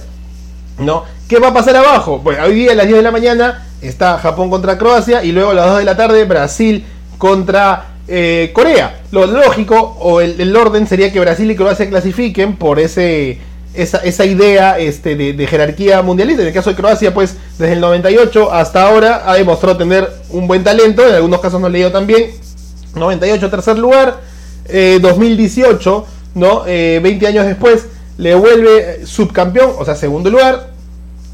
¿No? 0.78 1.04
¿Qué 1.28 1.40
va 1.40 1.50
a 1.50 1.54
pasar 1.54 1.76
abajo? 1.76 2.22
Pues 2.24 2.40
hoy 2.40 2.56
día 2.56 2.72
a 2.72 2.76
las 2.76 2.88
10 2.88 2.98
de 2.98 3.04
la 3.04 3.12
mañana 3.12 3.68
está 3.88 4.18
Japón 4.18 4.50
contra 4.50 4.78
Croacia 4.78 5.24
y 5.24 5.32
luego 5.32 5.52
a 5.52 5.54
las 5.54 5.68
2 5.68 5.78
de 5.80 5.86
la 5.86 5.98
tarde 5.98 6.26
Brasil 6.26 6.86
contra 7.18 7.94
eh, 8.08 8.52
Corea. 8.54 9.02
Lo 9.12 9.26
lógico 9.26 9.98
o 10.00 10.22
el, 10.22 10.56
orden 10.56 10.88
sería 10.88 11.12
que 11.12 11.20
Brasil 11.20 11.50
y 11.50 11.56
Croacia 11.56 11.90
clasifiquen 11.90 12.56
por 12.56 12.80
ese 12.80 13.40
esa, 13.74 13.98
esa 14.00 14.26
idea 14.26 14.78
este, 14.78 15.16
de, 15.16 15.48
jerarquía 15.48 16.02
mundialista. 16.02 16.42
En 16.42 16.50
el 16.50 16.54
caso 16.54 16.70
de 16.70 16.76
Croacia, 16.76 17.14
pues 17.14 17.38
desde 17.58 17.74
el 17.74 17.80
98 17.80 18.52
hasta 18.52 18.88
ahora 18.88 19.24
ha 19.26 19.36
demostrado 19.36 19.78
tener 19.78 20.08
un 20.30 20.48
buen 20.48 20.64
talento. 20.64 21.08
En 21.08 21.16
algunos 21.16 21.40
casos 21.40 21.60
no 21.60 21.70
le 21.70 21.80
dio 21.80 21.92
tan 21.92 22.06
bien. 22.06 22.32
98 22.96 23.50
tercer 23.50 23.80
lugar. 23.80 24.20
Eh, 24.66 25.00
2018, 25.02 26.06
¿no? 26.36 26.64
Eh, 26.68 27.00
20 27.04 27.28
años 27.28 27.46
después 27.46 27.88
le 28.18 28.36
vuelve 28.36 29.06
subcampeón, 29.06 29.74
o 29.78 29.86
sea, 29.86 29.96
segundo 29.96 30.30
lugar. 30.30 30.73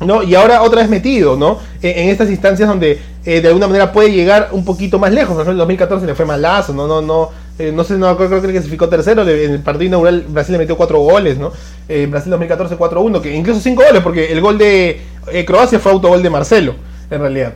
¿No? 0.06 0.24
Y 0.24 0.36
ahora 0.36 0.62
otra 0.62 0.82
vez 0.82 0.90
metido, 0.90 1.36
¿no? 1.36 1.60
En, 1.82 2.10
estas 2.10 2.30
instancias 2.30 2.68
donde 2.68 3.00
eh, 3.26 3.42
de 3.42 3.48
alguna 3.48 3.68
manera 3.68 3.92
puede 3.92 4.12
llegar 4.12 4.50
un 4.52 4.64
poquito 4.64 5.00
más 5.00 5.12
lejos. 5.12 5.34
Por 5.34 5.42
ejemplo, 5.42 5.54
en 5.54 5.58
2014 5.60 6.06
le 6.06 6.16
fue 6.16 6.26
más 6.26 6.40
lazo, 6.40 6.74
no, 6.74 6.88
no, 6.88 7.02
no, 7.02 7.30
eh, 7.60 7.74
no 7.74 7.84
sé, 7.84 7.98
no 7.98 8.16
creo, 8.16 8.30
creo 8.30 8.42
que 8.42 8.52
clasificó 8.52 8.88
tercero. 8.88 9.28
En 9.28 9.52
el 9.52 9.60
partido 9.60 9.88
inaugural 9.88 10.26
Brasil 10.30 10.54
le 10.54 10.60
metió 10.60 10.78
cuatro 10.78 11.00
goles, 11.00 11.38
¿no? 11.38 11.52
Eh, 11.90 12.08
Brasil 12.10 12.30
2014 12.32 12.78
4-1, 12.78 13.22
que 13.22 13.36
incluso 13.36 13.60
cinco 13.60 13.84
goles, 13.84 14.02
porque 14.02 14.32
el 14.32 14.40
gol 14.40 14.58
de 14.58 15.02
eh, 15.32 15.46
Croacia 15.46 15.80
fue 15.80 15.92
autogol 15.92 16.24
de 16.24 16.30
Marcelo, 16.30 16.76
en 17.12 17.20
realidad. 17.20 17.54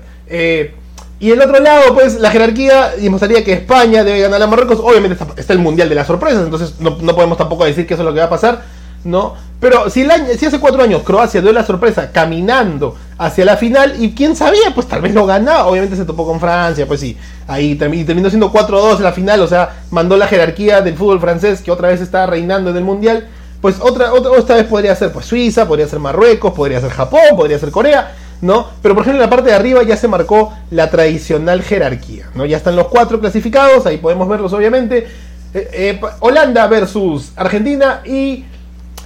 y 1.20 1.32
el 1.32 1.42
otro 1.42 1.58
lado, 1.62 1.94
pues 1.94 2.20
la 2.20 2.32
jerarquía 2.32 2.92
demostraría 3.00 3.46
que 3.46 3.54
España 3.54 4.04
debe 4.04 4.20
ganar 4.20 4.42
a 4.42 4.48
Marruecos. 4.48 4.80
Obviamente 4.84 5.14
está, 5.14 5.28
está 5.40 5.54
el 5.54 5.60
mundial 5.60 5.88
de 5.88 5.96
las 5.96 6.08
sorpresas, 6.08 6.44
entonces 6.44 6.74
no, 6.80 6.98
no 7.02 7.16
podemos 7.16 7.38
tampoco 7.38 7.64
decir 7.64 7.88
que 7.88 7.94
eso 7.94 8.04
es 8.04 8.06
lo 8.06 8.14
que 8.14 8.20
va 8.20 8.26
a 8.26 8.30
pasar. 8.30 8.62
¿No? 9.04 9.36
Pero 9.60 9.90
si, 9.90 10.02
el 10.02 10.12
si 10.38 10.46
hace 10.46 10.60
cuatro 10.60 10.84
años 10.84 11.04
Croacia 11.04 11.42
dio 11.42 11.54
la 11.54 11.66
sorpresa 11.66 12.12
caminando 12.12 12.98
hacia 13.18 13.46
la 13.46 13.56
final, 13.56 13.96
y 13.98 14.12
quién 14.12 14.36
sabía, 14.36 14.74
pues 14.76 14.88
tal 14.88 15.02
vez 15.02 15.14
lo 15.14 15.26
ganaba. 15.26 15.68
Obviamente 15.68 15.96
se 15.96 16.04
topó 16.04 16.26
con 16.26 16.40
Francia, 16.40 16.86
pues 16.86 17.00
sí, 17.00 17.18
ahí 17.48 17.76
terminó, 17.76 18.30
siendo 18.30 18.52
4-2 18.52 18.98
en 18.98 19.04
la 19.04 19.14
final, 19.14 19.42
o 19.42 19.48
sea, 19.48 19.84
mandó 19.92 20.18
la 20.18 20.28
jerarquía 20.28 20.82
del 20.82 20.96
fútbol 20.96 21.22
francés 21.22 21.62
que 21.62 21.72
otra 21.72 21.88
vez 21.88 22.02
está 22.02 22.26
reinando 22.26 22.72
en 22.72 22.78
el 22.78 22.84
mundial. 22.84 23.28
Pues 23.62 23.78
otra, 23.80 24.12
otra, 24.12 24.38
esta 24.38 24.56
vez 24.56 24.66
podría 24.66 24.94
ser 24.94 25.14
pues 25.14 25.26
Suiza, 25.26 25.66
podría 25.66 25.88
ser 25.88 26.00
Marruecos, 26.00 26.52
podría 26.52 26.82
ser 26.82 26.90
Japón, 26.90 27.22
podría 27.38 27.58
ser 27.58 27.72
Corea, 27.72 28.12
¿no? 28.42 28.68
Pero 28.82 28.94
por 28.94 29.04
ejemplo 29.04 29.24
en 29.24 29.30
la 29.30 29.34
parte 29.34 29.52
de 29.52 29.56
arriba 29.56 29.84
ya 29.84 29.96
se 29.96 30.10
marcó 30.10 30.52
la 30.72 30.90
tradicional 30.90 31.62
jerarquía, 31.62 32.30
¿no? 32.36 32.46
Ya 32.46 32.58
están 32.58 32.76
los 32.76 32.88
cuatro 32.90 33.22
clasificados, 33.22 33.86
ahí 33.86 33.98
podemos 34.00 34.28
verlos 34.28 34.52
obviamente. 34.52 35.08
Eh, 35.54 35.70
eh, 35.72 36.02
Holanda 36.20 36.68
versus 36.68 37.32
Argentina 37.38 38.02
y 38.04 38.44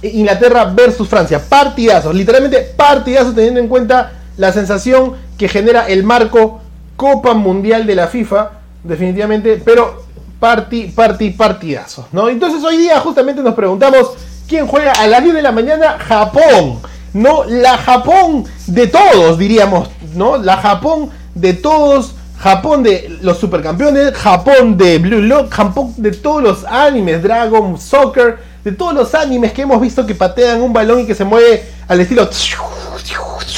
Inglaterra 0.02 0.64
versus 0.66 1.08
Francia. 1.08 1.40
Partidazos, 1.40 2.14
literalmente 2.14 2.60
partidazos 2.76 3.34
teniendo 3.34 3.60
en 3.60 3.68
cuenta 3.68 4.12
la 4.36 4.52
sensación 4.52 5.14
que 5.36 5.48
genera 5.48 5.88
el 5.88 6.04
marco 6.04 6.60
Copa 6.96 7.34
Mundial 7.34 7.86
de 7.86 7.94
la 7.94 8.08
FIFA, 8.08 8.50
definitivamente, 8.82 9.60
pero 9.64 10.04
party, 10.40 10.88
party, 10.88 11.30
partidazos, 11.30 12.06
¿no? 12.12 12.28
Entonces 12.28 12.62
hoy 12.64 12.76
día 12.76 13.00
justamente 13.00 13.42
nos 13.42 13.54
preguntamos 13.54 14.12
quién 14.48 14.66
juega 14.66 14.92
a 14.92 15.06
las 15.06 15.22
10 15.22 15.34
de 15.34 15.42
la 15.42 15.52
mañana 15.52 15.98
Japón, 15.98 16.80
no 17.12 17.44
la 17.44 17.76
Japón 17.78 18.44
de 18.66 18.86
todos, 18.86 19.38
diríamos, 19.38 19.90
¿no? 20.14 20.36
La 20.38 20.56
Japón 20.56 21.10
de 21.34 21.54
todos. 21.54 22.14
Japón 22.38 22.84
de 22.84 23.18
los 23.20 23.38
supercampeones, 23.38 24.14
Japón 24.14 24.76
de 24.78 24.98
Blue 24.98 25.22
Lock, 25.22 25.52
Japón 25.52 25.92
de 25.96 26.12
todos 26.12 26.40
los 26.40 26.64
animes, 26.66 27.20
Dragon, 27.20 27.80
Soccer, 27.80 28.38
de 28.64 28.72
todos 28.72 28.94
los 28.94 29.14
animes 29.14 29.52
que 29.52 29.62
hemos 29.62 29.80
visto 29.80 30.06
que 30.06 30.14
patean 30.14 30.60
un 30.60 30.72
balón 30.72 31.00
y 31.00 31.06
que 31.06 31.14
se 31.14 31.24
mueve 31.24 31.64
al 31.86 32.00
estilo 32.00 32.28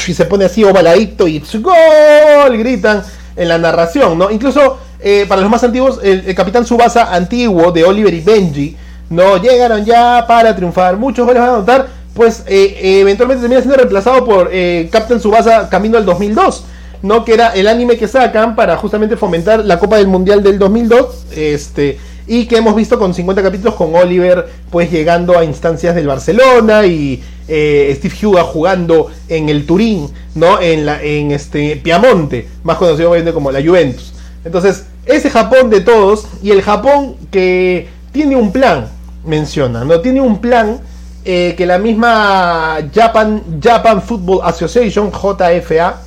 y 0.09 0.14
se 0.14 0.24
pone 0.24 0.44
así 0.44 0.64
ovaladito 0.64 1.28
y 1.28 1.42
gol 1.61 2.57
gritan 2.59 3.03
en 3.36 3.48
la 3.48 3.59
narración, 3.59 4.18
¿no? 4.18 4.30
Incluso 4.30 4.78
eh, 5.01 5.24
para 5.28 5.40
los 5.40 5.51
más 5.51 5.62
antiguos, 5.64 6.01
el, 6.03 6.34
Capitán 6.34 6.66
Subasa 6.66 7.14
antiguo 7.14 7.72
de 7.72 7.84
Oliver 7.84 8.12
y 8.12 8.20
Benji, 8.20 8.76
no 9.09 9.38
llegaron 9.38 9.84
ya 9.84 10.24
para 10.26 10.55
triunfar. 10.55 10.96
Muchos 10.96 11.26
goles 11.26 11.40
van 11.40 11.51
a 11.51 11.55
anotar, 11.55 11.88
pues 12.14 12.44
eh, 12.46 12.76
eh, 12.80 13.01
eventualmente 13.01 13.40
termina 13.40 13.61
siendo 13.61 13.76
reemplazado 13.76 14.24
por 14.24 14.51
Captain 14.90 15.20
Subasa 15.20 15.68
camino 15.68 15.98
al 15.98 16.05
2002. 16.05 16.64
¿no? 17.03 17.24
que 17.24 17.32
era 17.32 17.55
el 17.55 17.66
anime 17.66 17.96
que 17.96 18.07
sacan 18.07 18.55
para 18.55 18.76
justamente 18.76 19.16
fomentar 19.16 19.64
la 19.64 19.78
Copa 19.78 19.96
del 19.96 20.07
Mundial 20.07 20.42
del 20.42 20.59
2002. 20.59 21.26
Este, 21.34 21.98
y 22.31 22.47
que 22.47 22.59
hemos 22.59 22.76
visto 22.76 22.97
con 22.97 23.12
50 23.12 23.43
capítulos 23.43 23.74
con 23.74 23.93
Oliver 23.93 24.47
pues 24.70 24.89
llegando 24.89 25.37
a 25.37 25.45
instancias 25.45 25.97
del 25.97 26.07
Barcelona 26.07 26.87
y 26.87 27.20
eh, 27.49 27.93
Steve 27.99 28.14
Huga 28.22 28.45
jugando 28.45 29.11
en 29.28 29.49
el 29.49 29.66
Turín, 29.66 30.09
¿no? 30.37 30.61
En, 30.61 30.87
la, 30.87 31.03
en 31.03 31.33
este 31.33 31.74
Piamonte, 31.74 32.47
más 32.62 32.76
conocido 32.76 33.12
como 33.35 33.51
la 33.51 33.61
Juventus. 33.61 34.12
Entonces, 34.45 34.87
ese 35.07 35.28
Japón 35.28 35.70
de 35.70 35.81
todos 35.81 36.28
y 36.41 36.53
el 36.53 36.62
Japón 36.62 37.16
que 37.33 37.89
tiene 38.12 38.37
un 38.37 38.53
plan, 38.53 38.87
menciona, 39.26 39.85
¿no? 39.85 40.01
Tiene 40.01 40.20
un 40.20 40.41
plan 40.41 40.78
eh, 41.24 41.57
que 41.59 41.66
la 41.66 41.78
misma 41.78 42.78
Japan, 42.95 43.43
Japan 43.61 44.01
Football 44.03 44.43
Association, 44.45 45.11
JFA, 45.11 46.01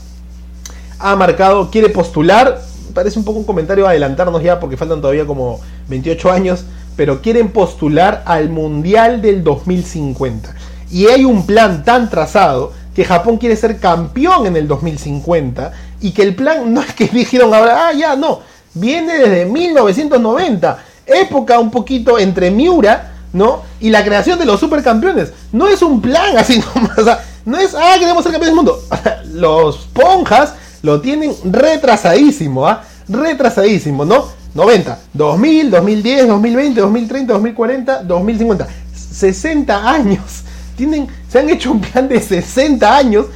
ha 1.00 1.16
marcado, 1.18 1.70
quiere 1.70 1.90
postular 1.90 2.62
parece 2.94 3.20
un 3.20 3.26
poco 3.26 3.40
un 3.40 3.46
comentario 3.46 3.88
adelantarnos 3.88 4.44
ya 4.44 4.60
porque 4.60 4.78
faltan 4.78 5.02
todavía 5.02 5.26
como 5.26 5.60
28 5.90 6.32
años, 6.32 6.66
pero 6.96 7.22
quieren 7.22 7.50
postular 7.50 8.24
al 8.26 8.50
Mundial 8.50 9.22
del 9.22 9.44
2050. 9.44 10.54
Y 10.92 11.08
hay 11.08 11.26
un 11.26 11.46
plan 11.46 11.84
tan 11.84 12.10
trazado 12.10 12.72
que 12.94 13.04
Japón 13.04 13.38
quiere 13.38 13.56
ser 13.56 13.80
campeón 13.80 14.46
en 14.46 14.56
el 14.56 14.68
2050 14.68 15.72
y 16.02 16.12
que 16.12 16.22
el 16.22 16.36
plan 16.36 16.74
no 16.74 16.82
es 16.82 16.94
que 16.94 17.08
dijeron 17.12 17.54
ahora, 17.54 17.88
ah, 17.88 17.94
ya, 17.94 18.16
no, 18.16 18.42
viene 18.74 19.18
desde 19.18 19.46
1990, 19.46 20.78
época 21.06 21.60
un 21.60 21.72
poquito 21.72 22.20
entre 22.20 22.52
Miura, 22.52 23.14
¿no? 23.34 23.64
Y 23.80 23.90
la 23.90 24.04
creación 24.04 24.38
de 24.38 24.46
los 24.46 24.60
supercampeones. 24.60 25.34
No 25.52 25.68
es 25.68 25.82
un 25.82 26.02
plan 26.02 26.38
así 26.38 26.60
nomás, 26.76 27.20
no 27.46 27.58
es, 27.58 27.76
ah, 27.76 27.96
queremos 28.00 28.24
ser 28.24 28.32
campeones 28.32 28.56
del 28.56 28.56
mundo. 28.56 28.80
Los 29.34 29.78
ponjas 29.92 30.54
lo 30.84 31.02
tienen 31.02 31.34
retrasadísimo, 31.46 32.68
¿ah? 32.68 32.84
Retrasadísimo, 33.08 34.06
¿no? 34.06 34.28
90, 34.54 35.00
2000, 35.14 35.72
2010, 35.72 36.28
2020, 36.28 36.82
2030, 36.82 37.34
2040, 37.34 38.04
2050. 38.04 38.68
60 38.94 39.90
años. 39.90 40.44
Tienen, 40.78 41.08
se 41.30 41.40
han 41.40 41.50
hecho 41.50 41.72
un 41.72 41.82
plan 41.82 42.08
de 42.08 42.20
60 42.20 42.98
años 42.98 43.28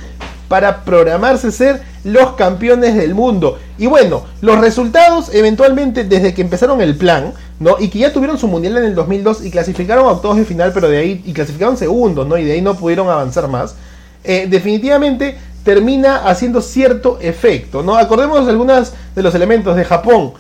para 0.48 0.84
programarse 0.84 1.52
ser 1.52 1.82
los 2.04 2.34
campeones 2.34 2.96
del 2.96 3.16
mundo. 3.16 3.58
Y 3.78 3.86
bueno, 3.86 4.26
los 4.42 4.60
resultados 4.60 5.34
eventualmente 5.34 6.04
desde 6.04 6.34
que 6.34 6.42
empezaron 6.42 6.82
el 6.82 6.98
plan, 6.98 7.34
¿no? 7.60 7.78
Y 7.80 7.88
que 7.90 8.00
ya 8.00 8.12
tuvieron 8.12 8.38
su 8.38 8.48
mundial 8.48 8.78
en 8.78 8.86
el 8.86 8.96
2002 8.96 9.46
y 9.46 9.52
clasificaron 9.52 10.06
a 10.06 10.12
octavos 10.12 10.38
de 10.38 10.46
final, 10.46 10.72
pero 10.74 10.90
de 10.90 10.98
ahí, 10.98 11.24
y 11.26 11.34
clasificaron 11.34 11.78
segundos, 11.78 12.28
¿no? 12.28 12.38
Y 12.38 12.44
de 12.44 12.54
ahí 12.54 12.62
no 12.62 12.76
pudieron 12.76 13.10
avanzar 13.10 13.48
más. 13.48 13.76
Eh, 14.24 14.48
definitivamente 14.50 15.38
termina 15.68 16.20
haciendo 16.30 16.62
cierto 16.62 17.20
efecto, 17.20 17.84
¿no? 17.84 17.98
Acordémonos 17.98 18.48
algunos 18.48 18.94
de 19.14 19.22
los 19.22 19.36
elementos 19.36 19.76
de 19.76 19.84
Japón, 19.84 20.32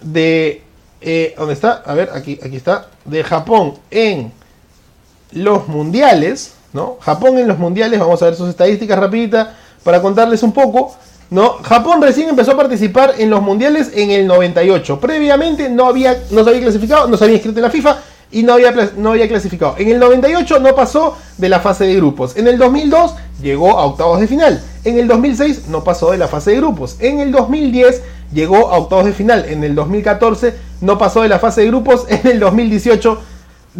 de... 0.00 0.62
Eh, 1.00 1.34
¿Dónde 1.36 1.54
está? 1.54 1.82
A 1.84 1.94
ver, 1.94 2.10
aquí, 2.14 2.38
aquí 2.40 2.54
está. 2.54 2.86
De 3.04 3.24
Japón 3.24 3.74
en 3.90 4.30
los 5.32 5.66
mundiales, 5.66 6.54
¿no? 6.72 6.96
Japón 7.00 7.38
en 7.38 7.48
los 7.48 7.58
mundiales, 7.58 7.98
vamos 7.98 8.22
a 8.22 8.26
ver 8.26 8.36
sus 8.36 8.50
estadísticas 8.50 9.00
rapidita 9.00 9.56
para 9.82 10.00
contarles 10.00 10.44
un 10.44 10.52
poco, 10.52 10.94
¿no? 11.30 11.54
Japón 11.64 12.00
recién 12.00 12.28
empezó 12.28 12.52
a 12.52 12.56
participar 12.56 13.14
en 13.18 13.30
los 13.30 13.42
mundiales 13.42 13.90
en 13.92 14.12
el 14.12 14.28
98. 14.28 15.00
Previamente 15.00 15.68
no 15.70 15.88
había 15.88 16.22
no 16.30 16.44
se 16.44 16.50
había 16.50 16.62
clasificado, 16.62 17.08
no 17.08 17.16
se 17.16 17.24
había 17.24 17.34
inscrito 17.34 17.58
en 17.58 17.64
la 17.64 17.70
FIFA 17.70 17.98
y 18.32 18.42
no 18.42 18.54
había, 18.54 18.72
no 18.96 19.12
había 19.12 19.28
clasificado. 19.28 19.76
En 19.78 19.88
el 19.88 20.00
98 20.00 20.58
no 20.58 20.74
pasó 20.74 21.16
de 21.38 21.48
la 21.48 21.60
fase 21.60 21.84
de 21.84 21.94
grupos. 21.94 22.36
En 22.36 22.48
el 22.48 22.58
2002 22.58 23.14
llegó 23.42 23.78
a 23.78 23.84
octavos 23.84 24.20
de 24.20 24.26
final. 24.26 24.62
En 24.84 24.98
el 24.98 25.06
2006 25.06 25.68
no 25.68 25.84
pasó 25.84 26.10
de 26.10 26.18
la 26.18 26.28
fase 26.28 26.52
de 26.52 26.56
grupos. 26.56 26.96
En 26.98 27.20
el 27.20 27.30
2010 27.30 28.02
llegó 28.32 28.70
a 28.70 28.78
octavos 28.78 29.04
de 29.04 29.12
final. 29.12 29.44
En 29.48 29.62
el 29.62 29.74
2014 29.74 30.54
no 30.80 30.98
pasó 30.98 31.22
de 31.22 31.28
la 31.28 31.38
fase 31.38 31.60
de 31.60 31.68
grupos. 31.68 32.06
En 32.08 32.26
el 32.26 32.40
2018 32.40 33.20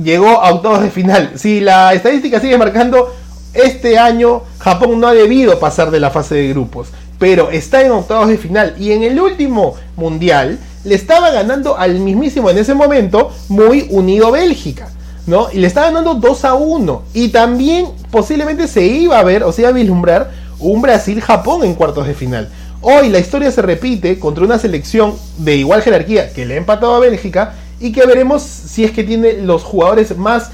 llegó 0.03 0.41
a 0.41 0.53
octavos 0.53 0.83
de 0.83 0.91
final. 0.91 1.33
Si 1.37 1.61
la 1.61 1.93
estadística 1.95 2.39
sigue 2.39 2.59
marcando, 2.59 3.13
este 3.55 3.99
año 3.99 4.43
Japón 4.59 5.01
no 5.01 5.09
ha 5.09 5.15
debido 5.15 5.59
pasar 5.59 5.91
de 5.91 6.01
la 6.01 6.11
fase 6.11 6.35
de 6.37 6.49
grupos, 6.49 6.89
pero 7.19 7.51
está 7.51 7.83
en 7.83 7.93
octavos 7.93 8.29
de 8.29 8.39
final 8.39 8.75
y 8.79 8.93
en 8.93 9.03
el 9.03 9.21
último 9.21 9.75
mundial 9.97 10.59
le 10.85 10.95
estaba 10.95 11.30
ganando 11.30 11.76
al 11.76 11.99
mismísimo 12.01 12.51
en 12.51 12.59
ese 12.59 12.74
momento 12.74 13.30
muy 13.49 13.87
unido 13.91 14.30
Bélgica. 14.30 14.89
¿no? 15.26 15.49
Y 15.53 15.59
le 15.59 15.66
estaba 15.66 15.87
ganando 15.89 16.14
2 16.14 16.45
a 16.45 16.55
1. 16.55 17.03
Y 17.14 17.28
también 17.28 17.87
posiblemente 18.11 18.66
se 18.68 18.85
iba 18.85 19.18
a 19.18 19.24
ver 19.24 19.45
o 19.45 19.53
se 19.53 19.62
iba 19.62 19.70
a 19.70 19.72
vislumbrar 19.72 20.30
un 20.59 20.83
Brasil-Japón 20.83 21.64
en 21.64 21.74
cuartos 21.74 22.07
de 22.07 22.14
final. 22.14 22.49
Hoy 22.80 23.09
la 23.09 23.20
historia 23.20 23.51
se 23.53 23.62
repite 23.62 24.18
contra 24.18 24.45
una 24.45 24.59
selección 24.59 25.14
de 25.39 25.57
igual 25.57 25.83
jerarquía 25.83 26.33
que 26.33 26.45
le 26.45 26.55
ha 26.55 26.57
empatado 26.57 26.95
a 26.95 26.99
Bélgica 26.99 27.55
y 27.78 27.93
que 27.93 28.05
veremos 28.07 28.43
si 28.43 28.85
es 28.85 28.91
que 28.91 29.05
tiene 29.05 29.35
los 29.35 29.62
jugadores 29.62 30.16
más 30.16 30.51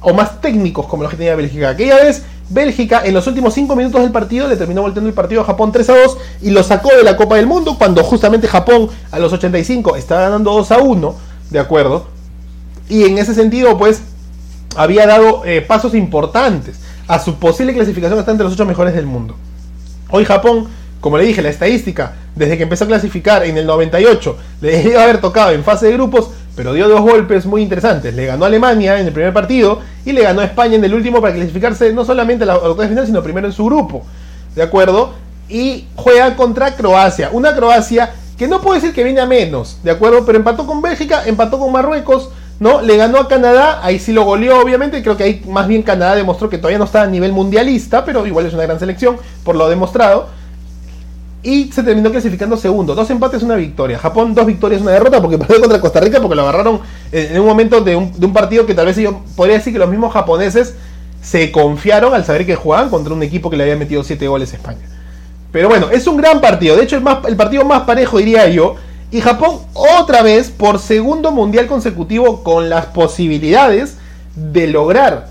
o 0.00 0.12
más 0.12 0.40
técnicos 0.40 0.86
como 0.86 1.04
los 1.04 1.10
que 1.10 1.18
tenía 1.18 1.36
Bélgica. 1.36 1.70
Aquella 1.70 1.96
vez 1.96 2.22
Bélgica 2.48 3.02
en 3.04 3.14
los 3.14 3.26
últimos 3.26 3.54
5 3.54 3.74
minutos 3.76 4.02
del 4.02 4.12
partido 4.12 4.48
le 4.48 4.56
terminó 4.56 4.82
volteando 4.82 5.08
el 5.08 5.14
partido 5.14 5.40
a 5.40 5.44
Japón 5.44 5.72
3 5.72 5.88
a 5.88 6.02
2 6.02 6.18
y 6.42 6.50
lo 6.50 6.62
sacó 6.62 6.94
de 6.94 7.02
la 7.02 7.16
Copa 7.16 7.36
del 7.36 7.46
Mundo 7.46 7.76
cuando 7.78 8.02
justamente 8.04 8.46
Japón 8.48 8.88
a 9.10 9.18
los 9.18 9.32
85 9.32 9.96
estaba 9.96 10.22
ganando 10.22 10.52
2 10.52 10.72
a 10.72 10.78
1, 10.78 11.14
¿de 11.50 11.58
acuerdo? 11.58 12.06
Y 12.88 13.04
en 13.04 13.18
ese 13.18 13.34
sentido 13.34 13.78
pues 13.78 14.02
había 14.76 15.06
dado 15.06 15.44
eh, 15.44 15.60
pasos 15.62 15.94
importantes 15.94 16.76
a 17.08 17.18
su 17.18 17.36
posible 17.36 17.74
clasificación 17.74 18.18
hasta 18.18 18.30
entre 18.30 18.44
los 18.44 18.54
8 18.54 18.66
mejores 18.66 18.94
del 18.94 19.06
mundo. 19.06 19.36
Hoy 20.10 20.24
Japón 20.24 20.68
como 21.02 21.18
le 21.18 21.24
dije, 21.24 21.42
la 21.42 21.48
estadística, 21.48 22.14
desde 22.36 22.56
que 22.56 22.62
empezó 22.62 22.84
a 22.84 22.86
clasificar 22.86 23.44
en 23.44 23.58
el 23.58 23.66
98, 23.66 24.36
le 24.60 24.70
debe 24.84 25.02
haber 25.02 25.20
tocado 25.20 25.50
en 25.50 25.64
fase 25.64 25.86
de 25.86 25.94
grupos, 25.94 26.30
pero 26.54 26.74
dio 26.74 26.88
dos 26.88 27.00
golpes 27.00 27.46
muy 27.46 27.62
interesantes. 27.62 28.14
Le 28.14 28.26
ganó 28.26 28.44
a 28.44 28.48
Alemania 28.48 28.98
en 28.98 29.06
el 29.06 29.12
primer 29.12 29.32
partido 29.32 29.80
y 30.04 30.12
le 30.12 30.22
ganó 30.22 30.40
a 30.40 30.44
España 30.44 30.76
en 30.76 30.84
el 30.84 30.94
último 30.94 31.20
para 31.20 31.34
clasificarse 31.34 31.92
no 31.92 32.04
solamente 32.04 32.44
a 32.44 32.48
la 32.48 32.56
octava 32.56 32.88
final, 32.88 33.06
sino 33.06 33.22
primero 33.22 33.46
en 33.46 33.52
su 33.52 33.64
grupo. 33.64 34.04
¿De 34.54 34.62
acuerdo? 34.62 35.14
Y 35.48 35.86
juega 35.96 36.36
contra 36.36 36.76
Croacia. 36.76 37.30
Una 37.32 37.54
Croacia 37.54 38.10
que 38.36 38.48
no 38.48 38.60
puedo 38.60 38.74
decir 38.74 38.94
que 38.94 39.04
viene 39.04 39.20
a 39.20 39.26
menos, 39.26 39.78
¿de 39.82 39.90
acuerdo? 39.90 40.24
Pero 40.26 40.38
empató 40.38 40.66
con 40.66 40.82
Bélgica, 40.82 41.22
empató 41.26 41.58
con 41.58 41.72
Marruecos, 41.72 42.30
¿no? 42.60 42.80
Le 42.80 42.96
ganó 42.96 43.18
a 43.18 43.28
Canadá, 43.28 43.80
ahí 43.82 43.98
sí 43.98 44.12
lo 44.12 44.24
goleó, 44.24 44.60
obviamente. 44.60 45.02
Creo 45.02 45.16
que 45.16 45.24
ahí 45.24 45.42
más 45.48 45.68
bien 45.68 45.82
Canadá 45.82 46.16
demostró 46.16 46.50
que 46.50 46.58
todavía 46.58 46.78
no 46.78 46.84
está 46.84 47.02
a 47.02 47.06
nivel 47.06 47.32
mundialista, 47.32 48.04
pero 48.04 48.26
igual 48.26 48.46
es 48.46 48.54
una 48.54 48.64
gran 48.64 48.78
selección, 48.78 49.16
por 49.44 49.56
lo 49.56 49.68
demostrado 49.68 50.41
y 51.42 51.72
se 51.72 51.82
terminó 51.82 52.10
clasificando 52.10 52.56
segundo. 52.56 52.94
Dos 52.94 53.10
empates, 53.10 53.42
una 53.42 53.56
victoria. 53.56 53.98
Japón, 53.98 54.34
dos 54.34 54.46
victorias, 54.46 54.80
una 54.80 54.92
derrota, 54.92 55.20
porque 55.20 55.38
perdió 55.38 55.60
contra 55.60 55.80
Costa 55.80 56.00
Rica, 56.00 56.20
porque 56.20 56.36
lo 56.36 56.42
agarraron 56.42 56.80
en 57.10 57.40
un 57.40 57.46
momento 57.46 57.80
de 57.80 57.96
un, 57.96 58.32
partido 58.32 58.64
que 58.64 58.74
tal 58.74 58.86
vez 58.86 58.96
yo 58.96 59.22
podría 59.34 59.56
decir 59.56 59.72
que 59.72 59.78
los 59.78 59.90
mismos 59.90 60.12
japoneses 60.12 60.74
se 61.20 61.50
confiaron 61.50 62.14
al 62.14 62.24
saber 62.24 62.46
que 62.46 62.54
jugaban 62.54 62.90
contra 62.90 63.12
un 63.12 63.22
equipo 63.22 63.50
que 63.50 63.56
le 63.56 63.64
había 63.64 63.76
metido 63.76 64.04
siete 64.04 64.28
goles 64.28 64.52
a 64.52 64.56
España. 64.56 64.80
Pero 65.50 65.68
bueno, 65.68 65.90
es 65.90 66.06
un 66.06 66.16
gran 66.16 66.40
partido. 66.40 66.76
De 66.76 66.84
hecho, 66.84 66.96
el, 66.96 67.02
más, 67.02 67.18
el 67.26 67.36
partido 67.36 67.64
más 67.64 67.82
parejo, 67.82 68.18
diría 68.18 68.48
yo. 68.48 68.76
Y 69.10 69.20
Japón, 69.20 69.58
otra 69.74 70.22
vez, 70.22 70.48
por 70.50 70.78
segundo 70.78 71.32
mundial 71.32 71.66
consecutivo, 71.66 72.42
con 72.42 72.70
las 72.70 72.86
posibilidades 72.86 73.96
de 74.34 74.68
lograr 74.68 75.28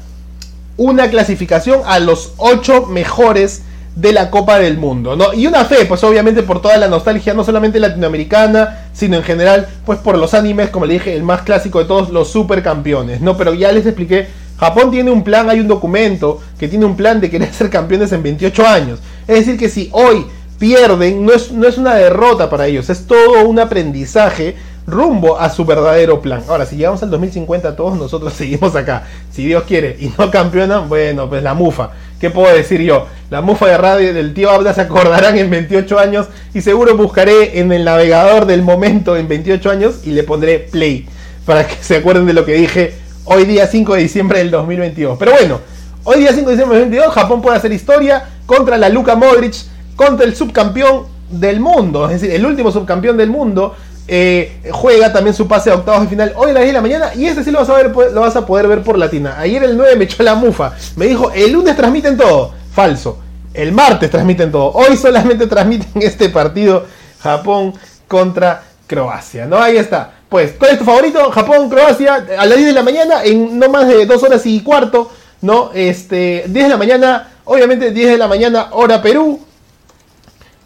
una 0.77 1.09
clasificación 1.09 1.81
a 1.85 1.99
los 1.99 2.33
ocho 2.37 2.85
mejores 2.85 3.63
de 3.95 4.13
la 4.13 4.29
Copa 4.29 4.57
del 4.59 4.77
Mundo, 4.77 5.15
¿no? 5.15 5.33
Y 5.33 5.47
una 5.47 5.65
fe, 5.65 5.85
pues 5.85 6.03
obviamente 6.03 6.43
por 6.43 6.61
toda 6.61 6.77
la 6.77 6.87
nostalgia, 6.87 7.33
no 7.33 7.43
solamente 7.43 7.79
latinoamericana, 7.79 8.87
sino 8.93 9.17
en 9.17 9.23
general, 9.23 9.67
pues 9.85 9.99
por 9.99 10.17
los 10.17 10.33
animes, 10.33 10.69
como 10.69 10.85
le 10.85 10.93
dije, 10.93 11.15
el 11.15 11.23
más 11.23 11.41
clásico 11.41 11.79
de 11.79 11.85
todos, 11.85 12.09
los 12.09 12.29
supercampeones, 12.29 13.21
¿no? 13.21 13.35
Pero 13.37 13.53
ya 13.53 13.71
les 13.71 13.85
expliqué, 13.85 14.27
Japón 14.57 14.91
tiene 14.91 15.11
un 15.11 15.23
plan, 15.23 15.49
hay 15.49 15.59
un 15.59 15.67
documento 15.67 16.39
que 16.57 16.67
tiene 16.67 16.85
un 16.85 16.95
plan 16.95 17.19
de 17.19 17.29
querer 17.29 17.53
ser 17.53 17.69
campeones 17.69 18.11
en 18.11 18.23
28 18.23 18.65
años. 18.65 18.99
Es 19.27 19.39
decir, 19.39 19.57
que 19.59 19.69
si 19.69 19.89
hoy 19.91 20.25
pierden, 20.57 21.25
no 21.25 21.33
es, 21.33 21.51
no 21.51 21.67
es 21.67 21.77
una 21.77 21.95
derrota 21.95 22.49
para 22.49 22.67
ellos, 22.67 22.89
es 22.89 23.07
todo 23.07 23.43
un 23.47 23.59
aprendizaje 23.59 24.55
rumbo 24.87 25.39
a 25.39 25.49
su 25.49 25.65
verdadero 25.65 26.21
plan. 26.21 26.43
Ahora, 26.47 26.65
si 26.65 26.75
llegamos 26.75 27.01
al 27.03 27.09
2050, 27.09 27.75
todos 27.75 27.97
nosotros 27.97 28.33
seguimos 28.37 28.75
acá. 28.75 29.03
Si 29.31 29.45
Dios 29.45 29.63
quiere 29.63 29.97
y 29.99 30.11
no 30.17 30.29
campeonan, 30.29 30.87
bueno, 30.87 31.27
pues 31.29 31.43
la 31.43 31.53
mufa. 31.53 31.91
¿Qué 32.21 32.29
puedo 32.29 32.55
decir 32.55 32.81
yo? 32.81 33.07
La 33.31 33.41
mufa 33.41 33.65
de 33.65 33.77
radio 33.79 34.13
del 34.13 34.35
tío 34.35 34.51
Abda 34.51 34.75
se 34.75 34.81
acordarán 34.81 35.39
en 35.39 35.49
28 35.49 35.97
años 35.97 36.27
y 36.53 36.61
seguro 36.61 36.95
buscaré 36.95 37.59
en 37.59 37.71
el 37.71 37.83
navegador 37.83 38.45
del 38.45 38.61
momento 38.61 39.17
en 39.17 39.27
28 39.27 39.71
años 39.71 40.01
y 40.03 40.11
le 40.11 40.21
pondré 40.21 40.59
play 40.59 41.07
para 41.47 41.65
que 41.65 41.73
se 41.81 41.95
acuerden 41.95 42.27
de 42.27 42.33
lo 42.33 42.45
que 42.45 42.53
dije 42.53 42.93
hoy 43.25 43.45
día 43.45 43.65
5 43.65 43.95
de 43.95 44.01
diciembre 44.03 44.37
del 44.37 44.51
2022. 44.51 45.17
Pero 45.17 45.31
bueno, 45.31 45.61
hoy 46.03 46.19
día 46.19 46.31
5 46.31 46.45
de 46.45 46.51
diciembre 46.57 46.77
del 46.77 46.89
2022 46.91 47.11
Japón 47.15 47.41
puede 47.41 47.57
hacer 47.57 47.71
historia 47.73 48.23
contra 48.45 48.77
la 48.77 48.89
Luka 48.89 49.15
Modric, 49.15 49.55
contra 49.95 50.23
el 50.23 50.35
subcampeón 50.35 51.07
del 51.31 51.59
mundo, 51.59 52.05
es 52.07 52.21
decir, 52.21 52.35
el 52.35 52.45
último 52.45 52.71
subcampeón 52.71 53.17
del 53.17 53.31
mundo 53.31 53.75
eh, 54.13 54.59
juega 54.71 55.13
también 55.13 55.33
su 55.33 55.47
pase 55.47 55.71
a 55.71 55.75
octavos 55.75 56.01
de 56.01 56.07
final 56.09 56.33
hoy 56.35 56.49
a 56.49 56.53
las 56.53 56.63
10 56.63 56.67
de 56.67 56.73
la 56.73 56.81
mañana. 56.81 57.11
Y 57.15 57.27
este 57.27 57.45
sí 57.45 57.51
lo 57.51 57.59
vas, 57.59 57.69
a 57.69 57.75
ver, 57.75 57.95
lo 57.95 58.19
vas 58.19 58.35
a 58.35 58.45
poder 58.45 58.67
ver 58.67 58.83
por 58.83 58.97
Latina. 58.97 59.39
Ayer 59.39 59.63
el 59.63 59.77
9 59.77 59.95
me 59.95 60.03
echó 60.03 60.21
la 60.21 60.35
mufa. 60.35 60.73
Me 60.97 61.05
dijo, 61.05 61.31
el 61.31 61.53
lunes 61.53 61.77
transmiten 61.77 62.17
todo. 62.17 62.53
Falso. 62.73 63.19
El 63.53 63.71
martes 63.71 64.11
transmiten 64.11 64.51
todo. 64.51 64.73
Hoy 64.73 64.97
solamente 64.97 65.47
transmiten 65.47 65.89
este 66.01 66.27
partido 66.27 66.85
Japón 67.21 67.73
contra 68.09 68.63
Croacia. 68.85 69.45
¿No? 69.45 69.57
Ahí 69.57 69.77
está. 69.77 70.11
Pues, 70.27 70.55
¿cuál 70.59 70.71
es 70.71 70.79
tu 70.79 70.83
favorito? 70.83 71.31
Japón, 71.31 71.69
Croacia, 71.69 72.15
a 72.37 72.45
las 72.45 72.57
10 72.57 72.67
de 72.67 72.73
la 72.73 72.83
mañana, 72.83 73.23
en 73.23 73.57
no 73.57 73.69
más 73.69 73.87
de 73.87 74.05
2 74.05 74.23
horas 74.23 74.45
y 74.45 74.59
cuarto. 74.59 75.09
¿No? 75.39 75.71
Este, 75.73 76.43
10 76.49 76.65
de 76.65 76.69
la 76.69 76.77
mañana, 76.77 77.31
obviamente 77.45 77.91
10 77.91 78.11
de 78.11 78.17
la 78.17 78.27
mañana, 78.27 78.67
hora 78.71 79.01
Perú. 79.01 79.39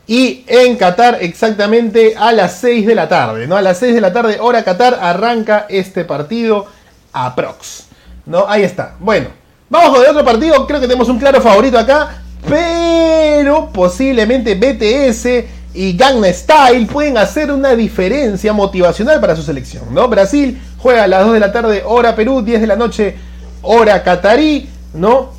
Y 0.07 0.43
en 0.47 0.77
Qatar 0.77 1.17
exactamente 1.21 2.15
a 2.15 2.31
las 2.31 2.59
6 2.59 2.85
de 2.85 2.95
la 2.95 3.09
tarde, 3.09 3.47
¿no? 3.47 3.57
A 3.57 3.61
las 3.61 3.79
6 3.79 3.95
de 3.95 4.01
la 4.01 4.13
tarde, 4.13 4.37
hora 4.39 4.63
Qatar, 4.63 4.99
arranca 5.01 5.65
este 5.69 6.05
partido 6.05 6.67
aprox. 7.11 7.85
¿No? 8.25 8.45
Ahí 8.47 8.63
está. 8.63 8.95
Bueno, 8.99 9.29
vamos 9.69 9.95
con 9.95 10.03
el 10.03 10.11
otro 10.11 10.25
partido. 10.25 10.65
Creo 10.67 10.79
que 10.79 10.87
tenemos 10.87 11.09
un 11.09 11.19
claro 11.19 11.41
favorito 11.41 11.77
acá. 11.77 12.21
Pero 12.47 13.69
posiblemente 13.71 14.55
BTS 14.55 15.25
y 15.73 15.97
Gangnam 15.97 16.31
Style 16.31 16.85
pueden 16.85 17.17
hacer 17.17 17.51
una 17.51 17.75
diferencia 17.75 18.53
motivacional 18.53 19.19
para 19.19 19.35
su 19.35 19.41
selección, 19.41 19.93
¿no? 19.93 20.07
Brasil 20.07 20.61
juega 20.77 21.03
a 21.03 21.07
las 21.07 21.25
2 21.25 21.33
de 21.33 21.39
la 21.39 21.51
tarde, 21.51 21.83
hora 21.85 22.15
Perú, 22.15 22.41
10 22.41 22.61
de 22.61 22.67
la 22.67 22.75
noche, 22.75 23.15
hora 23.61 24.01
Qatarí, 24.03 24.69
¿no? 24.93 25.31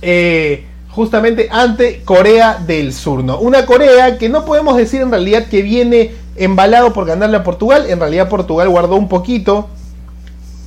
Eh, 0.00 0.66
justamente 1.00 1.48
ante 1.50 2.02
Corea 2.04 2.58
del 2.66 2.92
Sur, 2.92 3.24
¿no? 3.24 3.38
Una 3.38 3.64
Corea 3.64 4.18
que 4.18 4.28
no 4.28 4.44
podemos 4.44 4.76
decir 4.76 5.00
en 5.00 5.10
realidad 5.10 5.46
que 5.46 5.62
viene 5.62 6.12
embalado 6.36 6.92
por 6.92 7.06
ganarle 7.06 7.38
a 7.38 7.42
Portugal, 7.42 7.86
en 7.88 7.98
realidad 7.98 8.28
Portugal 8.28 8.68
guardó 8.68 8.96
un 8.96 9.08
poquito, 9.08 9.70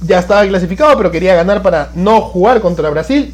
ya 0.01 0.17
estaba 0.17 0.43
clasificado, 0.47 0.97
pero 0.97 1.11
quería 1.11 1.35
ganar 1.35 1.61
para 1.61 1.91
no 1.93 2.21
jugar 2.21 2.61
contra 2.61 2.89
Brasil, 2.89 3.31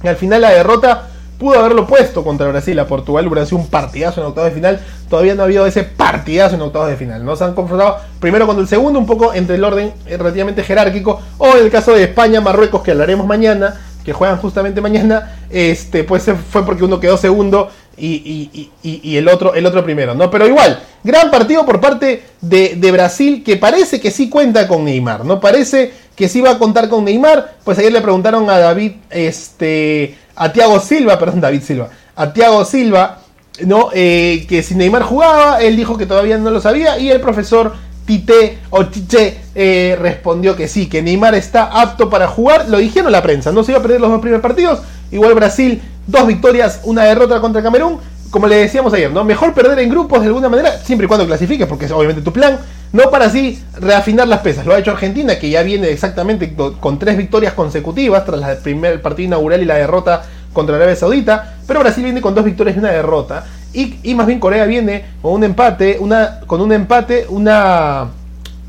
y 0.00 0.06
al 0.06 0.14
final 0.14 0.42
la 0.42 0.50
derrota 0.50 1.08
pudo 1.40 1.58
haberlo 1.58 1.88
puesto 1.88 2.22
contra 2.22 2.46
Brasil 2.46 2.78
a 2.78 2.86
Portugal, 2.86 3.28
sido 3.44 3.58
un 3.58 3.66
partidazo 3.66 4.20
en 4.20 4.28
octavos 4.28 4.50
de 4.50 4.54
final, 4.54 4.80
todavía 5.10 5.34
no 5.34 5.42
ha 5.42 5.46
habido 5.46 5.66
ese 5.66 5.82
partidazo 5.82 6.54
en 6.54 6.62
octavos 6.62 6.88
de 6.88 6.96
final, 6.96 7.24
no 7.24 7.34
se 7.34 7.42
han 7.42 7.54
confrontado 7.54 7.96
primero 8.20 8.46
con 8.46 8.60
el 8.60 8.68
segundo, 8.68 9.00
un 9.00 9.06
poco 9.06 9.34
entre 9.34 9.56
el 9.56 9.64
orden 9.64 9.92
relativamente 10.06 10.62
jerárquico, 10.62 11.20
o 11.38 11.56
en 11.56 11.64
el 11.64 11.70
caso 11.72 11.94
de 11.94 12.04
España, 12.04 12.40
Marruecos, 12.40 12.82
que 12.82 12.92
hablaremos 12.92 13.26
mañana, 13.26 13.74
que 14.08 14.14
juegan 14.14 14.38
justamente 14.38 14.80
mañana, 14.80 15.36
este, 15.50 16.02
pues 16.02 16.24
fue 16.50 16.64
porque 16.64 16.82
uno 16.82 16.98
quedó 16.98 17.18
segundo 17.18 17.68
y, 17.94 18.70
el, 18.82 19.28
otro, 19.28 19.52
el 19.52 19.66
otro 19.66 19.84
primero, 19.84 20.14
¿no? 20.14 20.30
Pero 20.30 20.46
igual, 20.46 20.82
gran 21.04 21.30
partido 21.30 21.66
por 21.66 21.78
parte 21.78 22.22
de, 22.40 22.90
Brasil 22.90 23.44
que 23.44 23.58
parece 23.58 24.00
que 24.00 24.10
sí 24.10 24.30
cuenta 24.30 24.66
con 24.66 24.86
Neymar, 24.86 25.26
¿no? 25.26 25.40
Parece 25.40 25.92
que 26.16 26.26
sí 26.26 26.40
va 26.40 26.52
a 26.52 26.58
contar 26.58 26.88
con 26.88 27.04
Neymar. 27.04 27.56
Pues 27.64 27.78
ayer 27.78 27.92
le 27.92 28.00
preguntaron 28.00 28.48
a 28.48 28.58
David, 28.58 28.92
este, 29.10 30.16
a 30.34 30.50
Thiago 30.50 30.80
Silva, 30.80 31.18
perdón, 31.18 31.42
David 31.42 31.60
Silva, 31.60 31.90
a 32.16 32.32
Thiago 32.32 32.64
Silva, 32.64 33.18
¿no? 33.66 33.90
Eh, 33.92 34.46
que 34.48 34.62
si 34.62 34.74
Neymar 34.74 35.02
jugaba, 35.02 35.60
él 35.60 35.76
dijo 35.76 35.98
que 35.98 36.06
todavía 36.06 36.38
no 36.38 36.50
lo 36.50 36.62
sabía 36.62 36.98
y 36.98 37.10
el 37.10 37.20
profesor 37.20 37.74
Tite 38.08 38.56
o 38.70 38.86
Tite 38.86 39.38
eh, 39.54 39.94
respondió 40.00 40.56
que 40.56 40.66
sí, 40.66 40.88
que 40.88 41.02
Neymar 41.02 41.34
está 41.34 41.64
apto 41.64 42.08
para 42.08 42.26
jugar. 42.26 42.66
Lo 42.70 42.78
dijeron 42.78 43.12
la 43.12 43.22
prensa, 43.22 43.52
no 43.52 43.62
se 43.62 43.72
iba 43.72 43.80
a 43.80 43.82
perder 43.82 44.00
los 44.00 44.08
dos 44.10 44.22
primeros 44.22 44.40
partidos. 44.40 44.80
Igual 45.10 45.34
Brasil, 45.34 45.82
dos 46.06 46.26
victorias, 46.26 46.80
una 46.84 47.04
derrota 47.04 47.38
contra 47.42 47.62
Camerún. 47.62 47.98
Como 48.30 48.46
le 48.46 48.56
decíamos 48.56 48.94
ayer, 48.94 49.12
¿no? 49.12 49.24
Mejor 49.24 49.52
perder 49.52 49.78
en 49.80 49.90
grupos 49.90 50.20
de 50.20 50.28
alguna 50.28 50.48
manera, 50.48 50.78
siempre 50.78 51.04
y 51.04 51.08
cuando 51.08 51.26
clasifiques, 51.26 51.66
porque 51.66 51.84
es 51.84 51.92
obviamente 51.92 52.22
tu 52.22 52.32
plan. 52.32 52.58
No 52.94 53.10
para 53.10 53.26
así 53.26 53.62
reafinar 53.78 54.26
las 54.26 54.40
pesas. 54.40 54.64
Lo 54.64 54.72
ha 54.72 54.78
hecho 54.78 54.92
Argentina, 54.92 55.38
que 55.38 55.50
ya 55.50 55.62
viene 55.62 55.90
exactamente 55.90 56.54
con 56.80 56.98
tres 56.98 57.18
victorias 57.18 57.52
consecutivas 57.52 58.24
tras 58.24 58.40
el 58.48 58.56
primer 58.58 59.02
partido 59.02 59.26
inaugural 59.26 59.60
y 59.60 59.66
la 59.66 59.74
derrota 59.74 60.22
contra 60.54 60.76
Arabia 60.76 60.96
Saudita. 60.96 61.56
Pero 61.66 61.80
Brasil 61.80 62.04
viene 62.04 62.22
con 62.22 62.34
dos 62.34 62.46
victorias 62.46 62.74
y 62.74 62.78
una 62.78 62.90
derrota. 62.90 63.44
Y, 63.72 64.14
más 64.14 64.26
bien 64.26 64.40
Corea 64.40 64.64
viene 64.64 65.04
con 65.20 65.32
un 65.34 65.44
empate, 65.44 65.98
una, 66.00 66.40
con 66.46 66.60
un 66.60 66.72
empate, 66.72 67.26
una, 67.28 68.08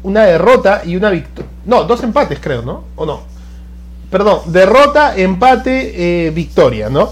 una 0.04 0.26
derrota 0.26 0.82
y 0.86 0.96
una 0.96 1.10
victoria. 1.10 1.50
No, 1.66 1.84
dos 1.86 2.04
empates 2.04 2.40
creo, 2.42 2.62
¿no? 2.62 2.84
¿O 2.96 3.06
no? 3.06 3.22
Perdón, 4.12 4.42
derrota, 4.48 5.16
empate, 5.16 6.28
eh, 6.28 6.32
victoria, 6.32 6.90
¿no? 6.90 7.10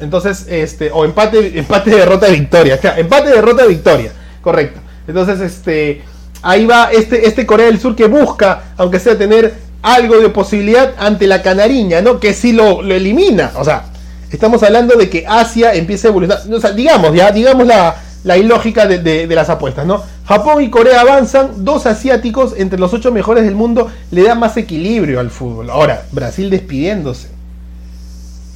Entonces, 0.00 0.46
este, 0.48 0.90
o 0.90 1.04
empate, 1.04 1.58
empate, 1.58 1.90
derrota, 1.90 2.28
victoria. 2.28 2.78
empate, 2.96 3.30
derrota, 3.30 3.66
victoria. 3.66 4.12
Correcto. 4.40 4.80
Entonces, 5.06 5.40
este, 5.40 6.02
ahí 6.42 6.64
va 6.64 6.90
este, 6.92 7.26
este 7.26 7.44
Corea 7.44 7.66
del 7.66 7.78
Sur 7.78 7.94
que 7.94 8.06
busca, 8.06 8.72
aunque 8.76 8.98
sea 8.98 9.18
tener 9.18 9.54
algo 9.82 10.18
de 10.18 10.30
posibilidad 10.30 10.94
ante 10.98 11.26
la 11.26 11.42
canariña, 11.42 12.00
¿no? 12.00 12.18
Que 12.18 12.32
si 12.32 12.52
lo, 12.52 12.80
lo 12.80 12.94
elimina. 12.94 13.52
O 13.56 13.64
sea, 13.64 13.84
Estamos 14.30 14.62
hablando 14.62 14.96
de 14.96 15.08
que 15.08 15.24
Asia 15.26 15.74
empieza 15.74 16.08
a 16.08 16.10
evolucionar. 16.10 16.74
Digamos, 16.74 17.14
ya, 17.14 17.30
digamos 17.30 17.66
la, 17.66 18.36
ilógica 18.36 18.86
de, 18.86 19.26
las 19.28 19.48
apuestas, 19.50 19.86
¿no? 19.86 20.02
Japón 20.26 20.62
y 20.62 20.70
Corea 20.70 21.02
avanzan, 21.02 21.64
dos 21.64 21.86
asiáticos 21.86 22.54
entre 22.56 22.78
los 22.78 22.92
ocho 22.92 23.12
mejores 23.12 23.44
del 23.44 23.54
mundo 23.54 23.88
le 24.10 24.24
da 24.24 24.34
más 24.34 24.56
equilibrio 24.56 25.20
al 25.20 25.30
fútbol. 25.30 25.70
Ahora, 25.70 26.04
Brasil 26.10 26.50
despidiéndose. 26.50 27.28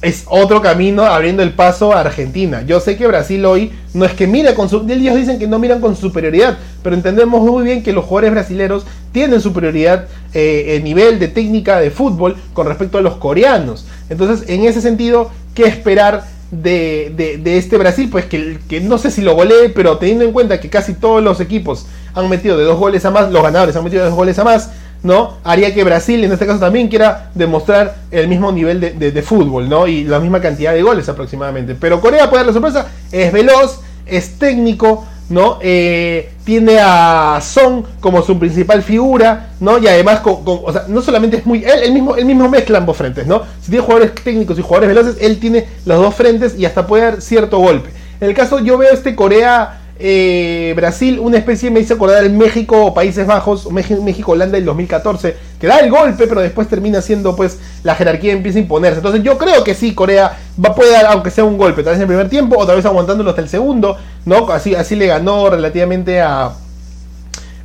Es 0.01 0.25
otro 0.27 0.63
camino 0.63 1.03
abriendo 1.03 1.43
el 1.43 1.53
paso 1.53 1.93
a 1.93 2.01
Argentina. 2.01 2.63
Yo 2.63 2.79
sé 2.79 2.97
que 2.97 3.05
Brasil 3.05 3.45
hoy 3.45 3.71
no 3.93 4.03
es 4.03 4.13
que 4.13 4.25
mira 4.25 4.55
con 4.55 4.67
su. 4.67 4.83
Ellos 4.89 5.15
dicen 5.15 5.37
que 5.37 5.47
no 5.47 5.59
miran 5.59 5.79
con 5.79 5.95
superioridad, 5.95 6.57
pero 6.81 6.95
entendemos 6.95 7.41
muy 7.41 7.63
bien 7.63 7.83
que 7.83 7.93
los 7.93 8.05
jugadores 8.05 8.31
brasileños 8.31 8.83
tienen 9.11 9.39
superioridad 9.41 10.07
eh, 10.33 10.75
en 10.75 10.83
nivel 10.83 11.19
de 11.19 11.27
técnica 11.27 11.79
de 11.79 11.91
fútbol 11.91 12.35
con 12.53 12.65
respecto 12.65 12.97
a 12.97 13.01
los 13.01 13.17
coreanos. 13.17 13.85
Entonces, 14.09 14.49
en 14.49 14.65
ese 14.65 14.81
sentido, 14.81 15.29
¿qué 15.53 15.65
esperar 15.65 16.25
de, 16.51 17.41
este 17.45 17.77
Brasil? 17.77 18.09
Pues 18.11 18.25
que, 18.25 18.59
que, 18.67 18.81
no 18.81 18.97
sé 18.97 19.11
si 19.11 19.21
lo 19.21 19.35
golee, 19.35 19.69
pero 19.69 19.97
teniendo 19.97 20.25
en 20.25 20.31
cuenta 20.31 20.59
que 20.59 20.69
casi 20.69 20.93
todos 20.93 21.23
los 21.23 21.39
equipos 21.39 21.85
han 22.13 22.29
metido 22.29 22.57
de 22.57 22.65
dos 22.65 22.77
goles 22.77 23.05
a 23.05 23.11
más, 23.11 23.31
los 23.31 23.41
ganadores 23.41 23.75
han 23.75 23.83
metido 23.83 24.03
de 24.03 24.09
dos 24.09 24.17
goles 24.17 24.37
a 24.39 24.43
más, 24.43 24.71
¿no? 25.03 25.37
Haría 25.43 25.73
que 25.73 25.83
Brasil 25.83 26.23
en 26.23 26.31
este 26.31 26.45
caso 26.45 26.59
también 26.59 26.87
quiera 26.87 27.31
demostrar 27.33 27.95
el 28.11 28.27
mismo 28.27 28.51
nivel 28.51 28.79
de, 28.79 29.21
fútbol, 29.21 29.69
¿no? 29.69 29.87
Y 29.87 30.03
la 30.03 30.19
misma 30.19 30.41
cantidad 30.41 30.73
de 30.73 30.83
goles 30.83 31.07
aproximadamente. 31.09 31.75
Pero 31.75 32.01
Corea 32.01 32.29
puede 32.29 32.43
dar 32.43 32.47
la 32.47 32.53
sorpresa, 32.53 32.87
es 33.11 33.31
veloz, 33.31 33.79
es 34.05 34.37
técnico, 34.37 35.05
¿no? 35.31 35.57
Eh, 35.61 36.33
tiene 36.43 36.77
a 36.79 37.39
Son 37.41 37.83
como 37.99 38.21
su 38.21 38.37
principal 38.37 38.83
figura, 38.83 39.51
¿no? 39.59 39.77
Y 39.79 39.87
además, 39.87 40.19
con, 40.19 40.41
o 40.45 40.71
sea, 40.71 40.85
no 40.87 41.01
solamente 41.01 41.37
es 41.37 41.45
muy. 41.45 41.63
Él, 41.63 41.91
mismo, 41.93 42.15
él 42.15 42.25
mismo 42.25 42.47
mezcla 42.49 42.77
ambos 42.77 42.97
frentes, 42.97 43.25
¿no? 43.25 43.41
Si 43.61 43.71
tiene 43.71 43.85
jugadores 43.85 44.13
técnicos 44.15 44.59
y 44.59 44.61
jugadores 44.61 44.89
veloces, 44.89 45.17
él 45.21 45.39
tiene 45.39 45.65
los 45.85 45.99
dos 45.99 46.13
frentes 46.13 46.57
y 46.57 46.65
hasta 46.65 46.85
puede 46.85 47.03
dar 47.03 47.21
cierto 47.21 47.57
golpe. 47.59 47.89
En 48.19 48.29
el 48.29 48.35
caso, 48.35 48.59
yo 48.59 48.77
veo 48.77 48.93
este 48.93 49.15
Corea 49.15 49.81
eh, 50.03 50.73
Brasil, 50.75 51.19
una 51.19 51.37
especie 51.37 51.69
me 51.69 51.79
hizo 51.79 51.93
acordar 51.93 52.23
el 52.23 52.31
México 52.31 52.91
Países 52.91 53.27
Bajos, 53.27 53.71
México-Holanda 53.71 54.57
del 54.57 54.65
2014, 54.65 55.35
que 55.61 55.67
da 55.67 55.77
el 55.77 55.91
golpe, 55.91 56.25
pero 56.25 56.41
después 56.41 56.67
termina 56.67 57.03
siendo 57.03 57.35
pues 57.35 57.59
la 57.83 57.93
jerarquía 57.93 58.33
empieza 58.33 58.57
a 58.57 58.63
imponerse. 58.63 58.97
Entonces 58.97 59.21
yo 59.21 59.37
creo 59.37 59.63
que 59.63 59.75
sí, 59.75 59.93
Corea 59.93 60.39
va 60.63 60.73
poder 60.73 60.91
dar, 60.91 61.05
aunque 61.05 61.29
sea 61.29 61.43
un 61.43 61.55
golpe, 61.55 61.83
tal 61.83 61.91
vez 61.91 61.97
en 61.97 62.01
el 62.01 62.07
primer 62.07 62.29
tiempo, 62.29 62.57
o 62.57 62.65
tal 62.65 62.77
vez 62.77 62.85
aguantándolo 62.85 63.29
hasta 63.29 63.43
el 63.43 63.47
segundo, 63.47 63.95
¿no? 64.25 64.49
Así, 64.51 64.73
así 64.73 64.95
le 64.95 65.05
ganó 65.05 65.51
relativamente 65.51 66.19
a, 66.19 66.53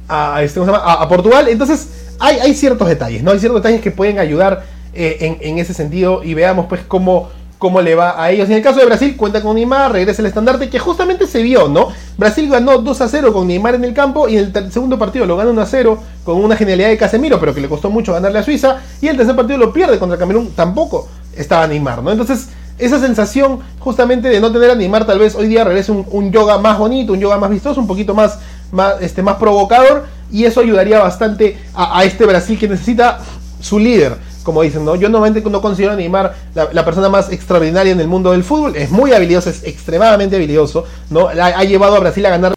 a, 0.09 0.42
este, 0.42 0.61
a, 0.61 1.09
Portugal. 1.09 1.49
Entonces 1.49 1.88
hay, 2.20 2.38
hay, 2.38 2.55
ciertos 2.55 2.86
detalles, 2.86 3.22
¿no? 3.22 3.30
Hay 3.30 3.38
ciertos 3.38 3.62
detalles 3.62 3.80
que 3.80 3.90
pueden 3.90 4.18
ayudar 4.18 4.64
eh, 4.92 5.16
en, 5.20 5.38
en 5.40 5.59
ese 5.59 5.72
sentido 5.72 6.22
y 6.22 6.34
veamos 6.34 6.66
pues 6.66 6.82
cómo 6.86 7.30
cómo 7.59 7.81
le 7.81 7.95
va 7.95 8.23
a 8.23 8.31
ellos. 8.31 8.49
En 8.49 8.57
el 8.57 8.63
caso 8.63 8.81
de 8.81 8.87
Brasil, 8.87 9.17
cuenta 9.17 9.43
con 9.43 9.57
Neymar, 9.57 9.93
regresa 9.93 10.23
el 10.23 10.27
estandarte, 10.27 10.69
que 10.69 10.79
justamente 10.79 11.27
se 11.27 11.43
vio, 11.43 11.69
¿no? 11.69 11.89
Brasil 12.19 12.49
ganó 12.51 12.79
2 12.79 13.01
a 13.01 13.09
0 13.09 13.33
con 13.33 13.47
Neymar 13.47 13.75
en 13.75 13.85
el 13.85 13.95
campo 13.95 14.29
y 14.29 14.37
en 14.37 14.53
el 14.55 14.73
segundo 14.73 14.99
partido 14.99 15.27
lo 15.27 15.37
gana 15.37 15.51
1 15.51 15.61
a 15.61 15.67
0 15.67 15.99
con 16.25 16.43
una 16.43 16.57
genialidad 16.57 16.89
de 16.89 16.99
Casemiro, 16.99 17.41
pero 17.41 17.55
que 17.55 17.61
le 17.61 17.69
costó 17.69 17.91
mucho 17.91 18.13
ganarle 18.13 18.39
a 18.39 18.43
Suiza. 18.43 18.79
Y 19.01 19.09
el 19.09 19.17
tercer 19.17 19.37
partido 19.37 19.59
lo 19.59 19.73
pierde 19.73 19.99
contra 19.99 20.19
Camerún, 20.19 20.53
tampoco 20.53 21.09
estaba 21.35 21.67
Neymar, 21.67 22.03
¿no? 22.03 22.11
Entonces, 22.11 22.49
esa 22.79 23.01
sensación 23.01 23.61
justamente 23.79 24.29
de 24.29 24.41
no 24.41 24.53
tener 24.53 24.71
a 24.71 24.75
Neymar, 24.75 25.07
tal 25.07 25.19
vez 25.19 25.35
hoy 25.35 25.49
día 25.49 25.65
regrese 25.65 25.93
un, 25.93 26.31
yoga 26.31 26.59
más 26.59 26.79
bonito, 26.79 27.15
un 27.15 27.21
yoga 27.21 27.39
más 27.39 27.51
vistoso, 27.51 27.81
un 27.81 27.87
poquito 27.87 28.15
más, 28.15 28.39
más, 28.71 28.97
este, 29.01 29.23
más 29.23 29.37
provocador, 29.37 30.05
y 30.31 30.45
eso 30.45 30.61
ayudaría 30.61 30.99
bastante 30.99 31.57
a 31.75 32.05
este 32.05 32.27
Brasil 32.27 32.59
que 32.59 32.69
necesita 32.69 33.21
su 33.61 33.79
líder 33.79 34.17
como 34.47 34.62
dicen, 34.62 34.84
¿no? 34.84 34.94
Yo 34.94 35.09
normalmente 35.09 35.51
no 35.51 35.61
considero 35.61 35.94
a 35.94 35.97
Neymar 35.97 36.32
la, 36.55 36.84
persona 36.84 37.09
más 37.09 37.32
extraordinaria 37.32 37.90
en 37.90 37.99
el 37.99 38.07
mundo 38.07 38.30
del 38.30 38.44
fútbol. 38.44 38.76
Es 38.76 38.92
muy 38.92 39.12
habilidoso, 39.12 39.51
es 39.51 39.64
extremadamente 39.64 40.36
habilidoso, 40.36 40.84
¿no? 41.11 41.26
ha 41.26 41.64
llevado 41.64 41.97
a 41.97 41.99
Brasil 41.99 42.24
a 42.26 42.30
ganar 42.30 42.56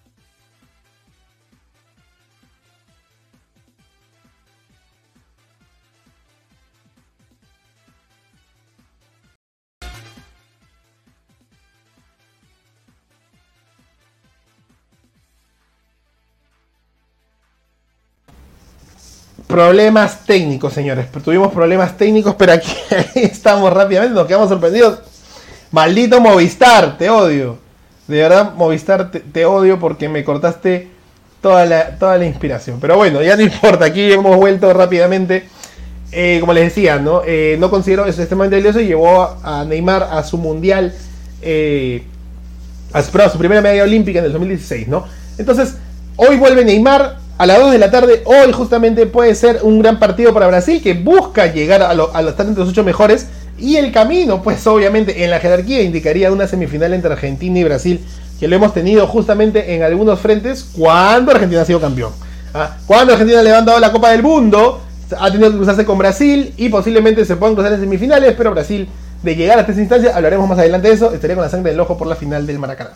Problemas 19.50 20.28
técnicos, 20.28 20.74
señores. 20.74 21.08
Tuvimos 21.26 21.52
problemas 21.52 21.98
técnicos, 21.98 22.36
pero 22.38 22.52
aquí 22.54 22.72
estamos 23.16 23.74
rápidamente, 23.74 24.14
nos 24.14 24.28
quedamos 24.28 24.48
sorprendidos. 24.48 25.00
Maldito 25.72 26.22
Movistar, 26.22 27.00
te 27.00 27.10
odio. 27.10 27.58
De 28.08 28.18
verdad, 28.18 28.54
Movistar, 28.54 29.10
te, 29.10 29.46
odio 29.46 29.80
porque 29.80 30.08
me 30.08 30.24
cortaste 30.24 30.90
toda 31.42 31.66
la, 31.66 31.98
toda 31.98 32.20
la 32.20 32.28
inspiración. 32.28 32.80
Pero 32.80 32.98
bueno, 32.98 33.24
ya 33.24 33.36
no 33.36 33.42
importa, 33.52 33.86
aquí 33.86 34.12
hemos 34.12 34.38
vuelto 34.38 34.72
rápidamente. 34.72 35.48
Eh, 36.12 36.38
como 36.42 36.54
les 36.54 36.66
decía, 36.66 37.00
¿no? 37.00 37.24
Eh, 37.26 37.58
no 37.60 37.72
considero 37.72 38.06
eso 38.06 38.22
extremadamente 38.22 38.58
valioso 38.58 38.82
y 38.82 38.86
llevó 38.86 39.36
a, 39.42 39.66
Neymar 39.66 40.10
a 40.12 40.22
su 40.22 40.38
mundial, 40.38 40.94
eh, 41.42 42.04
a, 42.94 43.00
a 43.00 43.30
su 43.32 43.40
primera 43.40 43.62
medalla 43.62 43.82
olímpica 43.82 44.20
en 44.20 44.26
el 44.26 44.32
2016, 44.32 44.88
¿no? 44.90 45.06
Entonces, 45.40 45.76
hoy 46.18 46.38
vuelve 46.38 46.64
Neymar, 46.64 47.18
a 47.40 47.46
las 47.46 47.58
2 47.58 47.72
de 47.72 47.78
la 47.78 47.90
tarde, 47.90 48.22
hoy 48.26 48.52
justamente 48.52 49.06
puede 49.06 49.34
ser 49.34 49.62
un 49.64 49.80
gran 49.80 49.98
partido 49.98 50.34
para 50.34 50.48
Brasil 50.48 50.84
que 50.84 50.94
busca 50.94 51.48
llegar 51.48 51.82
a, 51.82 51.94
los 51.94 52.10
estar 52.28 52.46
entre 52.46 52.66
los 52.66 52.72
8 52.72 52.84
mejores. 52.84 53.28
Y 53.58 53.78
el 53.78 53.94
camino, 53.94 54.44
pues 54.44 54.68
obviamente 54.68 55.24
en 55.24 55.32
la 55.32 55.40
jerarquía 55.40 55.82
indicaría 55.82 56.34
una 56.34 56.48
semifinal 56.48 56.94
entre 56.94 57.14
Argentina 57.14 57.58
y 57.58 57.64
Brasil, 57.64 58.02
que 58.42 58.50
lo 58.50 58.58
hemos 58.58 58.74
tenido 58.74 59.08
justamente 59.08 59.74
en 59.74 59.84
algunos 59.84 60.20
frentes 60.20 60.68
cuando 60.78 61.32
Argentina 61.32 61.62
ha 61.62 61.66
sido 61.66 61.80
campeón. 61.80 62.12
¿ah? 62.54 62.76
Cuando 62.86 63.14
Argentina 63.14 63.40
ha 63.40 63.44
levantado 63.44 63.80
la 63.80 63.94
Copa 63.94 64.12
del 64.12 64.22
Mundo, 64.22 64.82
ha 65.18 65.32
tenido 65.32 65.50
que 65.50 65.56
cruzarse 65.56 65.86
con 65.86 65.98
Brasil 65.98 66.54
y 66.58 66.68
posiblemente 66.68 67.24
se 67.24 67.38
puedan 67.38 67.56
cruzar 67.56 67.72
en 67.72 67.80
semifinales, 67.80 68.36
pero 68.38 68.52
Brasil, 68.52 68.90
de 69.24 69.36
llegar 69.38 69.60
hasta 69.60 69.72
esa 69.72 69.80
instancia, 69.80 70.14
hablaremos 70.14 70.46
más 70.50 70.60
adelante 70.60 70.90
de 70.90 70.94
eso, 70.94 71.14
estaría 71.14 71.38
con 71.38 71.46
la 71.46 71.50
sangre 71.50 71.72
del 71.72 71.80
ojo 71.80 71.98
por 71.98 72.08
la 72.08 72.18
final 72.18 72.46
del 72.46 72.60
Maracaná. 72.60 72.92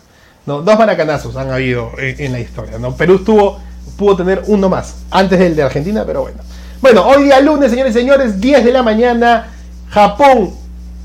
¿no? 0.46 0.62
Dos 0.62 0.78
maracanazos 0.78 1.38
han 1.38 1.50
habido 1.50 1.92
en, 1.98 2.20
en 2.20 2.34
la 2.34 2.42
historia. 2.42 2.78
¿no? 2.78 2.94
Perú 2.98 3.16
estuvo 3.16 3.60
pudo 3.98 4.18
tener 4.18 4.44
uno 4.48 4.70
más 4.70 4.96
antes 5.12 5.40
del 5.40 5.56
de 5.56 5.64
Argentina, 5.64 6.04
pero 6.06 6.22
bueno. 6.22 6.38
Bueno, 6.82 7.06
hoy 7.06 7.26
día 7.26 7.40
lunes, 7.40 7.72
señores 7.72 7.96
y 7.96 8.00
señores, 8.00 8.42
10 8.42 8.66
de 8.66 8.72
la 8.72 8.84
mañana, 8.84 9.48
Japón, 9.90 10.52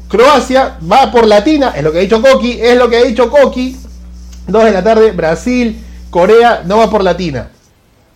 Croacia, 0.08 0.76
va 0.90 1.10
por 1.10 1.26
Latina, 1.26 1.72
es 1.76 1.82
lo 1.82 1.92
que 1.92 1.98
ha 1.98 2.02
dicho 2.02 2.20
Koki, 2.20 2.58
es 2.60 2.76
lo 2.76 2.88
que 2.88 2.96
ha 2.96 3.04
dicho 3.04 3.30
Koki. 3.30 3.76
2 4.46 4.64
de 4.64 4.70
la 4.72 4.82
tarde, 4.82 5.12
Brasil, 5.12 5.78
Corea, 6.10 6.62
no 6.64 6.78
va 6.78 6.90
por 6.90 7.04
Latina. 7.04 7.48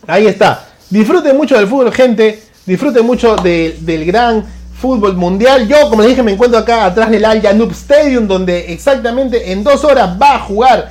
Ahí 0.07 0.27
está. 0.27 0.65
Disfruten 0.91 1.37
mucho 1.37 1.57
del 1.57 1.69
fútbol, 1.69 1.93
gente. 1.93 2.43
Disfruten 2.67 3.05
mucho 3.05 3.37
del 3.37 4.05
gran 4.05 4.45
fútbol 4.83 5.15
mundial. 5.15 5.69
Yo, 5.69 5.89
como 5.89 6.03
les 6.03 6.11
dije, 6.11 6.23
me 6.23 6.33
encuentro 6.33 6.59
acá 6.59 6.87
atrás 6.87 7.11
del 7.11 7.25
Al 7.25 7.41
Yanub 7.41 7.71
Stadium, 7.71 8.27
donde 8.27 8.73
exactamente 8.73 9.53
en 9.53 9.63
dos 9.63 9.85
horas 9.85 10.17
va 10.21 10.37
a 10.37 10.39
jugar 10.41 10.91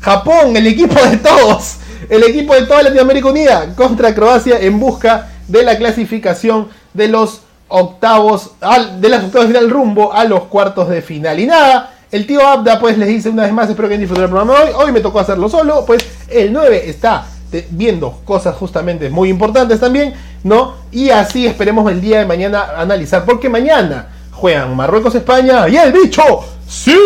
Japón, 0.00 0.56
el 0.56 0.66
equipo 0.66 0.94
de 1.02 1.16
todos, 1.16 1.76
el 2.08 2.22
equipo 2.24 2.54
de 2.54 2.62
toda 2.62 2.82
Latinoamérica 2.82 3.28
Unida, 3.28 3.74
contra 3.74 4.14
Croacia 4.14 4.58
en 4.60 4.78
busca 4.78 5.28
de 5.48 5.62
la 5.62 5.76
clasificación 5.76 6.68
de 6.92 7.08
los 7.08 7.42
octavos, 7.68 8.52
de 9.00 9.08
las 9.08 9.24
octavas 9.24 9.48
de 9.48 9.54
final 9.54 9.70
rumbo 9.70 10.12
a 10.12 10.24
los 10.24 10.44
cuartos 10.44 10.88
de 10.88 11.02
final. 11.02 11.38
Y 11.40 11.46
nada, 11.46 11.94
el 12.10 12.26
tío 12.26 12.46
Abda 12.46 12.78
pues 12.78 12.96
les 12.98 13.08
dice 13.08 13.28
una 13.28 13.42
vez 13.42 13.52
más, 13.52 13.68
espero 13.68 13.88
que 13.88 13.98
disfruten 13.98 14.24
el 14.24 14.30
programa 14.30 14.60
hoy. 14.60 14.70
Hoy 14.76 14.92
me 14.92 15.00
tocó 15.00 15.20
hacerlo 15.20 15.48
solo, 15.48 15.84
pues 15.84 16.04
el 16.28 16.52
9 16.52 16.88
está 16.88 17.26
viendo 17.70 18.20
cosas 18.24 18.56
justamente 18.56 19.10
muy 19.10 19.28
importantes 19.28 19.80
también, 19.80 20.12
¿no? 20.42 20.74
Y 20.90 21.10
así 21.10 21.46
esperemos 21.46 21.90
el 21.90 22.00
día 22.00 22.20
de 22.20 22.26
mañana 22.26 22.74
analizar, 22.76 23.24
porque 23.24 23.48
mañana 23.48 24.08
juegan 24.32 24.74
Marruecos-España 24.76 25.68
y 25.68 25.76
el 25.76 25.92
bicho, 25.92 26.22
sí, 26.68 26.96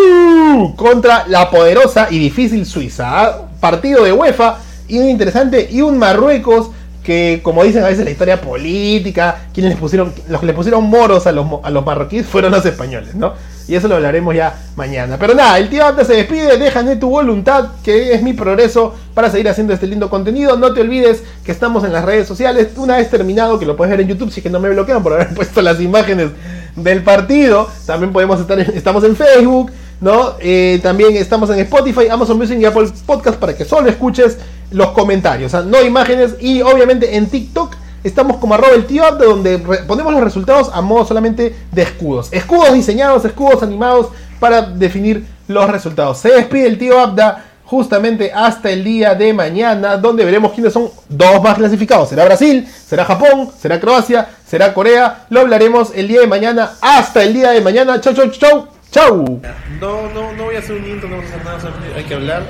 contra 0.77 1.27
la 1.29 1.51
poderosa 1.51 2.09
y 2.11 2.19
difícil 2.19 2.65
Suiza. 2.67 3.21
¿ah? 3.21 3.43
Partido 3.61 4.05
de 4.05 4.13
UEFA 4.13 4.59
y 4.89 4.99
un 4.99 5.09
interesante 5.09 5.69
y 5.71 5.83
un 5.83 5.99
Marruecos 5.99 6.71
que 7.09 7.41
como 7.43 7.65
dicen 7.65 7.83
a 7.85 7.87
veces 7.87 8.05
la 8.05 8.11
historia 8.11 8.39
política, 8.39 9.47
quienes 9.55 9.73
les 9.73 9.81
pusieron, 9.81 10.13
los 10.29 10.41
que 10.41 10.47
le 10.47 10.53
pusieron 10.53 10.85
moros 10.85 11.27
a 11.27 11.33
los, 11.33 11.47
a 11.63 11.71
los 11.71 11.87
marroquíes 11.87 12.27
fueron 12.27 12.53
los 12.53 12.67
españoles, 12.67 13.15
¿no? 13.15 13.33
Y 13.67 13.75
eso 13.75 13.89
lo 13.89 13.97
hablaremos 13.97 14.35
ya 14.35 14.59
mañana. 14.77 15.17
Pero 15.19 15.35
nada, 15.35 15.59
el 15.59 15.71
tío 15.71 15.87
Ata 15.87 16.05
se 16.05 16.15
despide, 16.15 16.59
déjame 16.59 16.97
tu 16.97 17.11
voluntad, 17.11 17.69
que 17.83 18.15
es 18.15 18.23
mi 18.23 18.33
progreso 18.33 18.95
para 19.15 19.31
seguir 19.31 19.49
haciendo 19.49 19.75
este 19.75 19.87
lindo 19.87 20.09
contenido. 20.09 20.57
No 20.57 20.73
te 20.73 20.81
olvides 20.81 21.23
que 21.45 21.53
estamos 21.53 21.85
en 21.85 21.93
las 21.93 22.05
redes 22.05 22.27
sociales. 22.27 22.69
Una 22.77 22.97
vez 22.97 23.11
terminado, 23.11 23.59
que 23.59 23.67
lo 23.67 23.77
puedes 23.77 23.91
ver 23.91 24.01
en 24.01 24.09
YouTube, 24.09 24.31
si 24.31 24.41
que 24.41 24.49
no 24.49 24.59
me 24.59 24.71
bloquean 24.71 25.03
por 25.03 25.13
haber 25.13 25.29
puesto 25.35 25.61
las 25.61 25.81
imágenes 25.81 26.31
del 26.77 27.03
partido. 27.03 27.69
También 27.87 28.13
podemos 28.13 28.41
estar, 28.41 28.59
estamos 28.59 29.05
en 29.05 29.17
Facebook. 29.17 29.71
¿No? 30.01 30.35
Eh, 30.41 30.81
también 30.83 31.17
estamos 31.17 31.51
en 31.51 31.59
Spotify, 31.61 32.09
Amazon 32.09 32.39
Music 32.39 32.59
y 32.61 32.65
Apple 32.65 32.89
Podcast 33.07 33.39
para 33.39 33.57
que 33.57 33.65
solo 33.65 33.89
escuches 33.89 34.39
los 34.71 34.91
comentarios, 34.91 35.53
no 35.67 35.83
imágenes. 35.83 36.37
Y 36.41 36.63
obviamente 36.63 37.17
en 37.17 37.27
TikTok 37.27 37.75
estamos 38.05 38.37
como 38.37 38.55
arroba 38.55 38.75
el 38.75 38.87
tío 38.87 39.05
Abda, 39.05 39.27
donde 39.27 39.59
ponemos 39.87 40.13
los 40.13 40.23
resultados 40.23 40.71
a 40.73 40.81
modo 40.81 41.05
solamente 41.07 41.55
de 41.73 41.83
escudos. 41.83 42.29
Escudos 42.33 42.73
diseñados, 42.73 43.25
escudos 43.25 43.63
animados 43.63 44.09
para 44.41 44.63
definir 44.63 45.27
los 45.49 45.69
resultados. 45.71 46.19
Se 46.19 46.31
despide 46.31 46.67
el 46.67 46.79
tío 46.79 46.99
Abda 46.99 47.45
justamente 47.65 48.33
hasta 48.33 48.71
el 48.71 48.83
día 48.83 49.15
de 49.15 49.33
mañana, 49.35 49.99
donde 49.99 50.25
veremos 50.25 50.53
quiénes 50.53 50.73
son 50.73 50.91
dos 51.09 51.43
más 51.43 51.57
clasificados. 51.57 52.09
¿Será 52.09 52.25
Brasil? 52.25 52.67
¿Será 52.67 53.05
Japón? 53.05 53.51
¿Será 53.61 53.79
Croacia? 53.79 54.27
¿Será 54.47 54.73
Corea? 54.73 55.27
Lo 55.29 55.41
hablaremos 55.41 55.93
el 55.95 56.09
día 56.09 56.21
de 56.21 56.27
mañana. 56.27 56.73
Hasta 56.81 57.23
el 57.25 57.35
día 57.35 57.51
de 57.51 57.61
mañana. 57.61 58.01
Chau, 58.01 58.15
chau, 58.15 58.31
chau. 58.31 58.78
Chau. 58.91 59.41
No, 59.81 60.09
no, 60.15 60.33
no 60.33 60.45
voy 60.45 60.57
a 60.57 60.59
hacer 60.61 60.77
un 60.77 60.89
intro, 60.89 61.09
no 61.09 61.17
voy 61.17 61.25
a 61.25 61.29
hacer 61.29 61.45
nada, 61.45 61.75
hay 61.95 62.05
que 62.05 62.15
hablar. 62.15 62.43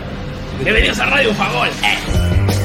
Bienvenidos 0.62 0.98
a 1.00 1.06
Radio 1.06 1.34
Fagol. 1.34 1.68
Eh. 1.68 2.57